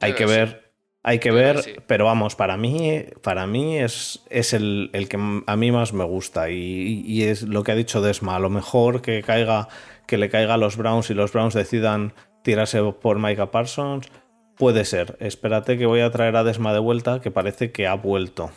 Hay 0.00 0.14
que 0.14 0.26
ver, 0.26 0.72
hay 1.04 1.20
que 1.20 1.30
ver, 1.30 1.62
sí. 1.62 1.74
pero 1.86 2.06
vamos, 2.06 2.34
para 2.34 2.56
mí, 2.56 3.04
para 3.22 3.46
mí 3.46 3.78
es, 3.78 4.20
es 4.30 4.52
el, 4.52 4.90
el 4.94 5.08
que 5.08 5.16
a 5.46 5.56
mí 5.56 5.70
más 5.70 5.92
me 5.92 6.02
gusta 6.02 6.50
y, 6.50 7.04
y 7.06 7.22
es 7.22 7.42
lo 7.42 7.62
que 7.62 7.70
ha 7.70 7.76
dicho 7.76 8.02
Desma, 8.02 8.34
a 8.34 8.40
lo 8.40 8.50
mejor 8.50 9.00
que 9.00 9.22
caiga, 9.22 9.68
que 10.08 10.18
le 10.18 10.28
caiga 10.28 10.54
a 10.54 10.58
los 10.58 10.76
Browns 10.76 11.10
y 11.10 11.14
los 11.14 11.32
Browns 11.32 11.54
decidan 11.54 12.14
tirarse 12.42 12.82
por 13.00 13.20
Micah 13.20 13.52
Parsons, 13.52 14.08
puede 14.56 14.84
ser. 14.84 15.16
Espérate 15.20 15.78
que 15.78 15.86
voy 15.86 16.00
a 16.00 16.10
traer 16.10 16.36
a 16.36 16.44
Desma 16.44 16.72
de 16.72 16.78
vuelta, 16.78 17.20
que 17.20 17.30
parece 17.30 17.72
que 17.72 17.86
ha 17.86 17.94
vuelto. 17.94 18.50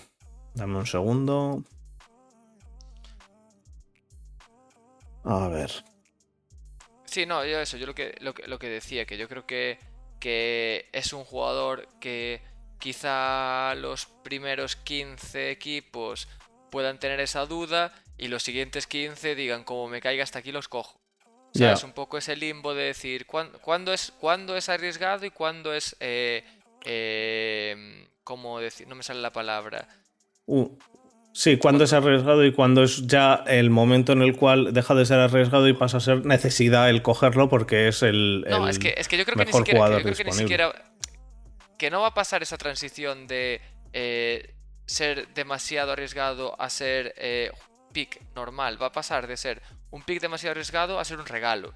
Dame 0.53 0.77
un 0.77 0.85
segundo. 0.85 1.63
A 5.23 5.47
ver. 5.47 5.71
Sí, 7.05 7.25
no, 7.25 7.45
yo 7.45 7.59
eso, 7.59 7.77
yo 7.77 7.85
lo 7.85 7.95
que, 7.95 8.15
lo 8.21 8.33
lo 8.47 8.59
que 8.59 8.69
decía, 8.69 9.05
que 9.05 9.17
yo 9.17 9.27
creo 9.27 9.45
que, 9.45 9.79
que 10.19 10.89
es 10.93 11.13
un 11.13 11.23
jugador 11.23 11.87
que 11.99 12.41
quizá 12.79 13.75
los 13.75 14.05
primeros 14.23 14.75
15 14.75 15.51
equipos 15.51 16.27
puedan 16.69 16.99
tener 16.99 17.19
esa 17.19 17.45
duda 17.45 17.93
y 18.17 18.27
los 18.27 18.43
siguientes 18.43 18.87
15 18.87 19.35
digan, 19.35 19.63
como 19.63 19.87
me 19.87 20.01
caiga 20.01 20.23
hasta 20.23 20.39
aquí 20.39 20.51
los 20.51 20.67
cojo. 20.67 20.99
¿Sabes? 21.65 21.83
Un 21.83 21.93
poco 21.93 22.17
ese 22.17 22.35
limbo 22.35 22.73
de 22.73 22.83
decir 22.83 23.25
cuán- 23.25 23.51
cuándo, 23.61 23.93
es, 23.93 24.13
cuándo 24.19 24.55
es 24.55 24.69
arriesgado 24.69 25.25
y 25.25 25.29
cuándo 25.31 25.73
es... 25.73 25.95
Eh, 25.99 26.43
eh, 26.85 28.07
¿Cómo 28.23 28.59
decir? 28.59 28.87
No 28.87 28.95
me 28.95 29.03
sale 29.03 29.21
la 29.21 29.31
palabra. 29.31 29.87
Uh, 30.47 30.67
sí, 31.33 31.57
cuando 31.57 31.85
es 31.85 31.93
arriesgado 31.93 32.45
y 32.45 32.51
cuando 32.53 32.83
es 32.83 33.07
ya 33.07 33.43
el 33.47 33.69
momento 33.69 34.11
en 34.11 34.21
el 34.21 34.35
cual 34.35 34.73
deja 34.73 34.95
de 34.95 35.05
ser 35.05 35.19
arriesgado 35.19 35.67
y 35.67 35.73
pasa 35.73 35.97
a 35.97 35.99
ser 36.01 36.25
necesidad 36.25 36.89
el 36.89 37.01
cogerlo 37.01 37.47
porque 37.49 37.87
es 37.87 38.03
el, 38.03 38.45
No, 38.49 38.67
es 38.67 38.79
que, 38.79 38.93
es 38.97 39.07
que 39.07 39.17
yo 39.17 39.23
creo 39.25 39.37
que 39.37 39.45
ni 39.45 39.53
siquiera, 39.53 39.87
que 39.87 39.95
yo 39.95 40.01
creo 40.03 40.15
que 40.15 40.23
ni 40.25 40.31
siquiera 40.33 40.73
que 41.77 41.89
no 41.89 42.01
va 42.01 42.07
a 42.07 42.13
pasar 42.13 42.41
esa 42.41 42.57
transición 42.57 43.27
de 43.27 43.61
eh, 43.93 44.53
ser 44.85 45.27
demasiado 45.33 45.91
arriesgado 45.93 46.59
a 46.59 46.69
ser 46.69 47.13
eh, 47.17 47.51
pick 47.93 48.21
normal. 48.35 48.81
Va 48.81 48.87
a 48.87 48.91
pasar 48.91 49.27
de 49.27 49.37
ser 49.37 49.61
un 49.97 50.03
pick 50.03 50.21
demasiado 50.21 50.51
arriesgado 50.51 50.99
a 50.99 51.05
ser 51.05 51.19
un 51.19 51.25
regalo. 51.25 51.73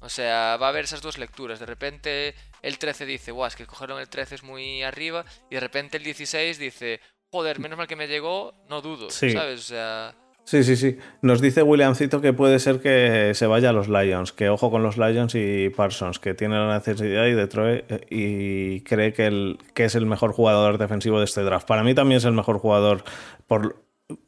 O 0.00 0.08
sea, 0.08 0.56
va 0.60 0.66
a 0.66 0.68
haber 0.70 0.84
esas 0.84 1.02
dos 1.02 1.18
lecturas. 1.18 1.60
De 1.60 1.66
repente 1.66 2.34
el 2.62 2.78
13 2.78 3.06
dice, 3.06 3.32
guau, 3.32 3.46
es 3.46 3.56
que 3.56 3.66
cogieron 3.66 4.00
el 4.00 4.08
13 4.08 4.36
es 4.36 4.42
muy 4.42 4.82
arriba. 4.82 5.24
Y 5.50 5.54
de 5.54 5.60
repente 5.60 5.98
el 5.98 6.04
16 6.04 6.58
dice, 6.58 7.00
joder, 7.30 7.60
menos 7.60 7.78
mal 7.78 7.86
que 7.86 7.96
me 7.96 8.08
llegó, 8.08 8.54
no 8.68 8.80
dudo. 8.80 9.10
Sí. 9.10 9.30
¿Sabes? 9.30 9.60
O 9.60 9.62
sea, 9.62 10.14
Sí, 10.44 10.64
sí, 10.64 10.74
sí. 10.74 10.98
Nos 11.22 11.40
dice 11.40 11.62
Williamcito 11.62 12.20
que 12.20 12.32
puede 12.32 12.58
ser 12.58 12.80
que 12.80 13.34
se 13.34 13.46
vaya 13.46 13.70
a 13.70 13.72
los 13.72 13.88
Lions, 13.88 14.32
que 14.32 14.48
ojo 14.48 14.70
con 14.70 14.82
los 14.82 14.96
Lions 14.96 15.34
y 15.36 15.68
Parsons, 15.68 16.18
que 16.18 16.34
tiene 16.34 16.56
la 16.56 16.74
necesidad 16.74 17.26
y 17.26 17.34
Detroit 17.34 17.84
y 18.10 18.80
cree 18.80 19.12
que, 19.12 19.26
el, 19.26 19.58
que 19.74 19.84
es 19.84 19.94
el 19.94 20.06
mejor 20.06 20.32
jugador 20.32 20.78
defensivo 20.78 21.18
de 21.18 21.26
este 21.26 21.42
draft. 21.42 21.68
Para 21.68 21.84
mí 21.84 21.94
también 21.94 22.16
es 22.16 22.24
el 22.24 22.32
mejor 22.32 22.58
jugador 22.58 23.04
por 23.46 23.76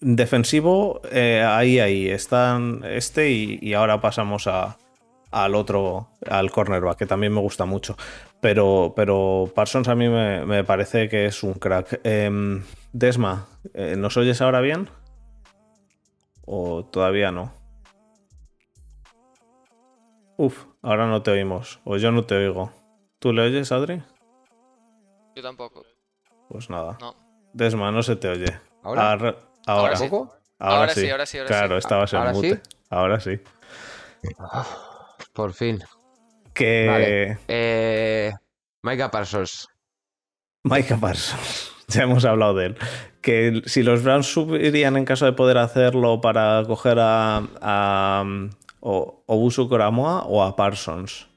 defensivo. 0.01 1.01
eh, 1.11 1.43
ahí, 1.47 1.79
ahí 1.81 2.09
están 2.09 2.83
este 2.85 3.31
y, 3.31 3.59
y 3.63 3.75
ahora 3.75 4.01
pasamos 4.01 4.47
a, 4.47 4.77
al 5.31 5.55
otro, 5.55 6.09
al 6.29 6.51
cornerback, 6.51 6.99
que 6.99 7.07
también 7.07 7.33
me 7.33 7.41
gusta 7.41 7.65
mucho. 7.65 7.97
Pero, 8.41 8.93
pero 8.97 9.51
Parsons 9.55 9.89
a 9.89 9.95
mí 9.95 10.09
me, 10.09 10.45
me 10.45 10.65
parece 10.65 11.09
que 11.09 11.27
es 11.27 11.43
un 11.43 11.55
crack. 11.55 12.01
Em, 12.05 12.63
Desma, 12.93 13.47
eh, 13.75 13.95
¿nos 13.97 14.17
oyes 14.17 14.41
ahora 14.43 14.61
bien? 14.61 14.89
¿O 16.45 16.85
todavía 16.85 17.31
no? 17.31 17.53
Uf, 20.37 20.65
ahora 20.83 21.07
no 21.07 21.23
te 21.23 21.31
oímos. 21.31 21.81
O 21.85 21.97
yo 21.97 22.11
no 22.11 22.25
te 22.25 22.35
oigo. 22.35 22.73
¿Tú 23.19 23.33
le 23.33 23.43
oyes, 23.43 23.71
Adri? 23.73 24.03
yo 25.37 25.43
tampoco. 25.43 25.85
Pues 26.49 26.69
nada. 26.69 26.99
No. 27.01 27.15
Desma, 27.55 27.91
no 27.93 28.03
se 28.03 28.17
te 28.17 28.29
oye. 28.29 28.53
¿Ahora? 28.83 29.13
Arre- 29.13 29.37
ahora. 29.67 29.95
¿Tampoco? 29.95 30.35
Ahora, 30.59 30.77
Ahora 30.81 30.95
sí. 30.95 31.01
sí, 31.01 31.11
ahora 31.11 31.27
sí, 31.27 31.39
ahora 31.39 31.49
claro, 31.49 31.75
sí. 31.75 31.79
estabas 31.79 32.13
en 32.13 32.19
¿Ahora 32.21 32.33
mute. 32.33 32.51
sí? 32.55 32.61
Ahora 32.91 33.21
sí. 33.21 33.41
Por 35.33 35.53
fin. 35.53 35.83
Que 36.55 36.87
Vale. 36.87 37.39
Eh, 37.49 38.33
Micah 38.83 39.11
Parsons. 39.11 39.69
Micah 40.65 40.97
Parsons, 40.99 41.73
ya 41.89 42.03
hemos 42.05 42.25
hablado 42.25 42.55
de 42.55 42.67
él. 42.67 42.77
Que 43.21 43.63
si 43.67 43.83
los 43.83 44.03
Browns 44.05 44.27
subirían 44.33 44.97
en 44.97 45.05
caso 45.05 45.25
de 45.25 45.33
poder 45.33 45.59
hacerlo 45.59 46.21
para 46.21 46.63
coger 46.67 46.99
a, 47.01 47.43
a 47.61 48.25
o, 48.81 49.25
Obusu 49.27 49.69
Koramoa 49.69 50.25
o 50.27 50.43
a 50.43 50.55
Parsons. 50.55 51.29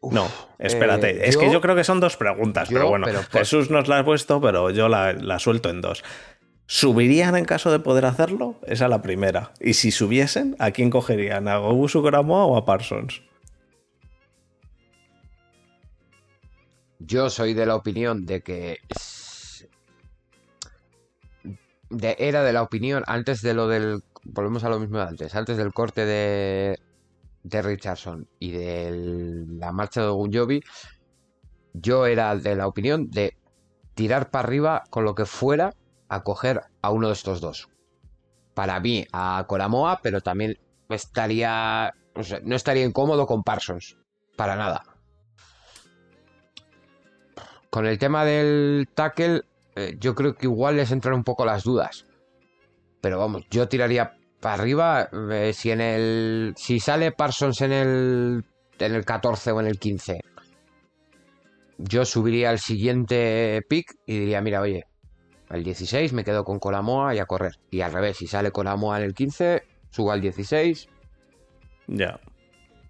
Uf, 0.00 0.12
No, 0.14 0.28
espérate. 0.58 1.10
eh, 1.10 1.28
es 1.28 1.36
que 1.36 1.50
yo- 1.50 1.60
creo 1.60 1.74
que 1.74 1.82
son 1.84 1.98
dos 2.00 2.16
preguntas, 2.16 2.68
yo, 2.68 2.74
pero 2.76 2.88
bueno, 2.88 3.06
pero 3.06 3.22
Jesús 3.24 3.70
nos 3.70 3.88
la 3.88 3.98
ha 3.98 4.04
puesto, 4.04 4.40
pero 4.40 4.70
yo 4.70 4.88
la, 4.88 5.12
la 5.12 5.38
suelto 5.38 5.70
en 5.70 5.80
dos. 5.80 6.04
¿Subirían 6.66 7.34
en 7.36 7.44
caso 7.46 7.72
de 7.72 7.80
poder 7.80 8.04
hacerlo? 8.04 8.56
Esa 8.66 8.84
es 8.84 8.90
la 8.90 9.00
primera. 9.02 9.52
Y 9.58 9.72
si 9.74 9.90
subiesen, 9.90 10.54
¿a 10.58 10.70
quién 10.70 10.90
cogerían? 10.90 11.48
¿A 11.48 11.60
Obusu 11.60 12.02
Koramoa 12.02 12.44
o 12.44 12.56
a 12.56 12.64
Parsons? 12.64 13.22
Yo 17.00 17.30
soy 17.30 17.54
de 17.54 17.66
la 17.66 17.74
opinión 17.76 18.26
de 18.26 18.42
que. 18.42 18.78
de- 21.90 22.16
era 22.18 22.42
de 22.42 22.52
la 22.52 22.62
opinión 22.62 23.02
antes 23.06 23.40
de 23.42 23.54
lo 23.54 23.66
del. 23.68 24.02
Volvemos 24.24 24.62
a 24.64 24.68
lo 24.68 24.78
mismo 24.78 24.98
de 24.98 25.04
antes. 25.04 25.34
Antes 25.34 25.56
del 25.56 25.72
corte 25.72 26.04
de. 26.04 26.78
De 27.48 27.62
Richardson 27.62 28.28
y 28.38 28.52
de 28.52 29.44
la 29.48 29.72
marcha 29.72 30.02
de 30.02 30.08
Ogunjobi. 30.08 30.62
Yo 31.74 32.06
era 32.06 32.34
de 32.36 32.56
la 32.56 32.66
opinión 32.66 33.10
de 33.10 33.36
tirar 33.94 34.30
para 34.30 34.46
arriba 34.46 34.84
con 34.90 35.04
lo 35.04 35.14
que 35.14 35.26
fuera 35.26 35.74
a 36.08 36.22
coger 36.22 36.62
a 36.82 36.90
uno 36.90 37.08
de 37.08 37.12
estos 37.14 37.40
dos. 37.40 37.68
Para 38.54 38.80
mí, 38.80 39.06
a 39.12 39.44
Coramoa, 39.46 40.00
pero 40.02 40.20
también 40.20 40.58
estaría. 40.88 41.94
no 42.42 42.56
estaría 42.56 42.84
incómodo 42.84 43.26
con 43.26 43.42
Parsons. 43.42 43.96
Para 44.36 44.56
nada. 44.56 44.84
Con 47.70 47.86
el 47.86 47.98
tema 47.98 48.24
del 48.24 48.88
tackle, 48.94 49.42
eh, 49.76 49.96
yo 50.00 50.14
creo 50.14 50.34
que 50.34 50.46
igual 50.46 50.76
les 50.76 50.90
entran 50.90 51.14
un 51.14 51.24
poco 51.24 51.44
las 51.44 51.64
dudas. 51.64 52.06
Pero 53.00 53.18
vamos, 53.18 53.44
yo 53.50 53.68
tiraría 53.68 54.17
para 54.40 54.54
arriba. 54.54 55.08
eh, 55.32 55.52
si 55.52 55.70
en 55.70 55.80
el. 55.80 56.54
Si 56.56 56.80
sale 56.80 57.12
Parsons 57.12 57.60
en 57.62 57.72
el. 57.72 58.44
en 58.78 58.94
el 58.94 59.04
14 59.04 59.52
o 59.52 59.60
en 59.60 59.66
el 59.66 59.78
15. 59.78 60.20
Yo 61.78 62.04
subiría 62.04 62.50
al 62.50 62.58
siguiente 62.58 63.62
pick 63.68 63.94
y 64.04 64.18
diría, 64.18 64.40
mira, 64.40 64.60
oye, 64.60 64.84
Al 65.48 65.62
16 65.64 66.12
me 66.12 66.24
quedo 66.24 66.44
con 66.44 66.58
Colamoa 66.58 67.14
y 67.14 67.18
a 67.20 67.24
correr. 67.26 67.52
Y 67.70 67.80
al 67.80 67.92
revés, 67.92 68.16
si 68.18 68.26
sale 68.26 68.50
Colamoa 68.50 68.98
en 68.98 69.04
el 69.04 69.14
15, 69.14 69.62
subo 69.90 70.12
al 70.12 70.20
16 70.20 70.88
Ya. 71.86 72.20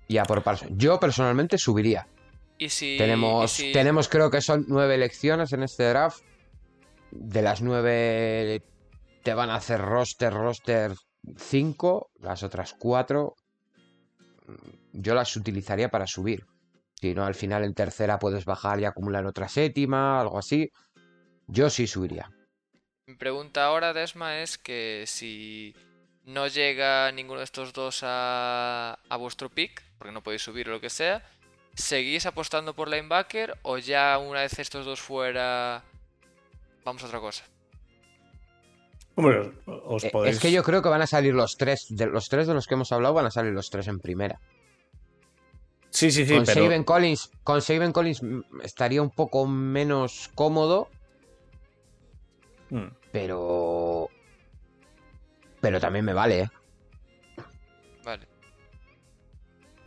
y 0.09 0.17
a 0.19 0.25
por 0.25 0.43
Parsons. 0.43 0.73
Yo 0.77 0.99
personalmente 0.99 1.57
subiría. 1.59 2.09
Y 2.59 2.69
si. 2.71 2.97
Tenemos, 2.99 3.59
y 3.61 3.63
si- 3.67 3.73
tenemos 3.73 4.09
creo 4.09 4.31
que 4.31 4.41
son 4.41 4.65
nueve 4.69 4.95
elecciones 4.97 5.53
en 5.53 5.63
este 5.63 5.85
draft. 5.89 6.23
De 7.13 7.43
las 7.43 7.63
nueve 7.63 8.63
te 9.23 9.35
van 9.35 9.51
a 9.51 9.55
hacer 9.57 9.81
roster, 9.81 10.33
roster 10.33 10.95
5. 11.37 12.11
Las 12.21 12.43
otras 12.43 12.75
cuatro 12.79 13.35
mm, 14.47 15.01
yo 15.01 15.15
las 15.15 15.37
utilizaría 15.37 15.91
para 15.91 16.07
subir. 16.07 16.45
Si 17.01 17.15
no, 17.15 17.25
al 17.25 17.35
final 17.35 17.65
en 17.65 17.75
tercera 17.75 18.19
puedes 18.19 18.45
bajar 18.45 18.81
y 18.81 18.85
acumular 18.85 19.25
otra 19.27 19.49
séptima, 19.49 20.21
algo 20.21 20.39
así. 20.39 20.71
Yo 21.47 21.71
sí 21.71 21.87
subiría. 21.87 22.31
Mi 23.07 23.15
pregunta 23.15 23.65
ahora, 23.65 23.93
Desma, 23.93 24.41
es 24.41 24.59
que 24.59 25.05
si 25.07 25.75
no 26.25 26.47
llega 26.47 27.11
ninguno 27.13 27.39
de 27.39 27.45
estos 27.45 27.73
dos 27.73 28.01
a, 28.03 28.99
a 29.09 29.17
vuestro 29.17 29.49
pick, 29.49 29.83
porque 29.97 30.13
no 30.13 30.23
podéis 30.23 30.43
subir 30.43 30.69
o 30.69 30.73
lo 30.73 30.81
que 30.81 30.91
sea, 30.91 31.23
¿seguís 31.75 32.27
apostando 32.27 32.75
por 32.75 32.89
linebacker 32.89 33.57
o 33.63 33.79
ya 33.79 34.19
una 34.19 34.41
vez 34.41 34.59
estos 34.59 34.85
dos 34.85 35.01
fuera, 35.01 35.83
vamos 36.85 37.03
a 37.03 37.07
otra 37.07 37.21
cosa? 37.21 37.45
Hombre, 39.19 39.51
os 39.67 40.05
Eh, 40.05 40.11
podéis. 40.13 40.37
Es 40.37 40.41
que 40.41 40.53
yo 40.53 40.63
creo 40.63 40.81
que 40.81 40.89
van 40.89 41.03
a 41.03 41.07
salir 41.09 41.35
los 41.35 41.57
tres. 41.57 41.87
De 41.91 42.07
los 42.07 42.29
tres 42.29 42.47
de 42.47 42.55
los 42.55 42.69
que 42.69 42.75
hemos 42.75 42.93
hablado, 42.93 43.15
van 43.15 43.27
a 43.27 43.33
salir 43.33 43.53
los 43.53 43.69
tres 43.69 43.89
en 43.89 43.99
primera. 43.99 44.39
Sí, 45.91 46.13
sí, 46.13 46.25
sí, 46.25 46.37
con, 46.37 46.45
pero. 46.45 46.63
Saban 46.65 46.85
Collins, 46.85 47.31
con 47.43 47.61
Saban 47.61 47.91
Collins 47.93 48.23
estaría 48.63 49.03
un 49.03 49.11
poco 49.11 49.45
menos 49.49 50.31
cómodo, 50.37 50.89
Mm. 52.71 52.87
pero. 53.11 54.09
Pero 55.61 55.81
también 55.81 56.05
me 56.05 56.13
vale, 56.13 56.41
¿eh? 56.43 56.51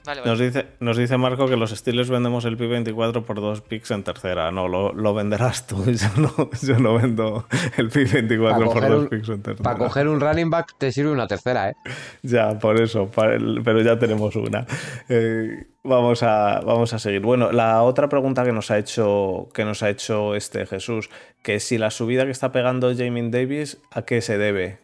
Vale, 0.05 0.21
vale. 0.21 0.31
Nos 0.31 0.39
dice, 0.39 0.65
nos 0.79 0.97
dice 0.97 1.17
Marco 1.17 1.47
que 1.47 1.55
los 1.55 1.69
Steelers 1.71 2.09
vendemos 2.09 2.43
el 2.45 2.57
pick 2.57 2.69
24 2.69 3.23
por 3.23 3.39
dos 3.39 3.61
picks 3.61 3.91
en 3.91 4.03
tercera. 4.03 4.51
No, 4.51 4.67
lo, 4.67 4.93
lo 4.93 5.13
venderás 5.13 5.67
tú. 5.67 5.83
Yo 5.91 6.07
no, 6.17 6.49
yo 6.61 6.79
no 6.79 6.95
vendo 6.95 7.45
el 7.77 7.89
pick 7.89 8.11
24 8.11 8.65
Pa' 8.65 8.73
por 8.73 8.87
dos 8.89 9.03
un- 9.03 9.09
picks 9.09 9.29
en 9.29 9.41
tercera. 9.43 9.63
Para 9.63 9.77
coger 9.77 10.07
un 10.07 10.19
running 10.19 10.49
back 10.49 10.73
te 10.77 10.91
sirve 10.91 11.11
una 11.11 11.27
tercera, 11.27 11.69
¿eh? 11.69 11.75
Ya, 12.23 12.57
por 12.57 12.81
eso, 12.81 13.09
el- 13.31 13.61
pero 13.63 13.81
ya 13.81 13.99
tenemos 13.99 14.35
una. 14.35 14.65
Eh, 15.09 15.67
vamos, 15.83 16.23
a, 16.23 16.61
vamos 16.61 16.93
a 16.93 16.99
seguir. 16.99 17.21
Bueno, 17.21 17.51
la 17.51 17.83
otra 17.83 18.09
pregunta 18.09 18.43
que 18.43 18.51
nos 18.53 18.71
ha 18.71 18.77
hecho, 18.79 19.49
que 19.53 19.65
nos 19.65 19.83
ha 19.83 19.89
hecho 19.89 20.35
este 20.35 20.65
Jesús, 20.65 21.09
que 21.43 21.59
si 21.59 21.77
la 21.77 21.91
subida 21.91 22.25
que 22.25 22.31
está 22.31 22.51
pegando 22.51 22.91
Jamin 22.95 23.29
Davis, 23.31 23.77
¿a 23.91 24.01
qué 24.03 24.21
se 24.21 24.37
debe? 24.37 24.79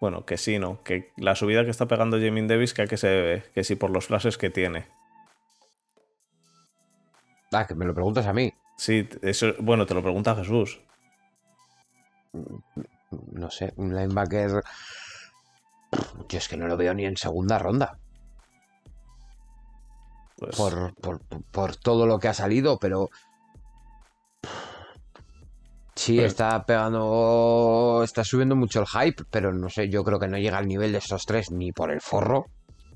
Bueno, 0.00 0.26
que 0.26 0.36
sí, 0.36 0.58
¿no? 0.58 0.82
Que 0.82 1.12
la 1.16 1.34
subida 1.34 1.64
que 1.64 1.70
está 1.70 1.86
pegando 1.86 2.18
Jamin 2.18 2.46
Davis, 2.46 2.74
¿que 2.74 2.82
¿a 2.82 2.86
qué 2.86 2.96
se 2.96 3.08
debe? 3.08 3.42
Que 3.54 3.64
sí 3.64 3.74
por 3.76 3.90
los 3.90 4.06
flashes 4.06 4.36
que 4.38 4.50
tiene. 4.50 4.86
Ah, 7.52 7.66
que 7.66 7.74
me 7.74 7.84
lo 7.84 7.94
preguntas 7.94 8.26
a 8.26 8.32
mí. 8.32 8.52
Sí, 8.76 9.08
eso, 9.22 9.54
bueno, 9.60 9.86
te 9.86 9.94
lo 9.94 10.02
pregunta 10.02 10.34
Jesús. 10.34 10.80
No 13.32 13.50
sé, 13.50 13.72
un 13.76 13.94
linebacker. 13.94 14.62
Yo 16.28 16.38
es 16.38 16.48
que 16.48 16.56
no 16.56 16.66
lo 16.66 16.76
veo 16.76 16.92
ni 16.94 17.04
en 17.06 17.16
segunda 17.16 17.58
ronda. 17.58 17.98
Pues, 20.36 20.56
Por, 20.56 20.94
por, 20.96 21.20
por 21.52 21.76
todo 21.76 22.06
lo 22.06 22.18
que 22.18 22.28
ha 22.28 22.34
salido, 22.34 22.78
pero. 22.78 23.10
Sí, 25.96 26.16
Pero- 26.16 26.26
está 26.28 26.64
pegando. 26.66 28.02
Está 28.04 28.24
subiendo 28.24 28.56
mucho 28.56 28.80
el 28.80 28.86
hype, 28.86 29.22
pero 29.30 29.52
no 29.52 29.68
sé, 29.68 29.88
yo 29.88 30.02
creo 30.02 30.18
que 30.18 30.28
no 30.28 30.38
llega 30.38 30.58
al 30.58 30.66
nivel 30.66 30.92
de 30.92 30.98
estos 30.98 31.24
tres 31.24 31.50
ni 31.50 31.72
por 31.72 31.90
el 31.90 32.00
forro. 32.00 32.46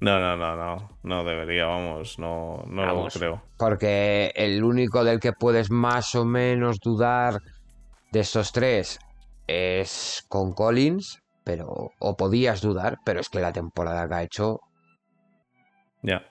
No, 0.01 0.21
no, 0.21 0.37
no, 0.37 0.57
no. 0.57 0.99
No 1.03 1.25
debería, 1.25 1.67
vamos, 1.67 2.19
no, 2.19 2.63
no 2.67 2.87
lo 2.87 3.07
creo. 3.09 3.43
Porque 3.57 4.33
el 4.37 4.63
único 4.63 5.03
del 5.05 5.19
que 5.21 5.33
puedes 5.33 5.71
más 5.71 6.15
o 6.15 6.25
menos 6.25 6.79
dudar 6.79 7.41
de 8.13 8.21
estos 8.21 8.53
tres 8.53 8.99
es 9.47 10.25
con 10.29 10.53
Collins, 10.53 11.21
pero. 11.45 11.91
O 11.99 12.17
podías 12.17 12.61
dudar, 12.61 12.99
pero 13.05 13.21
es 13.21 13.29
que 13.29 13.41
la 13.41 13.53
temporada 13.53 14.09
que 14.09 14.15
ha 14.15 14.23
hecho. 14.23 14.61
Ya. 16.03 16.23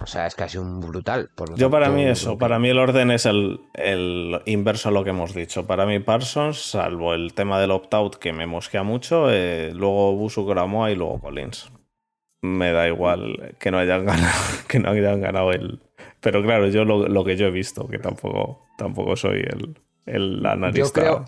O 0.00 0.06
sea, 0.06 0.26
es 0.26 0.34
casi 0.34 0.58
un 0.58 0.80
brutal. 0.80 1.30
por 1.34 1.54
Yo 1.56 1.70
para 1.70 1.88
mí 1.90 2.02
yo 2.04 2.10
eso, 2.10 2.38
para 2.38 2.58
mí 2.58 2.68
el 2.68 2.78
orden 2.78 3.10
es 3.10 3.26
el, 3.26 3.60
el 3.74 4.40
inverso 4.46 4.88
a 4.88 4.92
lo 4.92 5.04
que 5.04 5.10
hemos 5.10 5.34
dicho. 5.34 5.66
Para 5.66 5.86
mí 5.86 5.98
Parsons, 6.00 6.60
salvo 6.70 7.14
el 7.14 7.34
tema 7.34 7.58
del 7.60 7.70
opt-out 7.70 8.16
que 8.16 8.32
me 8.32 8.46
mosquea 8.46 8.82
mucho, 8.82 9.30
eh, 9.30 9.72
luego 9.74 10.14
Busu 10.14 10.44
Gramoa 10.46 10.90
y 10.90 10.96
luego 10.96 11.20
Collins. 11.20 11.70
Me 12.42 12.70
da 12.72 12.86
igual 12.86 13.56
que 13.58 13.70
no 13.70 13.78
hayan 13.78 14.04
ganado, 14.06 14.42
que 14.68 14.78
no 14.78 14.90
hayan 14.90 15.20
ganado 15.20 15.50
el... 15.52 15.80
Pero 16.20 16.42
claro, 16.42 16.66
yo 16.68 16.84
lo, 16.84 17.08
lo 17.08 17.24
que 17.24 17.36
yo 17.36 17.46
he 17.46 17.50
visto, 17.50 17.86
que 17.88 17.98
tampoco, 17.98 18.66
tampoco 18.76 19.16
soy 19.16 19.38
el, 19.40 19.78
el 20.06 20.44
analista. 20.46 21.00
creo- 21.00 21.24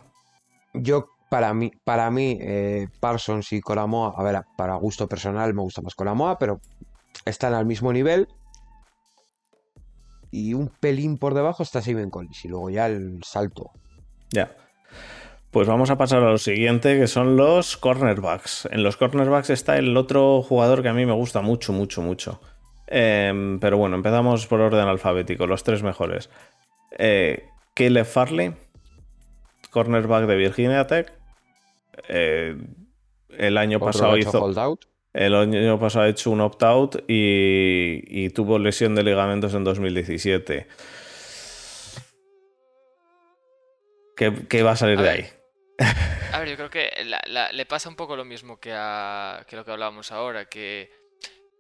Yo, 0.75 1.07
para 1.31 1.53
mí, 1.55 1.71
para 1.85 2.11
mí 2.11 2.39
eh, 2.41 2.89
Parsons 3.01 3.53
y 3.53 3.61
Colamoa, 3.61 4.15
a 4.17 4.23
ver, 4.23 4.41
para 4.57 4.75
gusto 4.77 5.09
personal 5.09 5.55
me 5.55 5.63
gusta 5.63 5.81
más 5.83 5.95
Colamoa, 5.95 6.39
pero 6.39 6.61
están 7.25 7.55
al 7.55 7.67
mismo 7.67 7.93
nivel. 7.93 8.29
Y 10.31 10.55
un 10.55 10.69
pelín 10.69 11.19
por 11.19 11.35
debajo 11.35 11.63
está 11.63 11.83
Steven 11.83 12.11
Collins. 12.11 12.45
Y 12.45 12.49
luego 12.49 12.71
ya 12.71 12.87
el 12.87 13.21
salto. 13.25 13.71
Ya. 14.31 14.51
Pues 15.51 15.67
vamos 15.67 15.91
a 15.91 15.99
pasar 15.99 16.23
a 16.23 16.31
lo 16.31 16.39
siguiente, 16.39 16.97
que 16.99 17.09
son 17.09 17.37
los 17.37 17.77
cornerbacks. 17.77 18.69
En 18.71 18.85
los 18.85 18.97
cornerbacks 18.97 19.51
está 19.51 19.77
el 19.77 19.97
otro 19.97 20.43
jugador 20.43 20.83
que 20.83 20.89
a 20.89 20.95
mí 20.95 21.05
me 21.05 21.13
gusta 21.13 21.41
mucho, 21.41 21.73
mucho, 21.73 22.03
mucho. 22.03 22.41
Em, 22.87 23.59
pero 23.59 23.77
bueno, 23.77 23.97
empezamos 23.97 24.47
por 24.47 24.61
orden 24.61 24.87
alfabético, 24.87 25.47
los 25.49 25.65
tres 25.65 25.83
mejores. 25.83 26.31
Eh, 26.99 27.49
Caleb 27.75 28.07
Farley, 28.07 28.55
cornerback 29.71 30.27
de 30.27 30.37
Virginia 30.37 30.87
Tech. 30.87 31.13
Eh, 32.09 32.57
el 33.31 33.59
año 33.59 33.79
Otro 33.79 33.87
pasado 33.87 34.17
hecho 34.17 34.29
hizo. 34.29 34.45
holdout. 34.45 34.85
El 35.13 35.35
año 35.35 35.79
pasado 35.79 36.05
ha 36.05 36.09
hecho 36.09 36.31
un 36.31 36.41
opt-out 36.41 37.05
y, 37.09 38.03
y 38.07 38.31
tuvo 38.31 38.59
lesión 38.59 38.95
de 38.95 39.03
ligamentos 39.03 39.53
en 39.55 39.65
2017. 39.65 40.69
¿Qué, 44.17 44.33
qué 44.49 44.63
va 44.63 44.73
a 44.73 44.77
salir 44.77 44.99
A 44.99 45.03
de 45.03 45.09
ver. 45.09 45.17
ahí? 45.19 45.27
A 46.33 46.39
ver, 46.41 46.49
yo 46.51 46.57
creo 46.57 46.71
que 46.71 46.91
la- 47.05 47.23
la- 47.27 47.51
le 47.53 47.67
pasa 47.67 47.89
un 47.89 47.97
poco 47.97 48.15
lo 48.17 48.25
mismo 48.25 48.61
que, 48.61 48.73
a, 48.75 49.45
que 49.49 49.57
lo 49.57 49.65
que 49.65 49.71
hablábamos 49.73 50.13
ahora, 50.13 50.45
que 50.45 50.91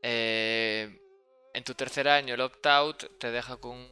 eh, 0.03 1.01
en 1.55 1.65
tu 1.65 1.75
tercer 1.75 2.07
año 2.09 2.35
el 2.35 2.41
opt-out 2.41 3.19
te 3.19 3.31
deja 3.31 3.57
con 3.57 3.89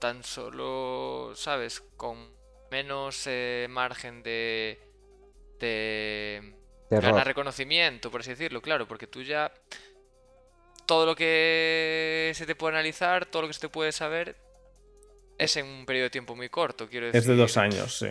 tan 0.00 0.22
solo, 0.22 1.32
¿sabes? 1.34 1.80
Con 1.96 2.32
menos 2.70 3.24
eh, 3.26 3.66
margen 3.68 4.22
de, 4.22 4.78
de 5.58 6.54
de 6.94 7.00
ganar 7.00 7.20
error. 7.20 7.26
reconocimiento, 7.26 8.10
por 8.10 8.20
así 8.20 8.30
decirlo, 8.30 8.60
claro, 8.60 8.86
porque 8.86 9.06
tú 9.06 9.22
ya 9.22 9.52
todo 10.86 11.06
lo 11.06 11.16
que 11.16 12.32
se 12.34 12.46
te 12.46 12.54
puede 12.54 12.74
analizar, 12.74 13.26
todo 13.26 13.42
lo 13.42 13.48
que 13.48 13.54
se 13.54 13.60
te 13.60 13.68
puede 13.68 13.92
saber 13.92 14.36
es 15.38 15.56
en 15.56 15.66
un 15.66 15.86
periodo 15.86 16.04
de 16.04 16.10
tiempo 16.10 16.36
muy 16.36 16.48
corto, 16.48 16.88
quiero 16.88 17.06
decir. 17.06 17.20
Es 17.20 17.26
de 17.26 17.36
dos 17.36 17.56
años, 17.56 17.98
sí. 17.98 18.08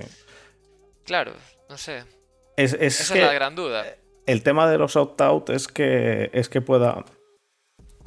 Claro, 1.06 1.34
no 1.70 1.78
sé. 1.78 2.04
Es, 2.58 2.74
es 2.74 3.00
Esa 3.00 3.14
que 3.14 3.22
es 3.22 3.26
la 3.26 3.34
gran 3.34 3.56
duda. 3.56 3.86
el 4.26 4.44
tema 4.44 4.70
de 4.70 4.78
los 4.78 4.96
opt-out 4.96 5.50
es 5.50 5.68
que, 5.68 6.30
es 6.34 6.50
que 6.50 6.62
pueda. 6.62 7.06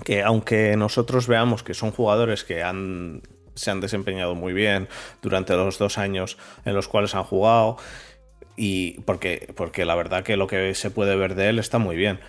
Que 0.04 0.22
aunque 0.22 0.76
nosotros 0.76 1.26
veamos 1.26 1.62
que 1.62 1.72
son 1.72 1.90
jugadores 1.90 2.44
que 2.44 2.62
han, 2.62 3.22
se 3.54 3.70
han 3.70 3.80
desempeñado 3.80 4.34
muy 4.34 4.52
bien 4.52 4.88
durante 5.22 5.54
los 5.54 5.78
dos 5.78 5.96
años 5.96 6.36
en 6.66 6.74
los 6.74 6.86
cuales 6.86 7.14
han 7.14 7.24
jugado, 7.24 7.78
y 8.56 9.00
porque, 9.02 9.48
porque 9.54 9.84
la 9.84 9.94
verdad 9.94 10.24
que 10.24 10.36
lo 10.36 10.46
que 10.46 10.74
se 10.74 10.90
puede 10.90 11.16
ver 11.16 11.34
de 11.34 11.48
él 11.50 11.58
está 11.58 11.78
muy 11.78 11.96
bien. 11.96 12.20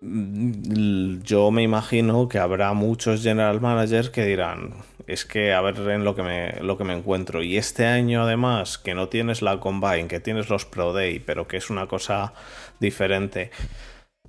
Mm, 0.00 1.22
Yo 1.22 1.50
me 1.50 1.62
imagino 1.62 2.28
que 2.28 2.38
habrá 2.38 2.72
muchos 2.72 3.22
general 3.22 3.60
managers 3.60 4.10
que 4.10 4.24
dirán, 4.24 4.74
es 5.06 5.24
que 5.24 5.52
a 5.52 5.60
ver 5.60 5.76
en 5.90 6.04
lo 6.04 6.14
que 6.14 6.22
me, 6.22 6.52
lo 6.60 6.76
que 6.78 6.84
me 6.84 6.94
encuentro. 6.94 7.42
Y 7.42 7.56
este 7.56 7.86
año 7.86 8.22
además, 8.22 8.78
que 8.78 8.94
no 8.94 9.08
tienes 9.08 9.42
la 9.42 9.58
Combine, 9.60 10.08
que 10.08 10.20
tienes 10.20 10.48
los 10.48 10.64
Pro 10.64 10.92
Day, 10.92 11.18
pero 11.20 11.48
que 11.48 11.56
es 11.56 11.70
una 11.70 11.86
cosa 11.86 12.34
diferente. 12.80 13.50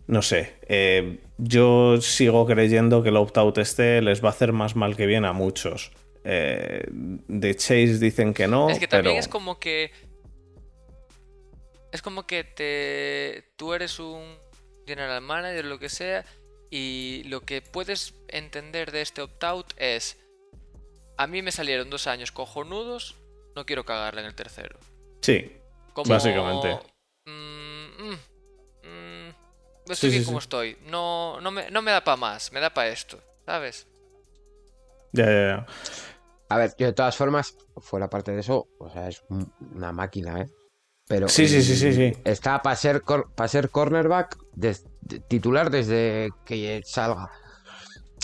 No 0.08 0.22
sé, 0.22 0.56
eh, 0.70 1.20
yo 1.38 2.00
sigo 2.00 2.46
creyendo 2.46 3.04
que 3.04 3.10
el 3.10 3.18
opt-out 3.18 3.58
este 3.58 4.02
les 4.02 4.24
va 4.24 4.30
a 4.30 4.32
hacer 4.32 4.54
más 4.54 4.76
mal 4.76 4.96
que 4.96 5.06
bien 5.06 5.26
a 5.26 5.34
muchos. 5.34 5.92
Eh, 6.24 6.84
de 6.90 7.56
Chase 7.56 8.00
dicen 8.00 8.34
que 8.34 8.48
no, 8.48 8.70
es 8.70 8.80
que 8.80 8.88
también 8.88 9.14
pero 9.14 9.20
es 9.20 9.28
como 9.28 9.60
que. 9.60 9.92
Es 11.98 12.04
como 12.04 12.28
que 12.28 12.44
te. 12.44 13.52
Tú 13.56 13.74
eres 13.74 13.98
un 13.98 14.38
general 14.86 15.20
manager, 15.24 15.66
lo 15.66 15.80
que 15.80 15.90
sea, 15.90 16.24
y 16.70 17.24
lo 17.26 17.42
que 17.42 17.64
puedes 17.64 18.14
entender 18.28 18.92
de 18.92 19.02
este 19.02 19.24
opt-out 19.24 19.74
es. 19.78 20.16
A 21.18 21.26
mí 21.26 21.42
me 21.42 21.52
salieron 21.52 21.90
dos 21.90 22.06
años 22.06 22.32
cojonudos, 22.32 23.16
no 23.56 23.66
quiero 23.66 23.84
cagarla 23.84 24.22
en 24.22 24.28
el 24.28 24.36
tercero. 24.36 24.78
sí, 25.22 25.52
Como... 25.94 26.08
Básicamente. 26.14 26.78
Mm, 27.26 27.88
mm, 27.98 28.18
mm, 28.84 29.30
Sí, 29.88 29.94
estoy 29.94 30.10
bien 30.12 30.22
sí, 30.22 30.26
como 30.28 30.38
sí. 30.38 30.44
estoy. 30.46 30.78
No, 30.86 31.42
no, 31.42 31.50
me, 31.50 31.72
no 31.72 31.82
me 31.82 31.90
da 31.90 32.04
para 32.04 32.18
más, 32.18 32.52
me 32.52 32.60
da 32.60 32.72
para 32.72 32.90
esto, 32.90 33.20
¿sabes? 33.44 33.88
Ya, 35.14 35.26
ya, 35.26 35.48
ya. 35.48 35.66
A 36.50 36.58
ver, 36.58 36.76
yo 36.78 36.86
de 36.88 36.94
todas 36.94 37.16
formas, 37.18 37.56
fuera 37.78 38.08
parte 38.10 38.32
de 38.34 38.42
eso, 38.42 38.68
o 38.80 38.90
sea, 38.92 39.08
es 39.10 39.24
un- 39.30 39.52
una 39.74 39.92
máquina, 39.92 40.42
¿eh? 40.42 40.48
Pero 41.08 41.30
Sí, 41.30 41.48
sí, 41.48 41.62
sí, 41.62 41.76
sí, 41.78 41.94
sí. 41.94 42.14
está 42.26 42.62
para 42.62 42.76
ser, 42.76 43.02
cor- 43.02 43.32
pa' 43.34 43.48
ser 43.48 43.70
cornerback 43.70 44.38
de- 44.56 44.76
titular 45.30 45.70
desde 45.70 46.30
que 46.46 46.82
salga. 46.86 47.32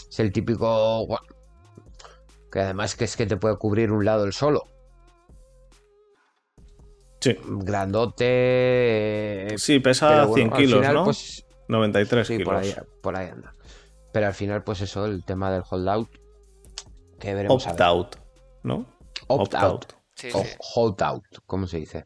Es 0.10 0.20
el 0.20 0.32
típico 0.34 1.08
que 2.52 2.60
además 2.60 2.96
que 2.96 3.06
es 3.06 3.16
que 3.16 3.26
te 3.26 3.38
puede 3.38 3.58
cubrir 3.58 3.92
un 3.92 4.04
lado 4.06 4.26
el 4.26 4.34
solo. 4.34 4.64
Sí. 7.22 7.38
Grandote. 7.46 8.26
eh, 8.28 9.58
Sí, 9.58 9.80
pesa 9.80 10.26
bueno, 10.26 10.34
100 10.36 10.54
al 10.54 10.58
kilos, 10.60 10.80
final, 10.82 10.94
¿no? 10.96 11.04
pues, 11.06 11.46
93 11.70 12.28
sí, 12.28 12.34
kilos. 12.38 12.46
por 12.46 12.56
ahí, 12.58 12.76
por 13.02 13.16
ahí 13.16 13.30
anda. 13.30 13.54
Pero 14.12 14.28
al 14.28 14.34
final, 14.34 14.64
pues 14.64 14.82
eso, 14.82 15.06
el 15.06 15.24
tema 15.24 15.50
del 15.52 15.64
holdout, 15.68 16.10
que 17.20 17.34
veremos. 17.34 17.66
Opt-out, 17.66 18.18
¿no? 18.64 18.86
Opt-out. 19.28 19.86
Sí, 20.16 20.30
O 20.34 20.44
sí. 20.44 20.50
holdout, 20.76 21.24
¿cómo 21.48 21.66
se 21.66 21.78
dice? 21.78 22.06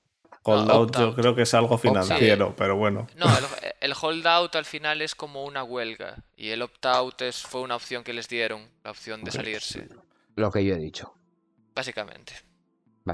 Holdout 0.52 0.98
yo 0.98 1.16
creo 1.16 1.36
que 1.36 1.42
es 1.44 1.54
algo 1.54 1.78
financiero, 1.78 2.56
pero 2.56 2.76
bueno. 2.76 3.08
No, 3.16 3.26
el, 3.28 3.46
el 3.82 3.94
holdout 4.00 4.56
al 4.56 4.66
final 4.66 5.02
es 5.02 5.14
como 5.16 5.44
una 5.46 5.64
huelga 5.64 6.16
y 6.36 6.50
el 6.50 6.62
opt-out 6.62 7.22
es, 7.22 7.42
fue 7.44 7.62
una 7.62 7.76
opción 7.76 8.04
que 8.04 8.14
les 8.14 8.28
dieron, 8.28 8.68
la 8.84 8.92
opción 8.92 9.24
de 9.24 9.32
salirse, 9.32 9.88
Lo 10.36 10.52
que 10.52 10.64
yo 10.66 10.76
he 10.76 10.80
dicho. 10.80 11.14
básicamente. 11.76 12.34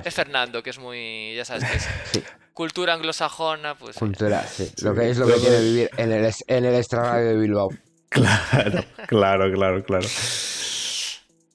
Es 0.04 0.14
Fernando, 0.16 0.64
que 0.64 0.72
es 0.72 0.80
muy, 0.80 1.36
ya 1.36 1.46
sabes 1.46 1.64
que 1.70 1.78
es 1.78 1.88
Sí. 2.14 2.24
cultura 2.54 2.94
anglosajona, 2.96 3.78
pues 3.78 3.98
Cultura, 3.98 4.42
sí. 4.44 4.72
Lo 4.82 4.96
que 4.96 5.10
es 5.12 5.18
lo 5.20 5.28
que 5.28 5.34
tiene 5.34 5.60
vivir 5.62 5.90
en 5.98 6.12
el, 6.12 6.34
en 6.48 6.66
el 6.66 6.76
extrarradio 6.76 7.28
de 7.30 7.36
Bilbao. 7.38 7.70
Claro, 8.10 8.84
claro, 9.08 9.52
claro, 9.54 9.84
claro. 9.84 10.08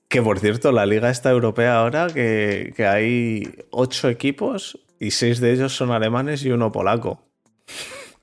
Que 0.09 0.23
por 0.23 0.39
cierto, 0.41 0.73
la 0.73 0.87
liga 0.87 1.11
está 1.11 1.31
europea 1.31 1.79
ahora, 1.79 2.07
que, 2.09 2.73
que 2.77 2.87
hay 2.87 3.43
ocho 3.71 4.09
equipos 4.09 4.79
y 5.01 5.11
seis 5.11 5.41
de 5.41 5.53
ellos 5.53 5.75
son 5.75 5.91
alemanes 5.91 6.43
y 6.45 6.51
uno 6.51 6.73
polaco. 6.73 7.25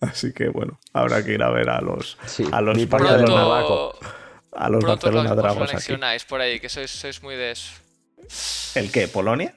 Así 0.01 0.33
que 0.33 0.49
bueno, 0.49 0.79
habrá 0.93 1.23
que 1.23 1.33
ir 1.33 1.43
a 1.43 1.49
ver 1.49 1.69
a 1.69 1.81
los, 1.81 2.17
Sí, 2.25 2.45
a 2.51 2.61
los 2.61 2.87
Barcelona, 2.87 3.61
a 4.51 4.69
los 4.69 4.83
Barcelona 4.83 5.35
Dragons 5.35 5.73
aquí. 5.73 5.93
por 6.27 6.41
ahí, 6.41 6.59
que 6.59 6.69
sois, 6.69 6.91
sois 6.91 7.21
muy 7.23 7.35
de 7.35 7.51
eso. 7.51 7.71
¿El 8.75 8.91
qué? 8.91 9.07
¿Polonia? 9.07 9.55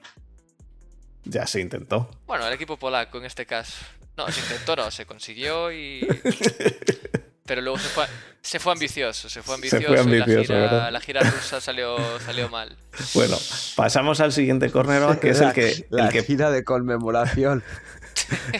Ya 1.25 1.45
se 1.45 1.61
intentó. 1.61 2.09
Bueno, 2.25 2.47
el 2.47 2.53
equipo 2.53 2.77
polaco 2.77 3.17
en 3.17 3.25
este 3.25 3.45
caso. 3.45 3.77
No, 4.17 4.29
se 4.31 4.41
intentó, 4.41 4.75
no, 4.75 4.91
se 4.91 5.05
consiguió 5.05 5.71
y... 5.71 6.05
Pero 7.49 7.61
luego 7.61 7.79
se 7.79 7.89
fue, 7.89 8.05
se 8.41 8.59
fue 8.59 8.71
ambicioso, 8.73 9.27
se 9.27 9.41
fue 9.41 9.55
Se 9.55 9.55
ambicioso, 9.55 9.87
fue 9.87 9.95
y 9.97 9.99
ambicioso, 10.21 10.53
la, 10.53 10.69
gira, 10.69 10.91
la 10.91 11.01
gira 11.01 11.21
rusa 11.21 11.59
salió, 11.59 11.97
salió 12.19 12.47
mal. 12.47 12.77
Bueno, 13.15 13.37
pasamos 13.75 14.19
al 14.19 14.31
siguiente 14.31 14.69
cornerback, 14.69 15.19
que 15.19 15.29
es 15.31 15.41
el 15.41 15.51
que, 15.51 15.87
La 15.89 16.05
el 16.05 16.11
que 16.11 16.23
gira 16.23 16.51
de 16.51 16.63
conmemoración. 16.63 17.63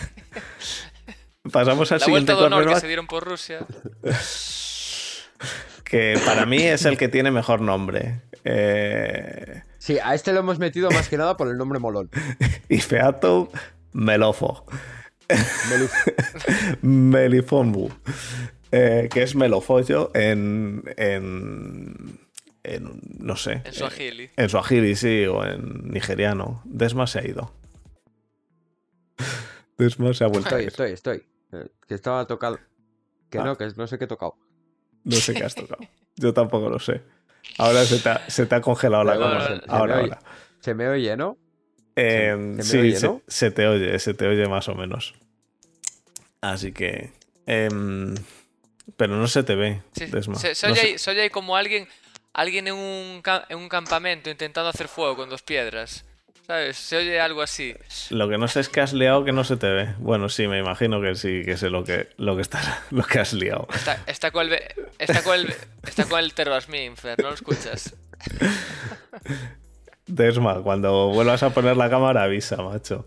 pasamos 1.51 1.91
al 1.91 1.99
La 1.99 2.05
siguiente 2.05 2.33
vuelta 2.33 2.49
de 2.49 2.55
honor 2.61 2.73
que 2.73 2.79
se 2.81 2.87
dieron 2.87 3.05
por 3.05 3.23
Rusia. 3.25 3.59
que 5.83 6.19
para 6.25 6.45
mí 6.47 6.61
es 6.63 6.85
el 6.85 6.97
que 6.97 7.07
tiene 7.07 7.29
mejor 7.31 7.61
nombre. 7.61 8.21
Eh, 8.43 9.61
Sí, 9.77 9.97
a 10.03 10.13
este 10.13 10.33
lo 10.33 10.39
hemos 10.39 10.59
metido 10.59 10.89
más 10.91 11.07
que 11.09 11.17
nada 11.17 11.37
por 11.37 11.47
el 11.47 11.57
nombre 11.57 11.79
molón. 11.79 12.09
Ifeato 12.69 13.49
Melofo. 13.93 14.65
Meluf- 15.29 16.77
Melifonbu. 16.81 17.89
Eh, 18.71 19.09
que 19.11 19.23
es 19.23 19.35
melofollo 19.35 20.11
en, 20.13 20.83
en, 20.97 22.19
en. 22.63 23.01
No 23.19 23.35
sé. 23.35 23.61
En 23.65 23.73
Swahili. 23.73 24.29
En 24.37 24.49
Swahili, 24.49 24.95
sí, 24.95 25.25
o 25.25 25.43
en 25.45 25.89
nigeriano. 25.91 26.61
Desma 26.65 27.07
se 27.07 27.19
ha 27.19 27.27
ido. 27.27 27.51
Desma 29.77 30.13
se 30.13 30.23
ha 30.23 30.27
vuelto 30.27 30.55
a 30.55 30.59
Estoy, 30.59 30.61
ir. 30.61 30.67
estoy, 30.67 30.91
estoy. 30.91 31.23
Eh, 31.53 31.69
Que 31.87 31.95
estaba 31.95 32.25
tocado. 32.27 32.59
Que 33.29 33.39
Ah. 33.39 33.43
no, 33.43 33.57
que 33.57 33.67
no 33.75 33.87
sé 33.87 33.97
qué 33.97 34.05
he 34.05 34.07
tocado. 34.07 34.35
No 35.03 35.15
sé 35.15 35.33
qué 35.33 35.43
has 35.43 35.55
tocado. 35.55 35.81
Yo 36.15 36.33
tampoco 36.33 36.69
lo 36.69 36.79
sé. 36.79 37.01
Ahora 37.57 37.83
se 37.85 37.99
te 37.99 38.09
ha, 38.09 38.29
se 38.29 38.45
te 38.45 38.55
ha 38.55 38.61
congelado 38.61 39.03
la 39.03 39.13
cámara. 39.13 39.47
se- 39.47 39.55
se 39.55 39.61
Ahora, 39.67 39.99
ahora. 39.99 40.19
Se 40.59 40.73
me 40.73 40.87
oye, 40.89 41.15
¿no? 41.15 41.37
Eh, 41.95 42.31
se 42.31 42.37
me 42.37 42.63
sí, 42.63 42.77
oye, 42.77 42.95
se, 42.97 43.07
¿no? 43.07 43.21
se 43.27 43.51
te 43.51 43.67
oye, 43.67 43.97
se 43.99 44.13
te 44.13 44.27
oye 44.27 44.47
más 44.47 44.67
o 44.69 44.75
menos. 44.75 45.15
Así 46.41 46.71
que. 46.71 47.11
em, 47.45 48.13
pero 48.97 49.15
no 49.15 49.27
se 49.27 49.43
te 49.43 49.55
ve, 49.55 49.81
Sí, 49.95 50.05
Desma. 50.05 50.35
se, 50.35 50.55
se 50.55 50.67
No 50.67 50.73
ahí, 50.75 50.97
se 50.97 51.11
oye 51.11 51.21
ahí 51.21 51.29
como 51.29 51.55
alguien, 51.55 51.87
alguien 52.33 52.67
en, 52.67 52.73
un, 52.75 53.21
en 53.49 53.57
un 53.57 53.69
campamento 53.69 54.29
intentando 54.29 54.69
hacer 54.69 54.87
fuego 54.87 55.15
con 55.15 55.29
dos 55.29 55.41
piedras. 55.41 56.05
¿Sabes? 56.47 56.77
Se 56.77 56.97
oye 56.97 57.19
algo 57.19 57.43
así. 57.43 57.75
Lo 58.09 58.27
que 58.27 58.39
no 58.39 58.47
sé 58.47 58.61
es 58.61 58.69
que 58.69 58.81
has 58.81 58.91
liado 58.93 59.23
que 59.23 59.31
no 59.31 59.43
se 59.43 59.55
te 59.55 59.67
ve. 59.67 59.93
Bueno, 59.99 60.29
sí, 60.29 60.47
me 60.47 60.57
imagino 60.57 60.99
que 60.99 61.13
sí, 61.13 61.43
que 61.45 61.57
sé 61.57 61.69
lo 61.69 61.83
que, 61.83 62.09
lo 62.17 62.35
que, 62.35 62.41
estás, 62.41 62.67
lo 62.91 63.03
que 63.03 63.19
has 63.19 63.33
liado. 63.33 63.67
Está, 63.71 64.01
está 64.07 64.31
con 64.31 64.47
el, 64.51 64.59
está 64.97 65.21
con 65.21 65.35
el, 65.35 65.53
está 65.83 66.05
con 66.05 66.19
el 66.19 66.33
Terrasminfer, 66.33 67.21
¿no 67.21 67.27
lo 67.29 67.35
escuchas? 67.35 67.93
Desma, 70.07 70.63
cuando 70.63 71.09
vuelvas 71.09 71.43
a 71.43 71.51
poner 71.51 71.77
la 71.77 71.89
cámara, 71.89 72.23
avisa, 72.23 72.57
macho. 72.57 73.05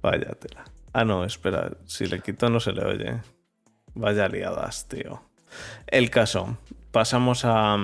Vaya 0.00 0.32
tela. 0.40 0.64
Ah, 0.94 1.04
no, 1.04 1.24
espera. 1.24 1.72
Si 1.86 2.06
le 2.06 2.20
quito, 2.20 2.48
no 2.48 2.60
se 2.60 2.72
le 2.72 2.82
oye. 2.84 3.20
Vaya 3.94 4.28
liadas, 4.28 4.88
tío. 4.88 5.22
El 5.86 6.10
caso. 6.10 6.58
Pasamos 6.92 7.42
a. 7.44 7.76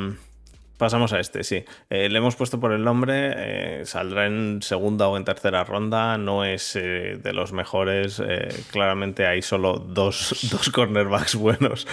Pasamos 0.78 1.14
a 1.14 1.20
este, 1.20 1.42
sí. 1.42 1.64
Eh, 1.88 2.10
le 2.10 2.18
hemos 2.18 2.36
puesto 2.36 2.60
por 2.60 2.72
el 2.72 2.84
nombre. 2.84 3.32
eh, 3.36 3.86
saldrá 3.86 4.26
en 4.26 4.60
segunda 4.62 5.08
o 5.08 5.16
en 5.16 5.24
tercera 5.24 5.64
ronda. 5.64 6.18
No 6.18 6.44
es 6.44 6.76
eh, 6.76 7.18
de 7.22 7.32
los 7.32 7.52
mejores. 7.52 8.22
claramente 8.70 9.26
hay 9.26 9.42
solo 9.42 9.78
dos, 9.78 10.48
dos 10.50 10.70
cornerbacks 10.70 11.34
buenos. 11.34 11.86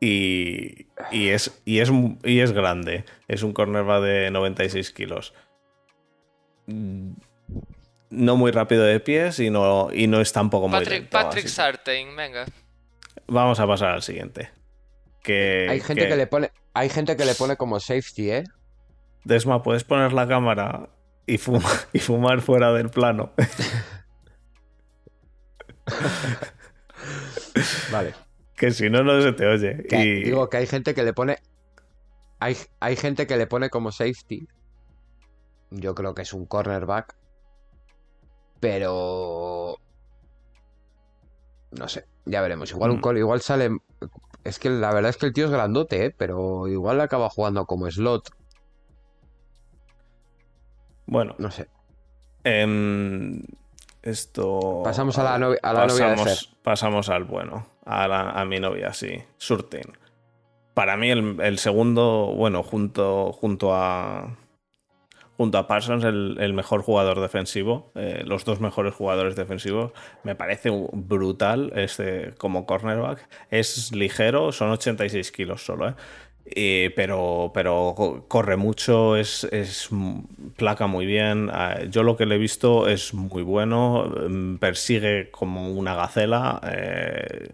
Y, 0.00 0.86
y 1.10 1.28
es, 1.28 1.60
y, 1.64 1.80
es, 1.80 1.90
y 2.24 2.40
es 2.40 2.52
grande. 2.52 3.04
Es 3.28 3.42
un 3.42 3.52
cornerback 3.52 4.02
de 4.02 4.30
96 4.30 4.90
kilos 4.92 5.34
no 8.10 8.36
muy 8.36 8.50
rápido 8.50 8.84
de 8.84 9.00
pies 9.00 9.38
y 9.40 9.50
no, 9.50 9.88
y 9.92 10.06
no 10.06 10.20
es 10.20 10.32
tampoco 10.32 10.68
muy 10.68 10.78
Patrick, 10.78 11.00
lento, 11.00 11.10
Patrick 11.10 11.46
Sartain, 11.48 12.14
venga. 12.16 12.46
Vamos 13.28 13.60
a 13.60 13.66
pasar 13.66 13.90
al 13.90 14.02
siguiente. 14.02 14.50
Que, 15.22 15.66
Hay 15.68 15.80
gente 15.80 16.08
que... 16.08 16.16
le 16.16 16.26
pone. 16.26 16.50
Hay 16.74 16.88
gente 16.88 17.16
que 17.16 17.24
le 17.24 17.34
pone 17.34 17.56
como 17.56 17.80
safety, 17.80 18.30
¿eh? 18.30 18.44
Desma, 19.24 19.62
puedes 19.62 19.82
poner 19.84 20.12
la 20.12 20.28
cámara 20.28 20.88
y, 21.26 21.38
fuma- 21.38 21.86
y 21.92 21.98
fumar 21.98 22.40
fuera 22.42 22.72
del 22.72 22.90
plano. 22.90 23.32
Vale. 27.90 28.14
que 28.56 28.70
si 28.70 28.90
no, 28.90 29.02
no 29.02 29.20
se 29.20 29.32
te 29.32 29.46
oye. 29.46 29.84
Que- 29.88 30.04
Y 30.04 30.24
Digo 30.24 30.48
que 30.48 30.58
hay 30.58 30.66
gente 30.66 30.94
que 30.94 31.02
le 31.02 31.12
pone. 31.12 31.38
Hay, 32.38 32.56
hay 32.80 32.96
gente 32.96 33.26
que 33.26 33.36
le 33.36 33.46
pone 33.46 33.70
como 33.70 33.92
safety. 33.92 34.46
Yo 35.70 35.94
creo 35.94 36.14
que 36.14 36.22
es 36.22 36.32
un 36.32 36.46
cornerback. 36.46 37.16
Pero. 38.60 39.76
No 41.78 41.88
sé, 41.88 42.04
ya 42.24 42.40
veremos. 42.40 42.70
Igual 42.70 42.90
un 42.92 42.98
Mm. 42.98 43.00
col- 43.00 43.18
igual 43.18 43.40
sale. 43.40 43.70
Es 44.44 44.58
que 44.58 44.70
la 44.70 44.92
verdad 44.94 45.10
es 45.10 45.16
que 45.16 45.26
el 45.26 45.32
tío 45.32 45.46
es 45.46 45.50
grandote, 45.50 46.06
¿eh? 46.06 46.14
pero 46.16 46.68
igual 46.68 47.00
acaba 47.00 47.28
jugando 47.28 47.64
como 47.66 47.90
slot. 47.90 48.28
bueno, 51.06 51.34
No 51.38 51.50
sé. 51.50 51.68
em, 52.44 53.42
esto. 54.02 54.82
Pasamos 54.84 55.18
a 55.18 55.24
la 55.24 55.38
novi- 55.38 55.58
a 55.62 55.72
la 55.72 55.86
novia 55.86 56.08
de 56.10 56.16
pasamos, 56.16 56.56
pasamos 56.62 57.08
al 57.08 57.24
bueno, 57.24 57.66
a, 57.84 58.08
la- 58.08 58.30
a 58.30 58.44
mi 58.44 58.58
novia, 58.60 58.92
sí, 58.92 59.22
Surtin. 59.36 59.82
Para 60.74 60.96
mí, 60.96 61.10
el, 61.10 61.40
el 61.40 61.58
segundo, 61.58 62.34
bueno, 62.36 62.62
junto, 62.62 63.32
junto 63.32 63.74
a. 63.74 64.36
Junto 65.36 65.58
a 65.58 65.66
Parsons, 65.66 66.02
el, 66.04 66.52
mejor 66.54 66.82
jugador 66.82 67.20
defensivo, 67.20 67.90
eh, 67.94 68.22
los 68.24 68.44
dos 68.46 68.60
mejores 68.60 68.94
jugadores 68.94 69.36
defensivos, 69.36 69.92
me 70.24 70.34
parece 70.34 70.70
brutal 70.92 71.72
este, 71.76 72.32
como 72.38 72.64
cornerback. 72.64 73.28
Es 73.50 73.92
ligero, 73.92 74.50
son 74.52 74.70
86 74.70 75.30
kilos 75.32 75.64
solo, 75.64 75.90
¿eh? 75.90 75.94
Pero, 76.96 77.50
pero 77.52 77.92
co- 77.96 78.24
corre 78.28 78.56
mucho, 78.56 79.16
es, 79.16 79.44
es 79.44 79.88
placa 80.56 80.86
muy 80.86 81.04
bien. 81.04 81.50
Ah, 81.52 81.80
Yo 81.90 82.02
lo 82.02 82.16
que 82.16 82.24
le 82.24 82.36
he 82.36 82.38
visto 82.38 82.88
es 82.88 83.12
muy 83.12 83.42
bueno, 83.42 84.04
mm, 84.28 84.56
persigue 84.56 85.30
como 85.30 85.70
una 85.72 85.94
gacela. 85.96 86.60
eh, 86.64 87.50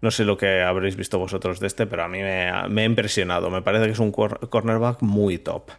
no 0.00 0.10
sé 0.10 0.24
lo 0.24 0.36
que 0.36 0.62
habréis 0.62 0.96
visto 0.96 1.18
vosotros 1.18 1.60
de 1.60 1.68
este, 1.68 1.86
pero 1.86 2.02
a 2.04 2.08
mí 2.08 2.18
me 2.18 2.50
me 2.68 2.82
ha 2.82 2.84
impresionado. 2.84 3.50
Me 3.50 3.62
parece 3.62 3.84
que 3.86 3.92
es 3.92 3.98
un 4.00 4.10
cor- 4.12 4.48
cornerback 4.48 5.02
muy 5.02 5.38
top. 5.38 5.70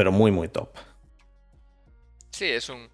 Pero 0.00 0.12
muy, 0.12 0.30
muy 0.30 0.48
top. 0.48 0.70
Sí, 2.30 2.46
es 2.46 2.70
un. 2.70 2.88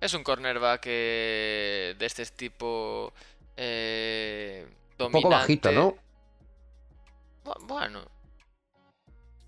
Es 0.00 0.14
un 0.14 0.22
cornerback 0.22 0.82
eh, 0.86 1.96
de 1.98 2.06
este 2.06 2.24
tipo 2.26 3.12
eh, 3.56 4.64
Un 5.00 5.10
poco 5.10 5.30
bajito, 5.30 5.72
¿no? 5.72 5.96
Bu- 7.44 7.66
Bueno, 7.66 8.04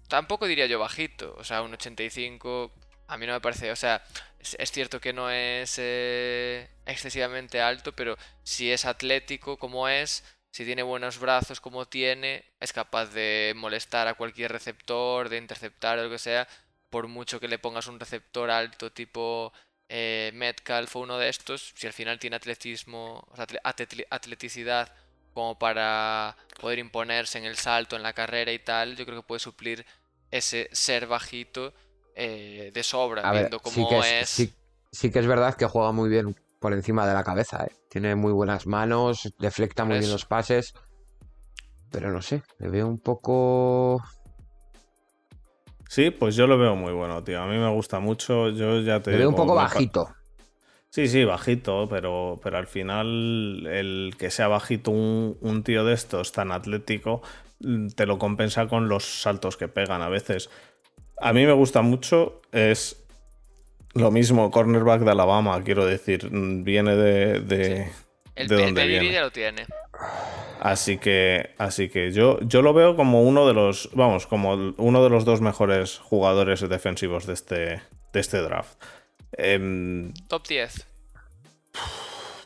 tampoco 0.09 0.47
diría 0.49 0.67
yo 0.67 0.81
bajito. 0.81 1.35
O 1.39 1.45
sea, 1.45 1.63
un 1.63 1.75
85 1.75 2.73
a 3.07 3.17
mí 3.19 3.27
no 3.27 3.35
me 3.35 3.41
parece. 3.41 3.71
O 3.71 3.77
sea, 3.77 4.03
es, 4.41 4.57
es 4.59 4.73
cierto 4.73 5.01
que 5.01 5.13
no 5.13 5.31
es 5.31 5.77
eh, 5.79 6.69
excesivamente 6.87 7.61
alto, 7.61 7.93
pero 7.95 8.17
si 8.43 8.73
es 8.73 8.85
atlético 8.85 9.59
como 9.59 9.89
es, 9.89 10.25
si 10.51 10.65
tiene 10.65 10.83
buenos 10.83 11.21
brazos 11.21 11.61
como 11.61 11.87
tiene, 11.87 12.45
es 12.59 12.73
capaz 12.73 13.07
de 13.13 13.53
molestar 13.57 14.09
a 14.09 14.15
cualquier 14.15 14.51
receptor, 14.51 15.29
de 15.29 15.37
interceptar 15.39 15.99
o 16.01 16.05
lo 16.05 16.11
que 16.11 16.19
sea. 16.19 16.49
Por 16.91 17.09
mucho 17.09 17.41
que 17.41 17.49
le 17.49 17.59
pongas 17.59 17.87
un 17.89 17.99
receptor 18.01 18.51
alto 18.51 18.93
tipo 18.93 19.53
eh, 19.89 20.31
Metcalf 20.35 20.97
o 20.97 21.01
uno 21.01 21.19
de 21.19 21.29
estos, 21.29 21.73
si 21.75 21.87
al 21.87 21.93
final 21.93 22.19
tiene 22.19 22.37
atletismo, 22.37 23.27
o 23.31 23.37
sea, 23.37 23.47
atleticidad 24.11 24.93
como 25.35 25.59
para 25.59 26.37
poder 26.61 26.79
imponerse 26.79 27.39
en 27.39 27.45
el 27.45 27.57
salto, 27.57 27.97
en 27.97 28.03
la 28.03 28.15
carrera 28.15 28.53
y 28.53 28.59
tal, 28.59 28.97
yo 28.97 29.05
creo 29.05 29.21
que 29.21 29.27
puede 29.27 29.41
suplir 29.41 29.85
ese 30.31 30.69
ser 30.73 31.07
bajito 31.07 31.75
eh, 32.15 32.71
de 32.73 32.83
sobra, 32.83 33.23
A 33.23 33.33
ver, 33.33 33.43
viendo 33.43 33.59
sí 33.63 33.85
cómo 33.85 33.89
que 33.89 33.99
es. 33.99 34.23
es, 34.23 34.29
sí, 34.31 34.55
sí 34.91 35.11
que 35.11 35.19
es 35.19 35.27
verdad 35.27 35.55
que 35.55 35.67
juega 35.67 35.93
muy 35.93 36.09
bien 36.09 36.35
por 36.59 36.73
encima 36.73 37.07
de 37.07 37.15
la 37.15 37.23
cabeza, 37.23 37.65
¿eh? 37.65 37.73
Tiene 37.91 38.15
muy 38.15 38.33
buenas 38.33 38.67
manos, 38.67 39.33
deflecta 39.39 39.83
Por 39.83 39.91
muy 39.91 39.99
bien 39.99 40.11
los 40.11 40.25
pases. 40.25 40.73
Pero 41.91 42.11
no 42.11 42.23
sé, 42.23 42.43
le 42.59 42.69
veo 42.69 42.89
un 42.89 42.99
poco. 42.99 44.03
Sí, 45.89 46.11
pues 46.11 46.35
yo 46.37 46.47
lo 46.47 46.59
veo 46.59 46.75
muy 46.75 46.93
bueno, 46.93 47.23
tío. 47.23 47.41
A 47.41 47.47
mí 47.47 47.57
me 47.59 47.71
gusta 47.71 48.01
mucho. 48.01 48.51
Yo 48.51 48.81
ya 48.81 49.01
te 49.01 49.13
Le 49.13 49.19
veo 49.19 49.29
un 49.31 49.35
poco 49.37 49.55
bajito. 49.55 50.15
Sí, 50.91 51.09
sí, 51.09 51.25
bajito, 51.25 51.89
pero, 51.91 52.41
pero 52.43 52.57
al 52.59 52.67
final 52.67 53.67
el 53.67 54.15
que 54.19 54.31
sea 54.31 54.49
bajito 54.49 54.91
un, 54.93 55.37
un 55.43 55.63
tío 55.63 55.85
de 55.85 55.93
estos 55.93 56.33
tan 56.33 56.53
atlético 56.53 57.23
mm, 57.61 57.89
te 57.89 58.07
lo 58.07 58.19
compensa 58.19 58.67
con 58.67 58.89
los 58.89 59.05
saltos 59.05 59.57
que 59.57 59.69
pegan 59.69 60.01
a 60.01 60.09
veces. 60.09 60.49
A 61.21 61.33
mí 61.35 61.45
me 61.45 61.53
gusta 61.53 61.83
mucho, 61.83 62.41
es 62.53 63.05
lo 63.95 64.11
mismo, 64.11 64.51
cornerback 64.51 65.03
de 65.03 65.11
Alabama, 65.11 65.63
quiero 65.65 65.85
decir, 65.85 66.31
mm, 66.33 66.65
viene 66.65 66.97
de, 66.97 67.41
de, 67.41 67.89
el 68.35 68.49
de 68.49 68.57
pe- 68.57 68.63
donde 68.63 68.81
pedigree 68.83 69.01
viene. 69.01 69.13
ya 69.13 69.21
lo 69.23 69.31
tiene. 69.31 69.67
Así 70.61 70.99
que, 70.99 71.55
así 71.59 71.89
que 71.89 72.11
yo, 72.13 72.41
yo 72.41 72.63
lo 72.63 72.73
veo 72.73 72.97
como 72.97 73.23
uno 73.23 73.47
de 73.47 73.55
los, 73.55 73.91
vamos, 73.93 74.27
como 74.27 74.55
uno 74.79 75.05
de 75.05 75.11
los 75.11 75.25
dos 75.25 75.41
mejores 75.41 75.99
jugadores 75.99 76.67
defensivos 76.69 77.27
de 77.27 77.35
este, 77.35 77.83
de 78.13 78.21
este 78.21 78.39
draft. 78.39 78.83
Em, 79.33 80.13
Top 80.29 80.47
10. 80.49 80.87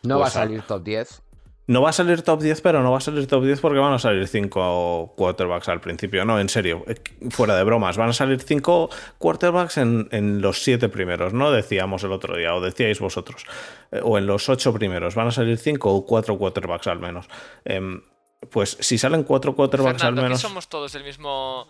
No 0.02 0.18
va 0.18 0.26
a 0.26 0.26
Pues, 0.26 0.32
salir 0.34 0.62
top 0.62 0.82
10. 0.82 1.22
No 1.70 1.82
va 1.82 1.90
a 1.90 1.92
salir 1.92 2.22
top 2.22 2.40
10, 2.40 2.62
pero 2.62 2.82
no 2.82 2.90
va 2.90 2.98
a 2.98 3.00
salir 3.00 3.28
top 3.28 3.44
10 3.44 3.60
porque 3.60 3.78
van 3.78 3.92
a 3.92 4.00
salir 4.00 4.26
5 4.26 5.12
quarterbacks 5.14 5.68
al 5.68 5.80
principio. 5.80 6.24
No, 6.24 6.40
en 6.40 6.48
serio, 6.48 6.82
eh, 6.88 6.96
fuera 7.30 7.54
de 7.54 7.62
bromas. 7.62 7.96
Van 7.96 8.08
a 8.08 8.12
salir 8.12 8.40
5 8.40 8.90
quarterbacks 9.18 9.76
en, 9.78 10.08
en 10.10 10.42
los 10.42 10.64
7 10.64 10.88
primeros, 10.88 11.32
¿no? 11.32 11.52
Decíamos 11.52 12.02
el 12.02 12.10
otro 12.10 12.36
día, 12.36 12.56
o 12.56 12.60
decíais 12.60 12.98
vosotros. 12.98 13.46
Eh, 13.92 14.00
o 14.02 14.18
en 14.18 14.26
los 14.26 14.48
8 14.48 14.72
primeros. 14.72 15.14
Van 15.14 15.28
a 15.28 15.30
salir 15.30 15.58
5 15.58 15.94
o 15.94 16.04
4 16.04 16.36
quarterbacks 16.36 16.88
al 16.88 16.98
menos. 16.98 17.28
Em, 17.64 18.02
pues 18.50 18.76
si 18.80 18.98
salen 18.98 19.22
4 19.22 19.54
quarterbacks 19.54 19.98
Fernando, 19.98 20.22
al 20.22 20.26
menos. 20.26 20.40
somos 20.40 20.68
todos 20.68 20.92
del 20.92 21.04
mismo. 21.04 21.68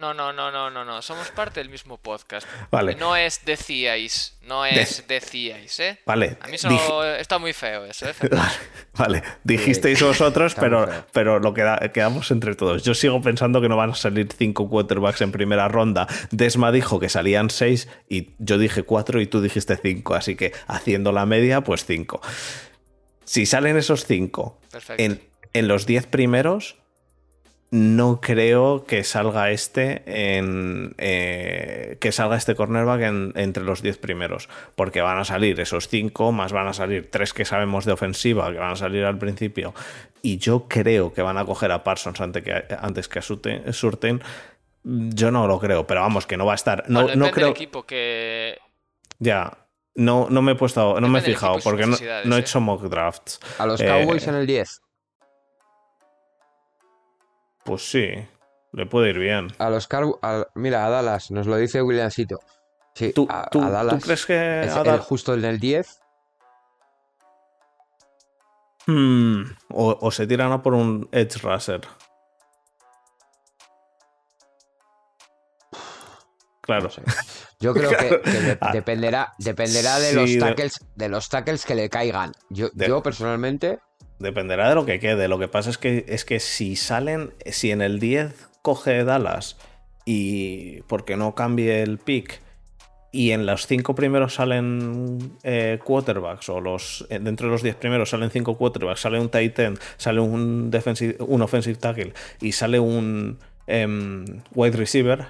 No, 0.00 0.12
no, 0.12 0.32
no, 0.32 0.50
no, 0.50 0.70
no, 0.70 0.84
no. 0.84 1.00
Somos 1.02 1.30
parte 1.30 1.60
del 1.60 1.70
mismo 1.70 1.98
podcast. 1.98 2.46
Vale. 2.70 2.96
No 2.96 3.14
es 3.16 3.44
decíais, 3.44 4.36
no 4.42 4.66
es 4.66 5.04
decíais, 5.06 5.78
¿eh? 5.78 6.00
Vale. 6.04 6.36
A 6.40 6.48
mí 6.48 6.56
eso 6.56 7.04
está 7.14 7.38
muy 7.38 7.52
feo 7.52 7.84
eso, 7.84 8.08
¿eh? 8.08 8.14
Vale, 8.98 9.22
dijisteis 9.44 10.02
vosotros, 10.02 10.56
pero, 10.56 10.88
pero 11.12 11.38
lo 11.38 11.54
queda, 11.54 11.78
quedamos 11.92 12.30
entre 12.32 12.54
todos. 12.56 12.82
Yo 12.82 12.94
sigo 12.94 13.22
pensando 13.22 13.60
que 13.60 13.68
no 13.68 13.76
van 13.76 13.90
a 13.90 13.94
salir 13.94 14.28
cinco 14.36 14.68
quarterbacks 14.68 15.20
en 15.20 15.30
primera 15.30 15.68
ronda. 15.68 16.08
Desma 16.32 16.72
dijo 16.72 16.98
que 16.98 17.08
salían 17.08 17.48
seis 17.48 17.88
y 18.08 18.34
yo 18.38 18.58
dije 18.58 18.82
cuatro 18.82 19.20
y 19.20 19.26
tú 19.26 19.40
dijiste 19.40 19.76
cinco. 19.76 20.14
Así 20.14 20.34
que 20.34 20.52
haciendo 20.66 21.12
la 21.12 21.24
media, 21.24 21.60
pues 21.62 21.84
cinco. 21.86 22.20
Si 23.24 23.46
salen 23.46 23.76
esos 23.76 24.04
cinco 24.06 24.60
Perfecto. 24.70 25.02
en, 25.02 25.22
en 25.52 25.68
los 25.68 25.86
diez 25.86 26.06
primeros, 26.06 26.76
no 27.76 28.20
creo 28.20 28.84
que 28.84 29.02
salga 29.02 29.50
este 29.50 30.02
en 30.38 30.94
eh, 30.98 31.96
que 32.00 32.12
salga 32.12 32.36
este 32.36 32.54
cornerback 32.54 33.00
en- 33.02 33.32
entre 33.34 33.64
los 33.64 33.82
10 33.82 33.98
primeros 33.98 34.48
porque 34.76 35.00
van 35.00 35.18
a 35.18 35.24
salir 35.24 35.58
esos 35.58 35.88
5 35.88 36.30
más 36.30 36.52
van 36.52 36.68
a 36.68 36.72
salir 36.72 37.10
tres 37.10 37.32
que 37.32 37.44
sabemos 37.44 37.84
de 37.84 37.90
ofensiva 37.90 38.52
que 38.52 38.58
van 38.58 38.70
a 38.70 38.76
salir 38.76 39.04
al 39.04 39.18
principio 39.18 39.74
y 40.22 40.38
yo 40.38 40.66
creo 40.68 41.12
que 41.12 41.22
van 41.22 41.36
a 41.36 41.44
coger 41.44 41.72
a 41.72 41.82
Parsons 41.82 42.20
antes 42.20 42.44
que, 42.44 42.52
antes 42.78 43.08
que 43.08 43.18
a 43.18 43.22
Surtain, 43.22 43.72
Surtain. 43.72 44.22
yo 44.84 45.32
no 45.32 45.48
lo 45.48 45.58
creo 45.58 45.84
pero 45.84 46.00
vamos 46.02 46.26
que 46.28 46.36
no 46.36 46.46
va 46.46 46.52
a 46.52 46.56
estar 46.56 46.84
no, 46.88 47.02
Bueno, 47.02 47.26
no 47.26 47.30
creo 47.32 47.46
del 47.48 47.56
equipo 47.56 47.82
que. 47.84 48.56
ya 49.18 49.58
no, 49.96 50.28
no 50.30 50.42
me 50.42 50.52
he 50.52 50.54
puesto 50.54 51.00
no 51.00 51.08
me 51.08 51.18
he 51.18 51.22
fijado 51.22 51.58
porque 51.64 51.86
no, 51.86 51.96
he 51.96 52.38
¿eh? 52.38 52.40
hecho 52.40 52.60
mock 52.60 52.82
drafts 52.84 53.40
A 53.58 53.66
los 53.66 53.80
Eh, 53.80 53.86
Cowboys 53.86 54.28
en 54.28 54.36
el 54.36 54.46
10. 54.46 54.80
Pues 57.64 57.88
sí 57.90 58.08
le 58.72 58.86
puede 58.86 59.10
ir 59.10 59.18
bien 59.18 59.48
A 59.58 59.70
los 59.70 59.86
Car- 59.88 60.04
a- 60.22 60.46
Mira, 60.54 60.86
a 60.86 60.90
Dallas, 60.90 61.30
nos 61.30 61.46
lo 61.46 61.56
dice 61.56 61.80
Williamsito. 61.82 62.40
Sí, 62.94 63.12
¿Tú, 63.12 63.26
a, 63.30 63.48
tú- 63.50 63.60
a 63.62 63.66
tú 63.66 63.70
Dallas. 63.72 64.04
crees 64.04 64.26
que 64.26 64.62
es 64.64 64.76
el 64.76 64.98
justo 65.00 65.34
en 65.34 65.44
el 65.44 65.58
10. 65.58 66.00
Hmm, 68.86 69.42
o, 69.70 69.96
o 70.00 70.10
se 70.10 70.26
tiran 70.26 70.52
a 70.52 70.62
por 70.62 70.74
un 70.74 71.08
Edge 71.10 71.38
Rusher. 71.42 71.80
Claro. 76.60 76.84
No 76.84 76.90
sé. 76.90 77.02
Yo 77.60 77.72
creo 77.74 77.90
que, 77.90 78.20
que 78.22 78.40
de- 78.40 78.58
Ah, 78.60 78.72
dependerá, 78.72 79.34
dependerá 79.38 79.98
de 79.98 80.10
sí, 80.10 80.14
los 80.16 80.30
de- 80.30 80.38
tackles, 80.38 80.80
de 80.94 81.08
los 81.08 81.28
tackles 81.28 81.64
que 81.66 81.74
le 81.74 81.88
caigan. 81.90 82.32
Yo, 82.50 82.68
De- 82.72 82.88
yo 82.88 83.02
personalmente, 83.02 83.80
Dependerá 84.18 84.68
de 84.68 84.74
lo 84.74 84.86
que 84.86 85.00
quede. 85.00 85.28
Lo 85.28 85.38
que 85.38 85.48
pasa 85.48 85.70
es 85.70 85.78
que, 85.78 86.04
es 86.08 86.24
que 86.24 86.40
si 86.40 86.76
salen, 86.76 87.34
si 87.46 87.70
en 87.70 87.82
el 87.82 87.98
10 88.00 88.48
coge 88.62 89.04
Dallas 89.04 89.56
y 90.04 90.82
porque 90.82 91.16
no 91.16 91.34
cambie 91.34 91.82
el 91.82 91.98
pick 91.98 92.40
y 93.10 93.30
en 93.30 93.46
los 93.46 93.66
5 93.66 93.94
primeros 93.94 94.34
salen 94.34 95.36
eh, 95.44 95.78
quarterbacks 95.84 96.48
o 96.48 96.60
los 96.60 97.06
eh, 97.10 97.18
dentro 97.20 97.46
de 97.46 97.52
los 97.52 97.62
10 97.62 97.76
primeros 97.76 98.10
salen 98.10 98.30
5 98.30 98.56
quarterbacks, 98.58 99.00
sale 99.00 99.20
un 99.20 99.28
tight 99.28 99.58
end, 99.58 99.78
sale 99.96 100.20
un, 100.20 100.70
defensive, 100.70 101.16
un 101.20 101.42
offensive 101.42 101.76
tackle 101.78 102.12
y 102.40 102.52
sale 102.52 102.80
un 102.80 103.38
em, 103.66 104.24
wide 104.54 104.76
receiver, 104.76 105.26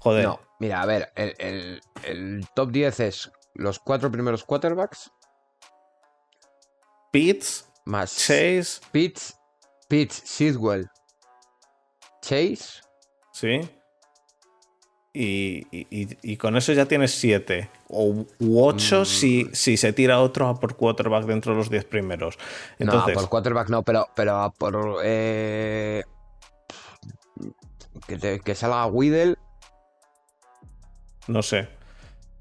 joder, 0.00 0.24
no. 0.24 0.40
Mira, 0.58 0.80
a 0.82 0.86
ver, 0.86 1.08
el, 1.16 1.80
el- 2.04 2.46
top 2.54 2.70
10 2.70 3.00
es 3.00 3.32
los 3.54 3.78
cuatro 3.78 4.10
primeros 4.10 4.44
quarterbacks 4.44 5.10
Pitts, 7.10 7.68
más 7.84 8.16
Chase, 8.16 8.80
Pitts, 8.92 9.36
Pitts, 9.88 10.22
Sidwell, 10.24 10.88
Chase. 12.22 12.80
¿sí? 13.32 13.60
Y, 15.18 15.66
y- 15.70 16.18
y- 16.22 16.36
con 16.36 16.56
eso 16.58 16.74
ya 16.74 16.84
tienes 16.84 17.12
7 17.14 17.70
o 17.88 18.26
8 18.52 19.00
Mm. 19.00 19.04
si, 19.06 19.46
si 19.54 19.78
se 19.78 19.94
tira 19.94 20.20
otro 20.20 20.46
a 20.48 20.60
por 20.60 20.76
quarterback 20.76 21.24
dentro 21.24 21.52
de 21.52 21.58
los 21.58 21.70
10 21.70 21.86
primeros. 21.86 22.36
Entonces, 22.78 23.14
no, 23.14 23.20
por 23.22 23.30
quarterback 23.30 23.70
no, 23.70 23.82
pero, 23.82 24.08
pero 24.14 24.36
a 24.36 24.52
por. 24.52 24.98
eh, 25.02 26.02
que, 28.06 28.18
te- 28.18 28.40
que 28.40 28.54
salga 28.54 28.84
Weedle. 28.86 29.36
no 31.28 31.42
sé. 31.42 31.68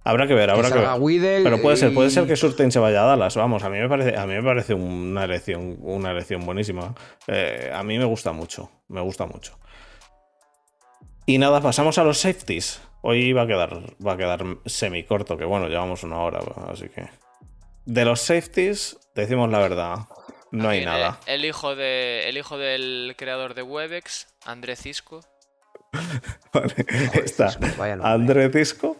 Habrá 0.07 0.27
que 0.27 0.35
ver, 0.35 0.51
habrá 0.51 0.69
que 0.71 0.77
ver. 0.77 0.87
Weedle. 0.99 1.41
Pero 1.43 1.59
puede 1.61 1.77
ser, 1.77 1.91
puede 1.93 2.11
ser 2.11 2.27
que 2.27 2.35
Surtain 2.35 2.71
se 2.71 2.77
vaya 2.79 3.01
a 3.01 3.05
Dallas. 3.07 3.35
Vamos, 3.35 3.63
a 3.63 3.69
mí 3.69 3.79
me 3.79 3.89
parece, 3.89 4.15
a 4.15 4.27
mí 4.27 4.35
me 4.35 4.43
parece 4.43 4.75
una 4.75 5.23
elección, 5.23 5.77
una 5.81 6.11
elección 6.11 6.45
buenísima. 6.45 6.93
Eh, 7.27 7.71
a 7.73 7.81
mí 7.83 7.97
me 7.97 8.05
gusta 8.05 8.31
mucho, 8.31 8.69
me 8.87 9.01
gusta 9.01 9.25
mucho. 9.25 9.57
Y 11.25 11.39
nada, 11.39 11.59
pasamos 11.59 11.97
a 11.97 12.03
los 12.03 12.19
safeties. 12.19 12.81
Hoy 13.01 13.33
va 13.33 13.43
a 13.43 13.47
quedar, 13.47 13.79
va 14.05 14.13
a 14.13 14.17
quedar 14.17 14.43
semi 14.65 15.03
corto, 15.03 15.37
que 15.37 15.45
bueno, 15.45 15.67
llevamos 15.67 16.03
una 16.03 16.19
hora, 16.19 16.39
así 16.71 16.87
que. 16.89 17.07
De 17.85 18.05
los 18.05 18.21
safeties, 18.21 18.97
decimos 19.15 19.49
la 19.49 19.59
verdad. 19.59 19.95
No 20.51 20.69
hay 20.69 20.85
nada. 20.85 21.19
eh, 21.25 21.33
El 21.33 21.45
hijo, 21.45 21.75
de, 21.75 22.29
el 22.29 22.37
hijo 22.37 22.57
del 22.59 23.15
creador 23.17 23.55
de 23.55 23.63
Webex, 23.63 24.27
André 24.45 24.75
Cisco. 24.75 25.21
Vale, 26.53 26.73
Joder, 26.75 27.25
está 27.25 27.49
Cisco. 27.49 27.83
André 28.03 28.49
Cisco. 28.51 28.97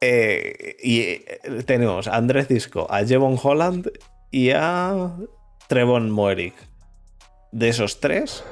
Eh, 0.00 0.76
y 0.82 1.00
eh, 1.00 1.40
tenemos 1.66 2.08
a 2.08 2.16
André 2.16 2.44
Cisco, 2.44 2.86
a 2.90 3.04
Jevon 3.04 3.38
Holland 3.42 3.90
y 4.30 4.50
a 4.50 5.16
Trevon 5.68 6.10
Moerick. 6.10 6.54
De 7.52 7.68
esos 7.68 8.00
tres, 8.00 8.44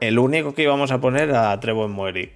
el 0.00 0.18
único 0.18 0.54
que 0.54 0.62
íbamos 0.62 0.90
a 0.90 1.00
poner 1.00 1.34
a 1.34 1.58
Trevon 1.60 1.92
Moerick. 1.92 2.32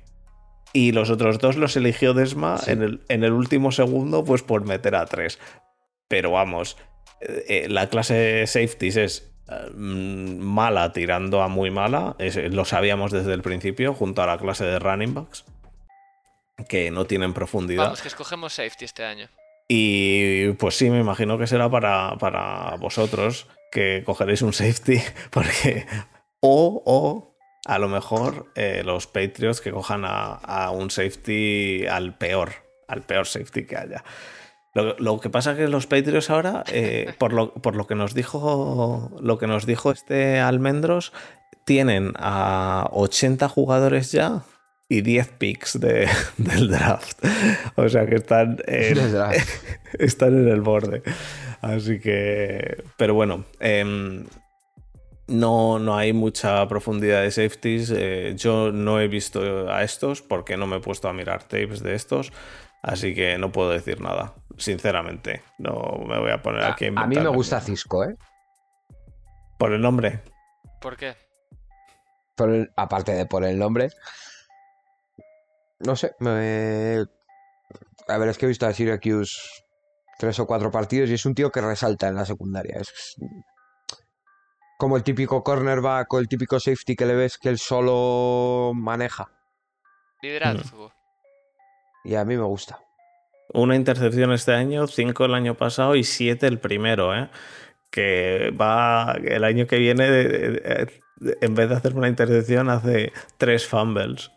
Y 0.73 0.93
los 0.93 1.11
otros 1.11 1.39
dos 1.39 1.57
los 1.57 1.77
eligió 1.77 2.15
Desma 2.15 2.61
en, 2.67 2.83
el, 2.83 3.01
en 3.09 3.25
el 3.25 3.33
último 3.33 3.73
segundo, 3.73 4.25
pues 4.25 4.43
por 4.43 4.65
meter 4.65 4.95
a 4.95 5.07
tres. 5.07 5.39
Pero 6.07 6.31
vamos, 6.31 6.77
eh, 7.21 7.67
la 7.69 7.89
clase 7.89 8.15
de 8.15 8.47
safeties 8.47 8.97
es 8.97 9.33
eh, 9.51 9.71
mm, 9.75 10.39
mala 10.39 10.93
tirando 10.93 11.43
a 11.43 11.49
muy 11.49 11.71
mala. 11.73 12.15
Es- 12.21 12.37
lo 12.37 12.65
sabíamos 12.65 13.11
desde 13.11 13.33
el 13.35 13.43
principio, 13.43 13.95
junto 13.95 14.23
a 14.23 14.27
la 14.27 14.39
clase 14.39 14.65
de 14.65 14.79
running 14.79 15.15
backs. 15.15 15.45
Que 16.69 16.91
no 16.91 17.05
tienen 17.05 17.33
profundidad. 17.33 17.85
Vamos, 17.85 18.03
que 18.03 18.09
escogemos 18.09 18.53
safety 18.53 18.85
este 18.85 19.05
año. 19.05 19.29
Y 19.69 20.53
pues 20.55 20.77
sí, 20.77 20.91
me 20.91 20.99
imagino 20.99 21.39
que 21.39 21.47
será 21.47 21.71
para, 21.71 22.17
para 22.19 22.77
vosotros 22.77 23.47
que 23.71 24.03
cogeréis 24.05 24.43
un 24.43 24.53
safety. 24.53 25.01
Porque. 25.31 25.87
O, 26.41 26.83
o 26.87 27.37
a 27.67 27.79
lo 27.79 27.89
mejor 27.89 28.51
eh, 28.57 28.83
los 28.85 29.07
Patriots 29.07 29.61
que 29.61 29.71
cojan 29.71 30.05
a, 30.05 30.35
a 30.35 30.71
un 30.71 30.91
safety 30.91 31.87
al 31.87 32.17
peor. 32.17 32.53
Al 32.89 33.03
peor 33.03 33.27
safety 33.27 33.67
que 33.67 33.77
haya. 33.77 34.05
Lo, 34.75 34.97
lo 34.99 35.21
que 35.21 35.31
pasa 35.31 35.53
es 35.53 35.59
que 35.59 35.69
los 35.69 35.87
Patriots 35.87 36.31
ahora, 36.31 36.65
eh, 36.73 37.15
por, 37.19 37.33
lo, 37.33 37.53
por 37.55 37.77
lo 37.77 37.87
que 37.87 37.95
nos 37.95 38.15
dijo. 38.15 39.11
Lo 39.21 39.39
que 39.39 39.47
nos 39.47 39.67
dijo 39.67 39.93
este 39.93 40.41
Almendros, 40.41 41.13
tienen 41.65 42.13
a 42.17 42.89
80 42.91 43.49
jugadores 43.49 44.11
ya 44.11 44.43
y 44.91 45.01
10 45.03 45.29
picks 45.39 45.81
de- 45.81 46.09
del 46.37 46.69
draft. 46.69 47.25
O 47.77 47.89
sea 47.89 48.05
que 48.07 48.17
están 48.17 48.59
en, 48.67 48.99
están 49.99 50.35
en 50.37 50.49
el 50.49 50.61
borde. 50.61 51.03
Así 51.63 51.99
que. 52.01 52.83
Pero 52.99 53.15
bueno. 53.15 53.45
em, 53.61 54.27
no, 55.29 55.79
no 55.79 55.97
hay 55.97 56.13
mucha 56.13 56.67
profundidad 56.67 57.23
de 57.23 57.31
safeties. 57.31 57.93
eh, 57.97 58.35
yo 58.37 58.73
no 58.73 58.99
he 59.01 59.07
visto 59.07 59.71
a 59.71 59.85
estos 59.85 60.23
porque 60.23 60.57
no 60.57 60.67
me 60.67 60.79
he 60.79 60.81
puesto 60.81 61.09
a 61.09 61.13
mirar 61.13 61.45
tapes 61.45 61.83
de 61.85 61.95
estos. 61.95 62.33
Así 62.83 63.15
que 63.15 63.39
no 63.39 63.53
puedo 63.53 63.71
decir 63.71 64.01
nada. 64.01 64.35
Sinceramente. 64.59 65.43
No 65.59 66.01
me 66.09 66.19
voy 66.19 66.33
a 66.33 66.43
poner 66.43 66.63
A, 66.65 66.73
aquí 66.73 66.87
a 66.87 67.01
a 67.01 67.07
mí 67.07 67.15
me 67.15 67.29
gusta. 67.29 67.61
Cisco, 67.61 68.03
¿eh? 68.05 68.17
Por 69.57 69.73
el 69.73 69.81
nombre. 69.83 70.21
¿Por 70.81 70.97
qué? 70.97 71.15
Por 72.35 72.51
el- 72.51 72.71
aparte 72.75 73.13
de 73.13 73.27
por 73.27 73.45
el 73.45 73.57
nombre. 73.59 73.91
No 75.81 75.97
sé, 75.97 76.15
me... 76.21 77.05
A 78.09 78.19
ver, 78.19 78.29
es 78.29 78.39
que 78.39 78.47
he 78.47 78.49
visto 78.49 78.67
a 78.67 78.73
Syracuse 78.73 79.37
tres 80.19 80.39
o 80.39 80.47
cuatro 80.47 80.71
partidos 80.71 81.09
y 81.11 81.15
es 81.15 81.25
un 81.25 81.35
tío 81.35 81.51
que 81.51 81.61
resalta 81.61 82.09
en 82.09 82.17
la 82.17 82.27
secundaria. 82.27 82.77
Es 82.79 83.17
como 84.79 84.97
el 84.97 85.03
típico 85.03 85.43
cornerback 85.43 86.13
o 86.13 86.19
el 86.19 86.29
típico 86.29 86.61
safety 86.61 86.97
que 86.97 87.07
le 87.07 87.15
ves 87.15 87.39
que 87.39 87.49
él 87.49 87.59
solo 87.59 88.73
maneja. 88.75 89.31
Liderazgo. 90.23 90.93
Y 92.05 92.15
a 92.15 92.25
mí 92.25 92.37
me 92.37 92.45
gusta. 92.45 92.81
Una 93.53 93.77
intercepción 93.77 94.33
este 94.33 94.53
año, 94.53 94.87
cinco 94.87 95.25
el 95.25 95.35
año 95.35 95.57
pasado 95.57 95.97
y 95.97 96.05
siete 96.05 96.47
el 96.47 96.61
primero, 96.61 97.15
¿eh? 97.15 97.31
Que 97.91 98.51
va 98.59 99.17
el 99.23 99.45
año 99.45 99.67
que 99.67 99.77
viene, 99.77 100.07
en 100.07 101.55
vez 101.55 101.69
de 101.69 101.75
hacer 101.75 101.95
una 101.95 102.09
intercepción, 102.09 102.71
hace 102.71 103.13
tres 103.39 103.67
fumbles. 103.67 104.31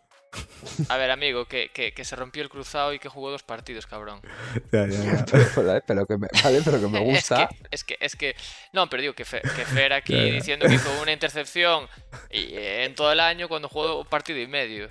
A 0.89 0.97
ver, 0.97 1.11
amigo, 1.11 1.45
que, 1.45 1.69
que, 1.69 1.93
que 1.93 2.03
se 2.05 2.15
rompió 2.15 2.41
el 2.43 2.49
cruzado 2.49 2.93
y 2.93 2.99
que 2.99 3.09
jugó 3.09 3.29
dos 3.31 3.43
partidos, 3.43 3.85
cabrón. 3.87 4.19
Ya, 4.71 4.87
ya, 4.87 5.03
ya. 5.03 5.25
Pero, 5.25 5.67
vale, 5.67 5.81
pero 5.85 6.05
que 6.07 6.17
me, 6.17 6.27
vale, 6.43 6.61
pero 6.63 6.79
que 6.81 6.87
me 6.87 6.99
Es 7.01 7.05
gusta. 7.29 7.47
que, 7.47 7.55
es 7.71 7.83
que, 7.83 7.97
es 7.99 8.15
que, 8.15 8.35
no, 8.71 8.89
pero 8.89 9.01
digo 9.01 9.13
que, 9.13 9.25
Fe- 9.25 9.41
que 9.55 9.65
Fer 9.65 9.93
aquí 9.93 10.13
Ya, 10.15 10.25
ya. 10.25 10.33
diciendo 10.33 10.67
que 10.67 10.75
hizo 10.75 10.89
una 11.01 11.11
intercepción 11.11 11.87
y, 12.31 12.55
eh, 12.55 12.85
en 12.85 12.95
todo 12.95 13.11
el 13.11 13.19
año 13.19 13.47
cuando 13.47 13.67
jugó 13.69 13.99
un 14.01 14.07
partido 14.07 14.39
y 14.39 14.47
medio. 14.47 14.87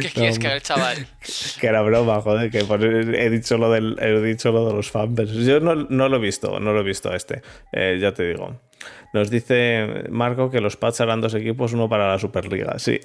¿Qué 0.00 0.08
quieres 0.08 0.38
que 0.38 0.46
haga 0.46 0.54
el 0.56 0.62
chaval? 0.62 1.06
Que 1.60 1.66
era 1.66 1.82
broma, 1.82 2.20
joder, 2.20 2.48
que 2.50 2.64
por- 2.64 2.84
he 2.84 3.28
dicho 3.30 3.58
lo 3.58 3.72
del, 3.72 3.96
he 4.00 4.20
dicho 4.22 4.52
lo 4.52 4.68
de 4.68 4.72
los 4.74 4.88
fumbles. 4.90 5.30
Yo 5.32 5.58
no, 5.58 5.74
no 5.74 6.08
lo 6.08 6.16
he 6.18 6.20
visto, 6.20 6.60
no 6.60 6.72
lo 6.72 6.80
he 6.80 6.84
visto 6.84 7.10
a 7.10 7.16
este. 7.16 7.42
Eh, 7.72 7.98
ya 8.00 8.12
te 8.14 8.22
digo. 8.24 8.60
Nos 9.12 9.30
dice 9.30 10.04
Marco 10.10 10.48
que 10.50 10.60
los 10.60 10.76
Pats 10.76 11.00
harán 11.00 11.20
dos 11.20 11.34
equipos, 11.34 11.72
uno 11.72 11.88
para 11.88 12.06
la 12.08 12.18
Superliga, 12.20 12.78
sí. 12.78 13.00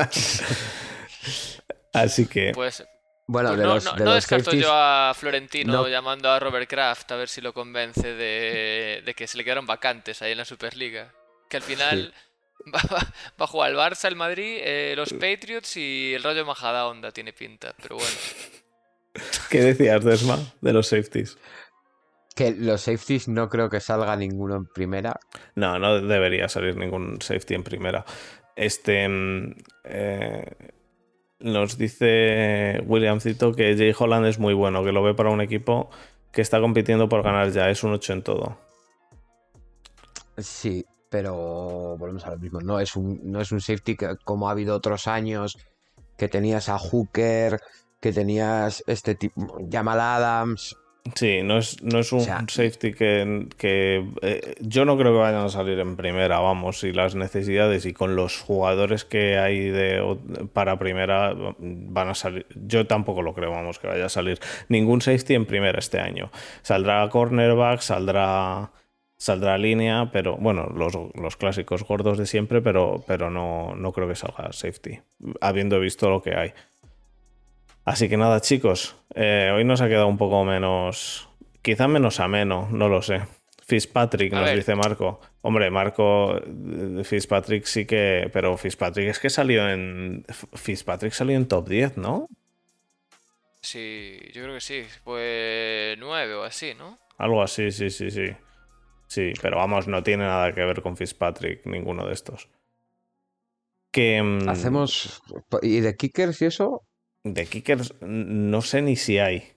Así 1.92 2.26
que. 2.26 2.52
Pues, 2.54 2.84
Bueno, 3.26 3.48
pues 3.50 3.58
de 3.58 3.64
no, 3.66 3.74
los, 3.74 3.84
no- 3.84 3.92
de 3.94 3.98
no 4.00 4.04
los 4.06 4.14
descarto 4.16 4.44
safeties, 4.46 4.64
yo 4.66 4.72
a 4.72 5.12
Florentino 5.14 5.72
no- 5.72 5.88
llamando 5.88 6.30
a 6.30 6.38
Robert 6.38 6.68
Kraft 6.68 7.10
a 7.12 7.16
ver 7.16 7.28
si 7.28 7.40
lo 7.40 7.52
convence 7.52 8.14
de, 8.14 9.02
de 9.04 9.14
que 9.14 9.26
se 9.26 9.36
le 9.38 9.44
quedaron 9.44 9.66
vacantes 9.66 10.22
ahí 10.22 10.32
en 10.32 10.38
la 10.38 10.44
Superliga. 10.44 11.12
Que 11.48 11.56
al 11.58 11.62
final 11.62 12.12
va, 12.74 12.80
va- 12.92 13.12
va 13.40 13.44
a 13.44 13.46
jugar 13.46 13.70
el 13.70 13.76
Barça, 13.76 14.08
el 14.08 14.16
Madrid, 14.16 14.58
eh, 14.62 14.94
los 14.96 15.12
Patriots 15.12 15.76
y 15.76 16.12
el 16.14 16.22
Rayo 16.22 16.44
Majada 16.44 16.86
Onda 16.86 17.10
tiene 17.12 17.32
pinta. 17.32 17.74
Pero 17.82 17.96
bueno, 17.96 18.10
¿Qué 19.50 19.60
decías, 19.60 20.04
Desma, 20.04 20.38
de 20.60 20.72
los 20.72 20.88
safeties? 20.88 21.38
que 22.34 22.50
los 22.50 22.82
safeties 22.82 23.28
no 23.28 23.48
creo 23.48 23.70
que 23.70 23.80
salga 23.80 24.14
ninguno 24.14 24.56
en 24.56 24.66
primera. 24.66 25.18
No, 25.54 25.78
no 25.78 26.02
debería 26.02 26.50
salir 26.50 26.76
ningún 26.76 27.18
safety 27.22 27.54
en 27.54 27.64
primera. 27.64 28.04
Este. 28.56 29.08
mm, 29.08 29.54
eh, 29.84 30.72
nos 31.38 31.76
dice 31.76 32.82
Williamcito 32.86 33.52
que 33.52 33.76
Jay 33.76 33.92
Holland 33.96 34.26
es 34.26 34.38
muy 34.38 34.54
bueno, 34.54 34.82
que 34.82 34.92
lo 34.92 35.02
ve 35.02 35.14
para 35.14 35.30
un 35.30 35.40
equipo 35.40 35.90
que 36.32 36.42
está 36.42 36.60
compitiendo 36.60 37.08
por 37.08 37.22
ganar 37.22 37.50
ya. 37.50 37.68
Es 37.70 37.82
un 37.84 37.92
8 37.92 38.12
en 38.14 38.22
todo. 38.22 38.58
Sí, 40.38 40.84
pero 41.08 41.96
volvemos 41.98 42.26
a 42.26 42.30
lo 42.30 42.38
mismo. 42.38 42.60
No 42.60 42.80
es 42.80 42.96
un, 42.96 43.20
no 43.24 43.40
es 43.40 43.52
un 43.52 43.60
safety 43.60 43.96
que, 43.96 44.16
como 44.24 44.48
ha 44.48 44.52
habido 44.52 44.74
otros 44.74 45.06
años, 45.06 45.58
que 46.16 46.28
tenías 46.28 46.68
a 46.68 46.78
Hooker, 46.78 47.60
que 48.00 48.12
tenías 48.12 48.84
este 48.86 49.14
tipo, 49.14 49.58
Jamal 49.70 50.00
Adams. 50.00 50.76
Sí, 51.14 51.40
no 51.42 51.58
es, 51.58 51.82
no 51.82 51.98
es 51.98 52.12
un 52.12 52.18
O 52.20 52.22
sea- 52.22 52.44
safety 52.48 52.92
que, 52.92 53.46
que, 53.56 54.04
eh, 54.22 54.54
yo 54.60 54.84
no 54.84 54.96
creo 54.98 55.12
que 55.12 55.18
vayan 55.18 55.44
a 55.44 55.48
salir 55.48 55.78
en 55.78 55.96
primera, 55.96 56.40
vamos, 56.40 56.82
y 56.84 56.92
las 56.92 57.14
necesidades 57.14 57.86
y 57.86 57.92
con 57.92 58.16
los 58.16 58.40
jugadores 58.40 59.04
que 59.04 59.38
hay 59.38 59.68
de, 59.70 60.16
para 60.52 60.78
primera 60.78 61.34
van 61.58 62.08
a 62.08 62.14
salir. 62.14 62.46
Yo 62.54 62.86
tampoco 62.86 63.22
lo 63.22 63.34
creo, 63.34 63.50
vamos, 63.50 63.78
que 63.78 63.86
vaya 63.86 64.06
a 64.06 64.10
salir 64.10 64.38
ningún 64.68 65.00
safety 65.00 65.34
en 65.34 65.46
primera 65.46 65.78
este 65.78 66.00
año. 66.00 66.30
Saldrá 66.62 67.08
cornerback, 67.08 67.80
saldrá 67.80 68.70
saldrá 69.18 69.56
línea, 69.56 70.10
pero 70.12 70.36
bueno, 70.36 70.66
los, 70.76 70.92
los 71.14 71.36
clásicos 71.38 71.82
gordos 71.84 72.18
de 72.18 72.26
siempre, 72.26 72.60
pero, 72.60 73.02
pero 73.06 73.30
no, 73.30 73.74
no 73.74 73.90
creo 73.92 74.06
que 74.08 74.14
salga 74.14 74.52
safety, 74.52 75.00
habiendo 75.40 75.80
visto 75.80 76.10
lo 76.10 76.20
que 76.20 76.34
hay. 76.36 76.52
Así 77.86 78.08
que 78.08 78.16
nada, 78.16 78.40
chicos, 78.40 78.96
eh, 79.14 79.52
hoy 79.54 79.64
nos 79.64 79.80
ha 79.80 79.86
quedado 79.86 80.08
un 80.08 80.18
poco 80.18 80.44
menos, 80.44 81.28
quizá 81.62 81.86
menos 81.86 82.18
ameno, 82.18 82.68
no 82.72 82.88
lo 82.88 83.00
sé. 83.00 83.22
Fitzpatrick 83.64 84.32
A 84.32 84.40
nos 84.40 84.46
ver. 84.46 84.56
dice 84.56 84.74
Marco. 84.74 85.20
Hombre, 85.40 85.70
Marco, 85.70 86.36
eh, 86.36 87.04
Fitzpatrick 87.04 87.64
sí 87.64 87.86
que, 87.86 88.28
pero 88.32 88.56
Fitzpatrick 88.56 89.08
es 89.08 89.20
que 89.20 89.30
salió 89.30 89.70
en, 89.70 90.24
Fitzpatrick 90.54 91.12
salió 91.12 91.36
en 91.36 91.46
top 91.46 91.68
10, 91.68 91.96
¿no? 91.96 92.28
sí, 93.60 94.18
yo 94.32 94.42
creo 94.42 94.54
que 94.54 94.60
sí. 94.60 94.82
Pues 95.04 95.96
nueve 95.98 96.34
o 96.34 96.42
así, 96.42 96.74
¿no? 96.74 96.98
Algo 97.18 97.40
así, 97.40 97.70
sí, 97.70 97.90
sí, 97.90 98.10
sí. 98.10 98.30
Sí, 99.06 99.32
pero 99.40 99.58
vamos, 99.58 99.86
no 99.86 100.02
tiene 100.02 100.24
nada 100.24 100.52
que 100.52 100.64
ver 100.64 100.82
con 100.82 100.96
Fitzpatrick, 100.96 101.66
ninguno 101.66 102.04
de 102.04 102.14
estos. 102.14 102.48
Que, 103.92 104.20
mm, 104.20 104.48
Hacemos. 104.48 105.22
¿Y 105.62 105.80
de 105.80 105.96
kickers 105.96 106.42
y 106.42 106.46
eso? 106.46 106.82
De 107.32 107.46
kickers 107.46 107.92
no 108.00 108.62
sé 108.62 108.82
ni 108.82 108.94
si 108.96 109.18
hay. 109.18 109.52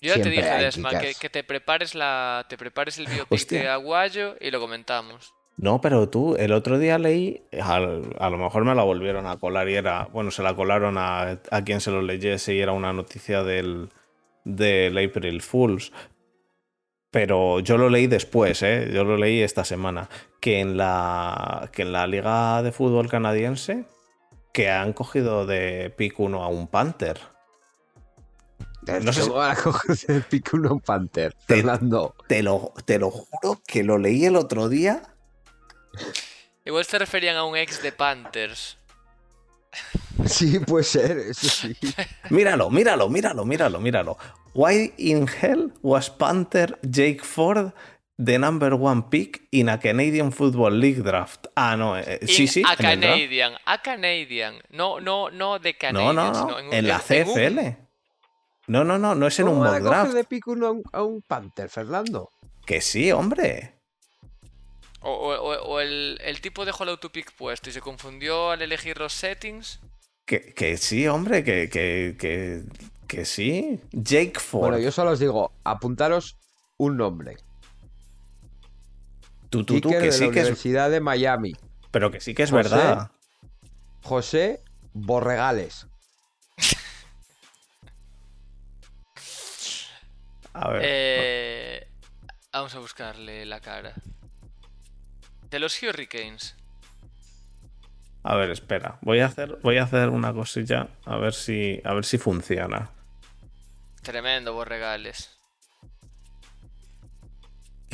Yo 0.00 0.14
ya 0.14 0.22
te 0.22 0.30
dije, 0.30 0.48
Desma, 0.58 0.90
que, 1.00 1.14
que 1.20 1.28
te 1.28 1.42
prepares 1.42 1.94
la, 1.94 2.46
te 2.48 2.56
prepares 2.56 2.98
el 2.98 3.06
biopic 3.06 3.32
Hostia. 3.32 3.60
de 3.62 3.68
Aguayo 3.68 4.36
y 4.40 4.50
lo 4.52 4.60
comentamos. 4.60 5.32
No, 5.56 5.80
pero 5.80 6.08
tú, 6.08 6.36
el 6.36 6.52
otro 6.52 6.78
día 6.78 6.98
leí, 6.98 7.42
al- 7.60 8.14
a, 8.18 8.30
lo 8.30 8.36
mejor 8.38 8.64
me 8.64 8.74
la 8.74 8.82
volvieron 8.84 9.26
a 9.26 9.38
colar 9.38 9.68
y 9.68 9.74
era, 9.74 10.04
bueno, 10.12 10.30
se 10.30 10.42
la 10.42 10.54
colaron 10.54 10.98
a, 10.98 11.40
a 11.50 11.64
quien 11.64 11.80
se 11.80 11.90
lo 11.90 12.02
leyese 12.02 12.54
y 12.54 12.60
era 12.60 12.72
una 12.72 12.92
noticia 12.92 13.42
del, 13.42 13.88
del 14.44 14.96
April 14.98 15.40
Fools. 15.42 15.92
Pero 17.10 17.60
yo 17.60 17.78
lo 17.78 17.88
leí 17.88 18.06
después, 18.06 18.62
¿eh? 18.62 18.90
Yo 18.92 19.02
lo 19.02 19.16
leí 19.16 19.40
esta 19.40 19.64
semana. 19.64 20.08
Que 20.40 20.60
en 20.60 20.76
la, 20.76 21.70
que 21.72 21.82
en 21.82 21.92
la 21.92 22.06
Liga 22.06 22.62
de 22.62 22.70
Fútbol 22.72 23.08
Canadiense, 23.08 23.84
que 24.56 24.70
han 24.70 24.94
cogido 24.94 25.44
de 25.44 25.92
pick 25.98 26.18
1 26.18 26.42
a 26.42 26.48
un 26.48 26.66
Panther. 26.66 27.20
No 28.86 29.12
sé 29.12 29.20
si- 29.20 29.28
¿Cómo 29.28 29.34
van 29.40 29.50
a 29.54 29.62
cogerse 29.62 30.14
el 30.14 30.22
pico 30.22 30.56
un 30.56 30.80
Panther? 30.80 31.34
Te- 31.46 31.56
Fernando. 31.56 32.14
Te 32.26 32.42
lo, 32.42 32.72
te 32.86 32.98
lo 32.98 33.10
juro 33.10 33.60
que 33.66 33.84
lo 33.84 33.98
leí 33.98 34.24
el 34.24 34.34
otro 34.34 34.70
día. 34.70 35.02
Igual 36.64 36.86
se 36.86 36.98
referían 36.98 37.36
a 37.36 37.44
un 37.44 37.54
ex 37.54 37.82
de 37.82 37.92
Panthers. 37.92 38.78
Sí, 40.24 40.58
puede 40.58 40.82
ser, 40.84 41.18
eso 41.18 41.46
sí. 41.46 41.76
Míralo, 42.30 42.70
míralo, 42.70 43.08
míralo, 43.10 43.44
míralo, 43.44 43.78
míralo. 43.78 44.16
Why 44.54 44.94
in 44.96 45.28
hell 45.28 45.72
was 45.82 46.08
Panther 46.08 46.78
Jake 46.82 47.20
Ford 47.22 47.72
the 48.18 48.38
number 48.38 48.74
one 48.74 49.02
pick 49.10 49.46
in 49.50 49.68
a 49.68 49.78
Canadian 49.78 50.32
Football 50.32 50.78
League 50.78 51.02
draft. 51.02 51.46
Ah, 51.54 51.76
no, 51.76 51.96
eh, 51.98 52.18
sí, 52.26 52.42
In 52.42 52.48
sí. 52.48 52.62
A 52.66 52.72
en 52.74 52.86
el 52.86 53.00
draft. 53.00 53.02
Canadian, 53.02 53.52
a 53.64 53.82
Canadian. 53.82 54.54
No, 54.70 55.00
no, 55.00 55.30
no 55.30 55.58
de 55.58 55.72
No, 55.72 55.78
Canadian. 55.78 56.14
no, 56.16 56.32
no. 56.32 56.34
sino 56.34 56.58
En, 56.58 56.66
un- 56.66 56.88
la 56.88 57.02
en 57.08 57.28
un- 57.28 57.34
CFL. 57.34 57.76
No, 58.68 58.84
no, 58.84 58.98
no, 58.98 59.14
no 59.14 59.26
es 59.26 59.38
en 59.38 59.46
un 59.48 59.54
¿Cómo 59.58 59.64
van 59.70 59.82
mock 59.82 59.92
draft. 59.92 60.12
de 60.14 60.24
pico 60.24 60.52
uno 60.52 60.66
a 60.66 60.70
un, 60.72 60.82
a 60.92 61.02
un 61.02 61.22
Panther, 61.22 61.68
Fernando? 61.68 62.30
Que 62.64 62.80
sí, 62.80 63.12
hombre. 63.12 63.74
O, 65.02 65.10
o- 65.12 65.36
o- 65.52 65.62
o 65.74 65.80
el, 65.80 66.18
el 66.24 66.40
tipo 66.40 66.64
dejó 66.64 66.82
el 66.82 66.88
autopick 66.90 67.32
puesto 67.34 67.70
y 67.70 67.72
se 67.72 67.80
confundió 67.80 68.50
al 68.50 68.62
elegir 68.62 68.98
los 68.98 69.12
settings. 69.12 69.78
Que, 70.24 70.52
que 70.54 70.76
sí, 70.78 71.06
hombre, 71.06 71.44
que, 71.44 71.68
que, 71.68 72.16
que, 72.18 72.62
que 73.06 73.24
sí. 73.24 73.78
Jake 73.92 74.40
Ford. 74.40 74.62
Bueno, 74.70 74.78
yo 74.78 74.90
solo 74.90 75.12
os 75.12 75.20
digo, 75.20 75.52
apuntaros 75.62 76.36
un 76.76 76.96
nombre. 76.96 77.36
Tú, 79.50 79.64
tú, 79.64 79.80
tú, 79.80 79.88
Kicker 79.88 80.00
que 80.00 80.06
de 80.06 80.12
sí 80.12 80.26
la 80.26 80.32
que 80.32 80.40
es. 80.40 80.44
Universidad 80.46 80.90
de 80.90 81.00
Miami. 81.00 81.52
Pero 81.90 82.10
que 82.10 82.20
sí 82.20 82.34
que 82.34 82.42
es 82.42 82.50
José. 82.50 82.62
verdad. 82.68 83.10
José 84.02 84.60
Borregales. 84.92 85.86
A 90.52 90.70
ver. 90.70 90.82
Eh, 90.84 91.88
vamos 92.52 92.74
a 92.74 92.78
buscarle 92.78 93.44
la 93.44 93.60
cara. 93.60 93.94
De 95.50 95.58
los 95.58 95.80
Hurricanes. 95.82 96.56
A 98.22 98.34
ver, 98.36 98.50
espera. 98.50 98.98
Voy 99.02 99.20
a 99.20 99.26
hacer, 99.26 99.58
voy 99.62 99.78
a 99.78 99.84
hacer 99.84 100.08
una 100.08 100.32
cosilla 100.32 100.88
a 101.04 101.16
ver 101.16 101.34
si, 101.34 101.80
a 101.84 101.94
ver 101.94 102.04
si 102.04 102.18
funciona. 102.18 102.90
Tremendo, 104.02 104.52
Borregales. 104.54 105.35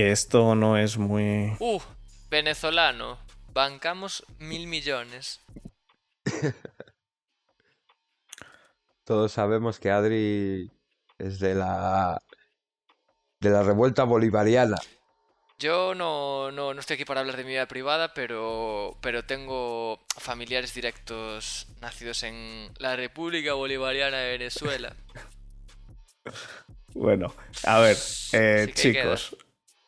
Que 0.02 0.10
esto 0.10 0.56
no 0.56 0.76
es 0.76 0.98
muy. 0.98 1.56
Uh, 1.60 1.80
venezolano. 2.28 3.20
Bancamos 3.52 4.24
mil 4.40 4.66
millones. 4.66 5.38
Todos 9.04 9.30
sabemos 9.30 9.78
que 9.78 9.92
Adri 9.92 10.72
es 11.18 11.38
de 11.38 11.54
la 11.54 12.20
de 13.38 13.50
la 13.50 13.62
revuelta 13.62 14.02
bolivariana. 14.02 14.76
Yo 15.60 15.94
no, 15.94 16.50
no, 16.50 16.74
no 16.74 16.80
estoy 16.80 16.94
aquí 16.94 17.04
para 17.04 17.20
hablar 17.20 17.36
de 17.36 17.44
mi 17.44 17.50
vida 17.50 17.68
privada, 17.68 18.12
pero, 18.12 18.98
pero 19.02 19.24
tengo 19.24 20.04
familiares 20.18 20.74
directos 20.74 21.68
nacidos 21.80 22.24
en 22.24 22.74
la 22.78 22.96
República 22.96 23.52
Bolivariana 23.52 24.16
de 24.16 24.30
Venezuela. 24.32 24.96
Bueno, 26.94 27.34
a 27.64 27.78
ver, 27.78 27.96
eh, 28.34 28.70
chicos, 28.74 29.34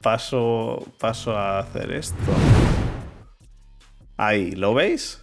paso, 0.05 0.85
paso 1.01 1.35
a 1.37 1.61
hacer 1.61 1.91
esto. 1.93 2.33
Ahí, 4.19 4.53
¿lo 4.53 4.75
veis? 4.75 5.21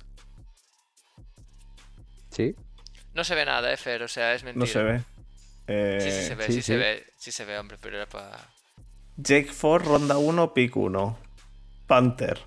¿Sí? 2.31 2.55
No 3.13 3.23
se 3.23 3.35
ve 3.35 3.45
nada, 3.45 3.71
eh, 3.71 3.77
Fer, 3.77 4.01
o 4.03 4.07
sea, 4.07 4.33
es 4.33 4.43
mentira. 4.43 4.65
No 4.65 4.65
se 4.65 4.83
ve. 4.83 5.01
Eh, 5.67 5.99
Sí, 6.01 6.11
sí 6.11 6.23
se 6.23 6.35
ve, 6.35 6.45
sí, 6.47 6.53
sí, 6.53 6.61
se 6.61 6.73
sí. 6.73 6.77
ve, 6.79 7.05
sí 7.17 7.31
se 7.31 7.45
ve, 7.45 7.59
hombre, 7.59 7.77
pero 7.79 7.97
era 7.97 8.07
para... 8.07 8.37
Jake 9.17 9.53
Ford, 9.53 9.85
ronda 9.85 10.17
1, 10.17 10.53
pick 10.53 10.75
1. 10.75 11.17
Panther. 11.85 12.39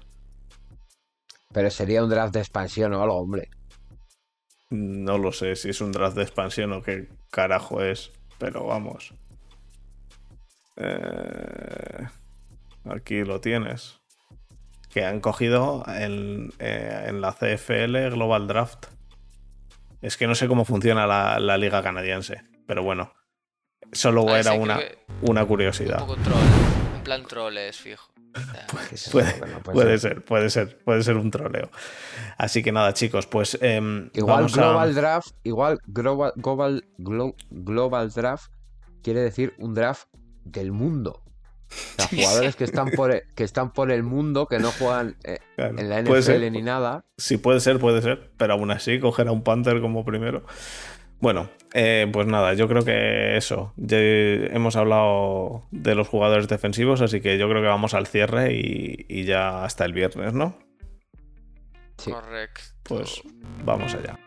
Pero 1.52 1.70
sería 1.70 2.02
un 2.02 2.10
draft 2.10 2.34
de 2.34 2.40
expansión 2.40 2.92
o 2.94 3.02
algo, 3.02 3.16
hombre. 3.16 3.48
No 4.70 5.18
lo 5.18 5.30
sé 5.30 5.54
si 5.54 5.68
es 5.68 5.80
un 5.80 5.92
draft 5.92 6.16
de 6.16 6.22
expansión 6.24 6.72
o 6.72 6.82
qué 6.82 7.08
carajo 7.30 7.80
es, 7.80 8.10
pero 8.38 8.64
vamos. 8.66 9.14
Eh, 10.76 12.08
aquí 12.90 13.24
lo 13.24 13.40
tienes. 13.40 14.00
Que 14.90 15.04
han 15.04 15.20
cogido 15.20 15.84
en, 15.88 16.52
eh, 16.60 17.06
en 17.08 17.20
la 17.20 17.32
CFL 17.32 18.10
Global 18.10 18.46
Draft. 18.46 18.86
Es 20.02 20.16
que 20.16 20.26
no 20.26 20.34
sé 20.34 20.46
cómo 20.48 20.64
funciona 20.64 21.06
la, 21.06 21.38
la 21.40 21.56
liga 21.58 21.82
canadiense, 21.82 22.42
pero 22.66 22.82
bueno. 22.82 23.12
Solo 23.92 24.24
Ah, 24.28 24.38
era 24.40 24.52
sí, 24.52 24.58
una, 24.58 24.78
una 25.22 25.42
Un 25.42 25.48
curiosidad. 25.48 25.98
poco 25.98 26.16
troll, 26.16 26.38
en 26.96 27.02
plan 27.02 27.22
troll 27.26 27.56
es 27.58 27.76
fijo. 27.78 28.12
Puede, 29.12 29.28
algo 29.30 29.46
que 29.46 29.52
no 29.52 29.60
puede 29.60 29.74
puede 29.74 29.98
ser. 29.98 30.12
ser, 30.14 30.24
puede 30.24 30.50
ser, 30.50 30.78
puede 30.84 31.02
ser 31.02 31.16
un 31.16 31.30
troleo. 31.30 31.70
Así 32.38 32.62
que 32.62 32.72
nada, 32.72 32.92
chicos, 32.92 33.26
pues 33.26 33.56
em, 33.62 34.10
Igual 34.14 34.36
vamos 34.36 34.58
a- 34.58 34.60
Global 34.60 34.94
Draft, 34.94 35.28
igual 35.44 35.78
Global, 35.86 36.32
global, 36.36 36.84
Glo- 36.98 37.34
global 37.50 38.10
Draft 38.10 38.50
quiere 39.02 39.20
decir 39.20 39.54
un 39.58 39.74
draft 39.74 40.08
del 40.44 40.72
mundo. 40.72 41.22
O 41.98 42.02
sea, 42.02 42.06
jugadores 42.10 42.56
que 42.56 42.64
están 42.64 42.90
por 42.90 43.12
el, 43.12 43.22
que 43.34 43.44
están 43.44 43.72
por 43.72 43.90
el 43.90 44.02
mundo, 44.02 44.46
que 44.46 44.58
no 44.58 44.70
juegan 44.72 45.16
eh, 45.24 45.38
Claro, 45.56 45.78
en 45.78 45.88
la 45.88 46.02
NFL 46.02 46.20
ser. 46.22 46.52
ni 46.52 46.62
nada. 46.62 47.04
Sí, 47.16 47.36
puede 47.36 47.60
ser, 47.60 47.78
puede 47.78 48.02
ser, 48.02 48.30
pero 48.36 48.54
aún 48.54 48.70
así 48.70 48.98
coger 49.00 49.28
a 49.28 49.32
un 49.32 49.42
Panther 49.42 49.80
como 49.80 50.04
primero. 50.04 50.44
Bueno, 51.20 51.48
eh, 51.72 52.06
pues 52.12 52.26
nada, 52.26 52.54
yo 52.54 52.68
creo 52.68 52.84
que 52.84 53.36
eso. 53.36 53.72
Ya 53.76 53.98
hemos 53.98 54.76
hablado 54.76 55.66
de 55.70 55.94
los 55.94 56.08
jugadores 56.08 56.48
defensivos, 56.48 57.00
así 57.00 57.20
que 57.20 57.38
yo 57.38 57.48
creo 57.48 57.62
que 57.62 57.68
vamos 57.68 57.94
al 57.94 58.06
cierre 58.06 58.52
y, 58.54 59.06
y 59.08 59.24
ya 59.24 59.64
hasta 59.64 59.84
el 59.84 59.92
viernes, 59.92 60.34
¿no? 60.34 60.58
Sí. 61.98 62.10
Correcto. 62.10 62.60
Pues 62.82 63.22
vamos 63.64 63.94
allá. 63.94 64.18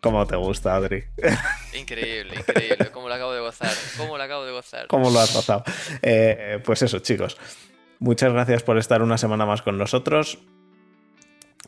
¿Cómo 0.00 0.26
te 0.26 0.36
gusta, 0.36 0.74
Adri? 0.76 1.04
Increíble, 1.78 2.34
increíble. 2.36 2.90
Cómo 2.92 3.08
lo 3.08 3.14
acabo 3.14 3.32
de 3.32 3.40
gozar. 3.40 3.70
Cómo 3.98 4.16
lo 4.16 4.22
acabo 4.22 4.44
de 4.44 4.52
gozar. 4.52 4.86
¿Cómo 4.86 5.10
lo 5.10 5.20
has 5.20 5.30
pasado? 5.32 5.62
Eh, 6.02 6.58
pues 6.64 6.82
eso, 6.82 7.00
chicos. 7.00 7.36
Muchas 7.98 8.32
gracias 8.32 8.62
por 8.62 8.78
estar 8.78 9.02
una 9.02 9.18
semana 9.18 9.44
más 9.44 9.60
con 9.60 9.76
nosotros. 9.76 10.38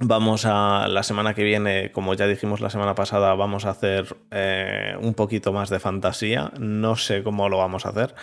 Vamos 0.01 0.47
a 0.47 0.89
la 0.89 1.03
semana 1.03 1.35
que 1.35 1.45
viene, 1.45 1.93
como 1.93 2.15
ya 2.15 2.27
dijimos 2.27 2.61
la 2.61 2.71
semana 2.71 2.95
pasada, 2.95 3.35
vamos 3.35 3.67
a 3.67 3.71
hacer 3.71 4.17
eh, 4.31 4.97
un 4.99 5.13
poquito 5.13 5.53
más 5.53 5.69
de 5.69 5.79
fantasía. 5.79 6.51
No 6.59 6.97
sé 6.97 7.23
cómo 7.23 7.51
lo 7.51 7.59
vamos 7.59 7.85
a 7.85 7.91
hacer. 7.91 8.15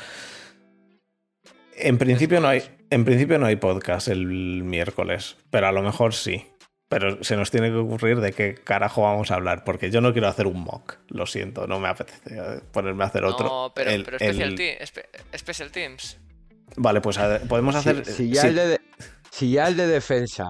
En 1.77 1.97
principio 1.99 2.41
no 2.41 2.47
hay, 2.47 2.63
en 2.89 3.05
principio 3.05 3.37
no 3.37 3.45
hay 3.45 3.55
podcast 3.55 4.07
el 4.07 4.25
miércoles, 4.25 5.37
pero 5.51 5.67
a 5.67 5.71
lo 5.71 5.83
mejor 5.83 6.13
sí. 6.15 6.47
Pero 6.89 7.23
se 7.23 7.35
nos 7.37 7.51
tiene 7.51 7.69
que 7.69 7.75
ocurrir 7.75 8.19
de 8.19 8.33
qué 8.33 8.55
carajo 8.55 9.03
vamos 9.03 9.29
a 9.29 9.35
hablar, 9.35 9.63
porque 9.63 9.91
yo 9.91 10.01
no 10.01 10.11
quiero 10.11 10.27
hacer 10.27 10.47
un 10.47 10.59
mock. 10.61 10.95
Lo 11.09 11.27
siento, 11.27 11.67
no 11.67 11.79
me 11.79 11.87
apetece 11.87 12.19
eh, 12.35 12.61
ponerme 12.71 13.03
a 13.03 13.07
hacer 13.07 13.23
otro. 13.25 13.45
No, 13.47 13.71
pero, 13.75 13.91
El- 13.91 14.03
pero 14.03 14.17
Special, 14.17 14.49
el- 14.49 14.55
Team- 14.55 14.77
espe- 14.79 15.37
Special 15.37 15.71
Teams. 15.71 16.17
Vale, 16.75 16.99
pues 17.01 17.17
a- 17.19 17.39
podemos 17.47 17.75
Si, 17.75 17.79
hacer. 17.89 18.05
si 18.05 18.29
ya 18.31 18.41
sí, 18.41 18.47
el 18.47 18.55
de, 18.55 18.81
si 19.29 19.51
ya 19.51 19.67
el 19.67 19.77
de 19.77 19.85
defensa 19.87 20.45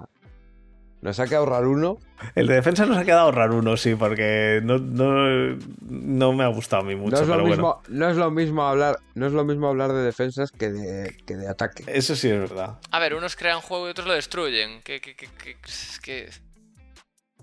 nos 1.01 1.19
ha 1.19 1.27
que 1.27 1.35
ahorrar 1.35 1.65
uno, 1.65 1.97
el 2.35 2.47
de 2.47 2.55
defensa 2.55 2.85
nos 2.85 2.97
ha 2.97 3.05
quedado 3.05 3.31
raro 3.31 3.55
uno, 3.57 3.77
sí, 3.77 3.95
porque 3.95 4.59
no, 4.63 4.77
no, 4.77 5.57
no 5.81 6.33
me 6.33 6.43
ha 6.43 6.47
gustado 6.47 6.81
a 6.81 6.85
mí 6.85 6.95
mucho, 6.95 7.15
no, 7.15 7.21
es 7.21 7.27
lo 7.27 7.33
pero 7.35 7.47
bueno. 7.47 7.55
mismo, 7.55 7.81
no 7.87 8.09
es 8.09 8.17
lo 8.17 8.31
mismo 8.31 8.63
hablar, 8.67 8.99
no 9.15 9.27
es 9.27 9.33
lo 9.33 9.45
mismo 9.45 9.67
hablar 9.69 9.93
de 9.93 10.01
defensas 10.03 10.51
que 10.51 10.69
de, 10.71 11.15
que 11.25 11.35
de 11.35 11.47
ataque. 11.47 11.83
Eso 11.87 12.15
sí 12.15 12.29
es 12.29 12.39
verdad. 12.39 12.79
A 12.91 12.99
ver, 12.99 13.13
unos 13.15 13.35
crean 13.35 13.61
juego 13.61 13.87
y 13.87 13.91
otros 13.91 14.07
lo 14.07 14.13
destruyen. 14.13 14.81
Que, 14.81 14.99
que, 14.99 15.15
que, 15.15 15.27
que- 15.27 15.57
es 15.65 15.99
que... 16.01 16.29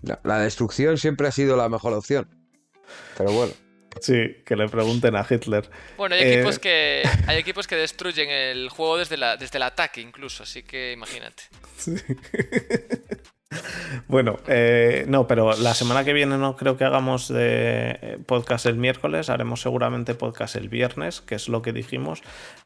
La, 0.02 0.20
la 0.24 0.38
destrucción 0.40 0.98
siempre 0.98 1.26
ha 1.26 1.32
sido 1.32 1.56
la 1.56 1.68
mejor 1.68 1.92
opción. 1.94 2.28
Pero 3.16 3.32
bueno, 3.32 3.52
Sí, 3.98 4.42
que 4.44 4.56
le 4.56 4.68
pregunten 4.68 5.16
a 5.16 5.26
Hitler. 5.28 5.70
Bueno, 5.96 6.14
hay 6.16 6.20
Eh, 6.20 6.34
equipos 6.34 6.58
que 6.58 7.02
hay 7.26 7.38
equipos 7.38 7.66
que 7.66 7.76
destruyen 7.76 8.28
el 8.28 8.68
juego 8.68 8.98
desde, 8.98 9.16
la, 9.16 9.38
desde 9.38 9.56
el 9.56 9.62
ataque 9.62 10.02
incluso, 10.02 10.42
así 10.42 10.62
que 10.64 10.92
imagínate. 10.92 11.44
Sí. 11.78 11.94
Bueno, 14.08 14.38
eh, 14.46 15.04
no, 15.08 15.26
pero 15.26 15.56
la 15.56 15.74
semana 15.74 16.04
que 16.04 16.12
viene 16.12 16.36
no 16.38 16.56
creo 16.56 16.76
que 16.76 16.84
hagamos 16.84 17.28
de 17.28 17.98
eh, 18.00 18.18
podcast 18.26 18.66
el 18.66 18.76
miércoles, 18.76 19.30
haremos 19.30 19.60
seguramente 19.60 20.14
podcast 20.14 20.56
el 20.56 20.68
viernes, 20.68 21.20
que 21.20 21.36
es 21.36 21.48
lo 21.48 21.62
que 21.62 21.72
dijimos. 21.72 22.22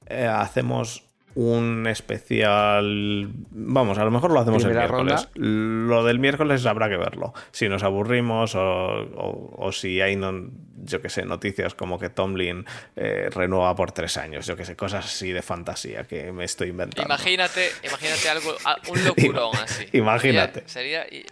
Eh, 0.06 0.26
hacemos 0.26 1.09
un 1.34 1.86
especial. 1.86 3.28
Vamos, 3.50 3.98
a 3.98 4.04
lo 4.04 4.10
mejor 4.10 4.32
lo 4.32 4.40
hacemos 4.40 4.64
el 4.64 4.70
miércoles. 4.74 5.28
Lo 5.34 6.04
del 6.04 6.18
miércoles 6.18 6.66
habrá 6.66 6.88
que 6.88 6.96
verlo. 6.96 7.32
Si 7.52 7.68
nos 7.68 7.82
aburrimos 7.82 8.54
o, 8.54 8.60
o- 8.62 9.54
o 9.56 9.72
si 9.72 10.00
hay, 10.00 10.16
no, 10.16 10.50
yo 10.82 11.00
que 11.00 11.08
sé, 11.08 11.24
noticias 11.24 11.74
como 11.74 11.98
que 11.98 12.10
Tomlin 12.10 12.64
eh, 12.96 13.28
renueva 13.32 13.74
por 13.76 13.92
tres 13.92 14.16
años, 14.16 14.46
yo 14.46 14.56
que 14.56 14.64
sé, 14.64 14.74
cosas 14.76 15.04
así 15.04 15.30
de 15.32 15.42
fantasía 15.42 16.04
que 16.04 16.32
me 16.32 16.44
estoy 16.44 16.68
inventando. 16.70 17.06
Imagínate, 17.06 17.68
imagínate 17.84 18.28
algo, 18.28 18.52
a- 18.64 18.76
un 18.90 19.04
locurón 19.04 19.54
así. 19.62 19.86
Imagínate. 19.92 20.64
Sería, 20.66 21.04
sería- 21.04 21.24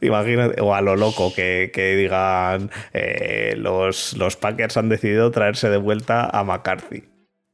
Imagínate, 0.00 0.60
o 0.60 0.74
a 0.74 0.80
lo 0.80 0.96
loco 0.96 1.32
que, 1.32 1.70
que 1.72 1.94
digan 1.94 2.70
eh, 2.92 3.54
los, 3.56 4.14
los 4.14 4.36
Packers 4.36 4.76
han 4.76 4.88
decidido 4.88 5.30
traerse 5.30 5.68
de 5.70 5.76
vuelta 5.76 6.26
a 6.26 6.42
McCarthy. 6.42 7.04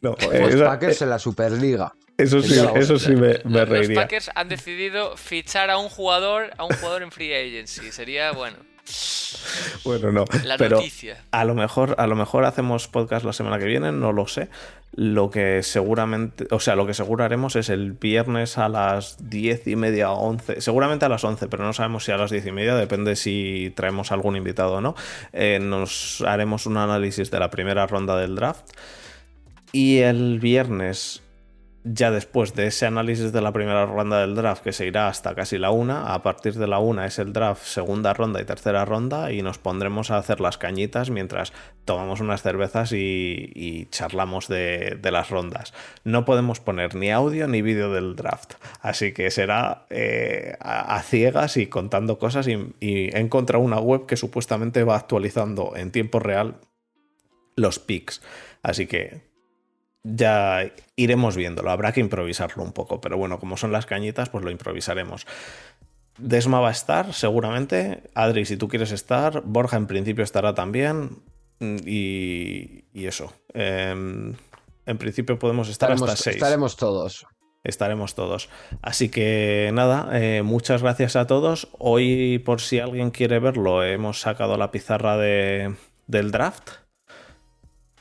no, 0.00 0.14
eh, 0.32 0.40
los 0.40 0.54
esa- 0.54 0.64
Packers 0.66 1.02
en 1.02 1.10
la 1.10 1.18
Superliga. 1.18 1.94
Eso 2.18 2.40
sí, 2.42 2.58
eso 2.76 2.98
sí 2.98 3.10
me, 3.14 3.40
me 3.44 3.60
Los 3.60 3.68
reiría. 3.68 4.00
Packers 4.00 4.30
han 4.34 4.48
decidido 4.48 5.16
fichar 5.18 5.68
a 5.68 5.76
un 5.76 5.90
jugador, 5.90 6.50
a 6.56 6.64
un 6.64 6.74
jugador 6.74 7.02
en 7.02 7.12
free 7.12 7.34
agency. 7.34 7.92
Sería 7.92 8.32
bueno. 8.32 8.56
Bueno, 9.84 10.12
no. 10.12 10.24
La 10.44 10.56
pero 10.56 10.76
noticia. 10.76 11.22
a 11.30 11.44
lo 11.44 11.54
mejor, 11.54 11.94
a 11.98 12.06
lo 12.06 12.14
mejor 12.16 12.44
hacemos 12.44 12.88
podcast 12.88 13.24
la 13.24 13.32
semana 13.32 13.58
que 13.58 13.64
viene, 13.66 13.92
no 13.92 14.12
lo 14.12 14.26
sé. 14.26 14.48
Lo 14.94 15.28
que 15.30 15.62
seguramente, 15.62 16.46
o 16.50 16.58
sea, 16.60 16.74
lo 16.74 16.86
que 16.86 16.94
seguro 16.94 17.22
haremos 17.24 17.54
es 17.56 17.68
el 17.68 17.92
viernes 17.92 18.56
a 18.56 18.68
las 18.70 19.16
diez 19.28 19.66
y 19.66 19.76
media 19.76 20.10
o 20.10 20.18
once, 20.26 20.60
seguramente 20.62 21.04
a 21.04 21.08
las 21.10 21.22
once, 21.24 21.48
pero 21.48 21.64
no 21.64 21.72
sabemos 21.74 22.04
si 22.04 22.12
a 22.12 22.16
las 22.16 22.30
diez 22.30 22.46
y 22.46 22.52
media, 22.52 22.74
depende 22.76 23.14
si 23.16 23.72
traemos 23.76 24.10
algún 24.10 24.36
invitado 24.36 24.74
o 24.74 24.80
no. 24.80 24.94
Eh, 25.34 25.58
nos 25.60 26.22
haremos 26.26 26.64
un 26.64 26.78
análisis 26.78 27.30
de 27.30 27.38
la 27.40 27.50
primera 27.50 27.86
ronda 27.86 28.16
del 28.16 28.36
draft. 28.36 28.70
Y 29.78 29.98
el 29.98 30.40
viernes, 30.40 31.22
ya 31.84 32.10
después 32.10 32.54
de 32.54 32.68
ese 32.68 32.86
análisis 32.86 33.30
de 33.30 33.42
la 33.42 33.52
primera 33.52 33.84
ronda 33.84 34.22
del 34.22 34.34
draft, 34.34 34.62
que 34.62 34.72
se 34.72 34.86
irá 34.86 35.06
hasta 35.08 35.34
casi 35.34 35.58
la 35.58 35.70
una, 35.70 36.14
a 36.14 36.22
partir 36.22 36.54
de 36.54 36.66
la 36.66 36.78
una 36.78 37.04
es 37.04 37.18
el 37.18 37.34
draft 37.34 37.62
segunda 37.62 38.14
ronda 38.14 38.40
y 38.40 38.46
tercera 38.46 38.86
ronda, 38.86 39.32
y 39.32 39.42
nos 39.42 39.58
pondremos 39.58 40.10
a 40.10 40.16
hacer 40.16 40.40
las 40.40 40.56
cañitas 40.56 41.10
mientras 41.10 41.52
tomamos 41.84 42.20
unas 42.22 42.40
cervezas 42.40 42.92
y, 42.94 43.86
charlamos 43.90 44.48
de, 44.48 44.98
las 45.12 45.28
rondas. 45.28 45.74
No 46.04 46.24
podemos 46.24 46.58
poner 46.58 46.94
ni 46.94 47.10
audio 47.10 47.46
ni 47.46 47.60
vídeo 47.60 47.92
del 47.92 48.16
draft, 48.16 48.54
así 48.80 49.12
que 49.12 49.30
será 49.30 49.84
eh, 49.90 50.56
a, 50.58 51.02
ciegas 51.02 51.58
y 51.58 51.66
contando 51.66 52.18
cosas, 52.18 52.48
y, 52.48 52.74
y 52.80 53.14
he 53.14 53.28
una 53.58 53.78
web 53.78 54.06
que 54.06 54.16
supuestamente 54.16 54.84
va 54.84 54.96
actualizando 54.96 55.74
en 55.76 55.90
tiempo 55.90 56.18
real 56.18 56.60
los 57.56 57.78
picks. 57.78 58.22
Así 58.62 58.86
que 58.86 59.35
ya 60.14 60.70
iremos 60.94 61.36
viéndolo. 61.36 61.70
Habrá 61.70 61.92
que 61.92 62.00
improvisarlo 62.00 62.62
un 62.62 62.72
poco, 62.72 63.00
pero 63.00 63.16
bueno, 63.16 63.38
como 63.38 63.56
son 63.56 63.72
las 63.72 63.86
cañitas, 63.86 64.28
pues 64.28 64.44
lo 64.44 64.50
improvisaremos. 64.50 65.26
Desma 66.18 66.60
va 66.60 66.68
a 66.68 66.72
estar, 66.72 67.12
seguramente. 67.12 68.02
Adri, 68.14 68.44
si 68.46 68.56
tú 68.56 68.68
quieres 68.68 68.92
estar. 68.92 69.42
Borja, 69.44 69.76
en 69.76 69.86
principio, 69.86 70.24
estará 70.24 70.54
también. 70.54 71.22
Mm, 71.58 71.76
Y, 71.86 72.84
y 72.92 73.06
eso. 73.06 73.32
Em, 73.52 74.34
en 74.86 74.98
principio 74.98 75.38
podemos 75.38 75.68
estar 75.68 75.90
Estaremos, 75.90 76.10
hasta 76.10 76.22
6 76.24 76.36
estaremos 76.36 76.76
todos. 76.76 77.26
estaremos 77.64 78.14
todos. 78.14 78.48
Así 78.82 79.08
que 79.08 79.70
nada, 79.74 80.08
eh, 80.12 80.42
muchas 80.42 80.82
gracias 80.82 81.16
a 81.16 81.26
todos. 81.26 81.68
Hoy, 81.78 82.38
por 82.44 82.60
si 82.60 82.78
alguien 82.78 83.10
quiere 83.10 83.38
verlo, 83.40 83.82
hemos 83.84 84.20
sacado 84.20 84.56
la 84.56 84.70
pizarra 84.70 85.16
de, 85.16 85.74
del 86.06 86.30
draft. 86.30 86.70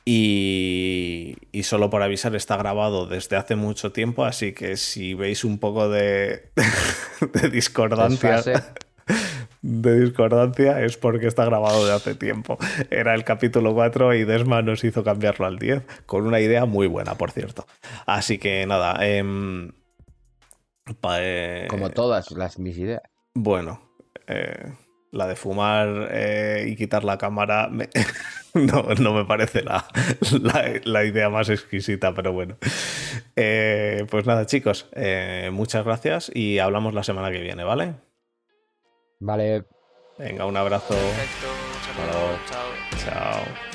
Y, 0.07 1.35
y 1.51 1.63
solo 1.63 1.89
por 1.89 2.03
avisar, 2.03 2.35
está 2.35 2.57
grabado 2.57 3.07
desde 3.07 3.37
hace 3.37 3.55
mucho 3.55 3.91
tiempo, 3.91 4.23
así 4.23 4.53
que 4.53 4.77
si 4.77 5.15
veis 5.15 5.43
un 5.43 5.57
poco 5.57 5.89
de, 5.89 6.51
de 7.33 7.49
discordancia, 7.49 8.43
de 9.63 9.99
discordancia 10.01 10.81
es 10.83 10.97
porque 10.97 11.25
está 11.25 11.43
grabado 11.45 11.87
de 11.87 11.93
hace 11.93 12.13
tiempo. 12.13 12.57
Era 12.91 13.15
el 13.15 13.23
capítulo 13.23 13.73
4 13.73 14.13
y 14.13 14.25
Desma 14.25 14.61
nos 14.61 14.83
hizo 14.83 15.03
cambiarlo 15.03 15.47
al 15.47 15.57
10, 15.57 15.81
con 16.05 16.27
una 16.27 16.39
idea 16.39 16.65
muy 16.65 16.85
buena, 16.85 17.15
por 17.15 17.31
cierto. 17.31 17.65
Así 18.05 18.37
que 18.37 18.65
nada, 18.67 19.03
em, 19.07 19.71
pa- 21.01 21.17
eh, 21.19 21.65
Como 21.67 21.89
todas 21.89 22.29
las 22.31 22.59
mis 22.59 22.77
ideas. 22.77 23.01
bueno, 23.33 23.81
eh, 24.27 24.71
la 25.11 25.27
de 25.27 25.35
fumar 25.35 26.09
eh, 26.11 26.65
y 26.67 26.75
quitar 26.75 27.03
la 27.03 27.17
cámara 27.17 27.67
me- 27.69 27.89
no, 28.53 28.83
no 28.99 29.13
me 29.13 29.25
parece 29.25 29.63
la, 29.63 29.85
la- 30.41 30.71
la 30.83 31.03
idea 31.05 31.29
más 31.29 31.49
exquisita, 31.49 32.13
pero 32.13 32.33
bueno. 32.33 32.57
Eh, 33.35 34.05
pues 34.09 34.25
nada, 34.25 34.45
chicos, 34.45 34.89
eh, 34.93 35.49
muchas 35.53 35.85
gracias 35.85 36.31
y 36.33 36.59
hablamos 36.59 36.93
la 36.93 37.03
semana 37.03 37.31
que 37.31 37.39
viene, 37.41 37.63
¿vale? 37.63 37.95
Vale. 39.19 39.65
Venga, 40.17 40.45
un 40.45 40.57
abrazo. 40.57 40.93
Perfecto. 40.93 41.47
Un 41.47 42.11
saludo. 42.13 42.39
Chao. 42.49 43.05
Chao. 43.05 43.43
Chao. 43.43 43.74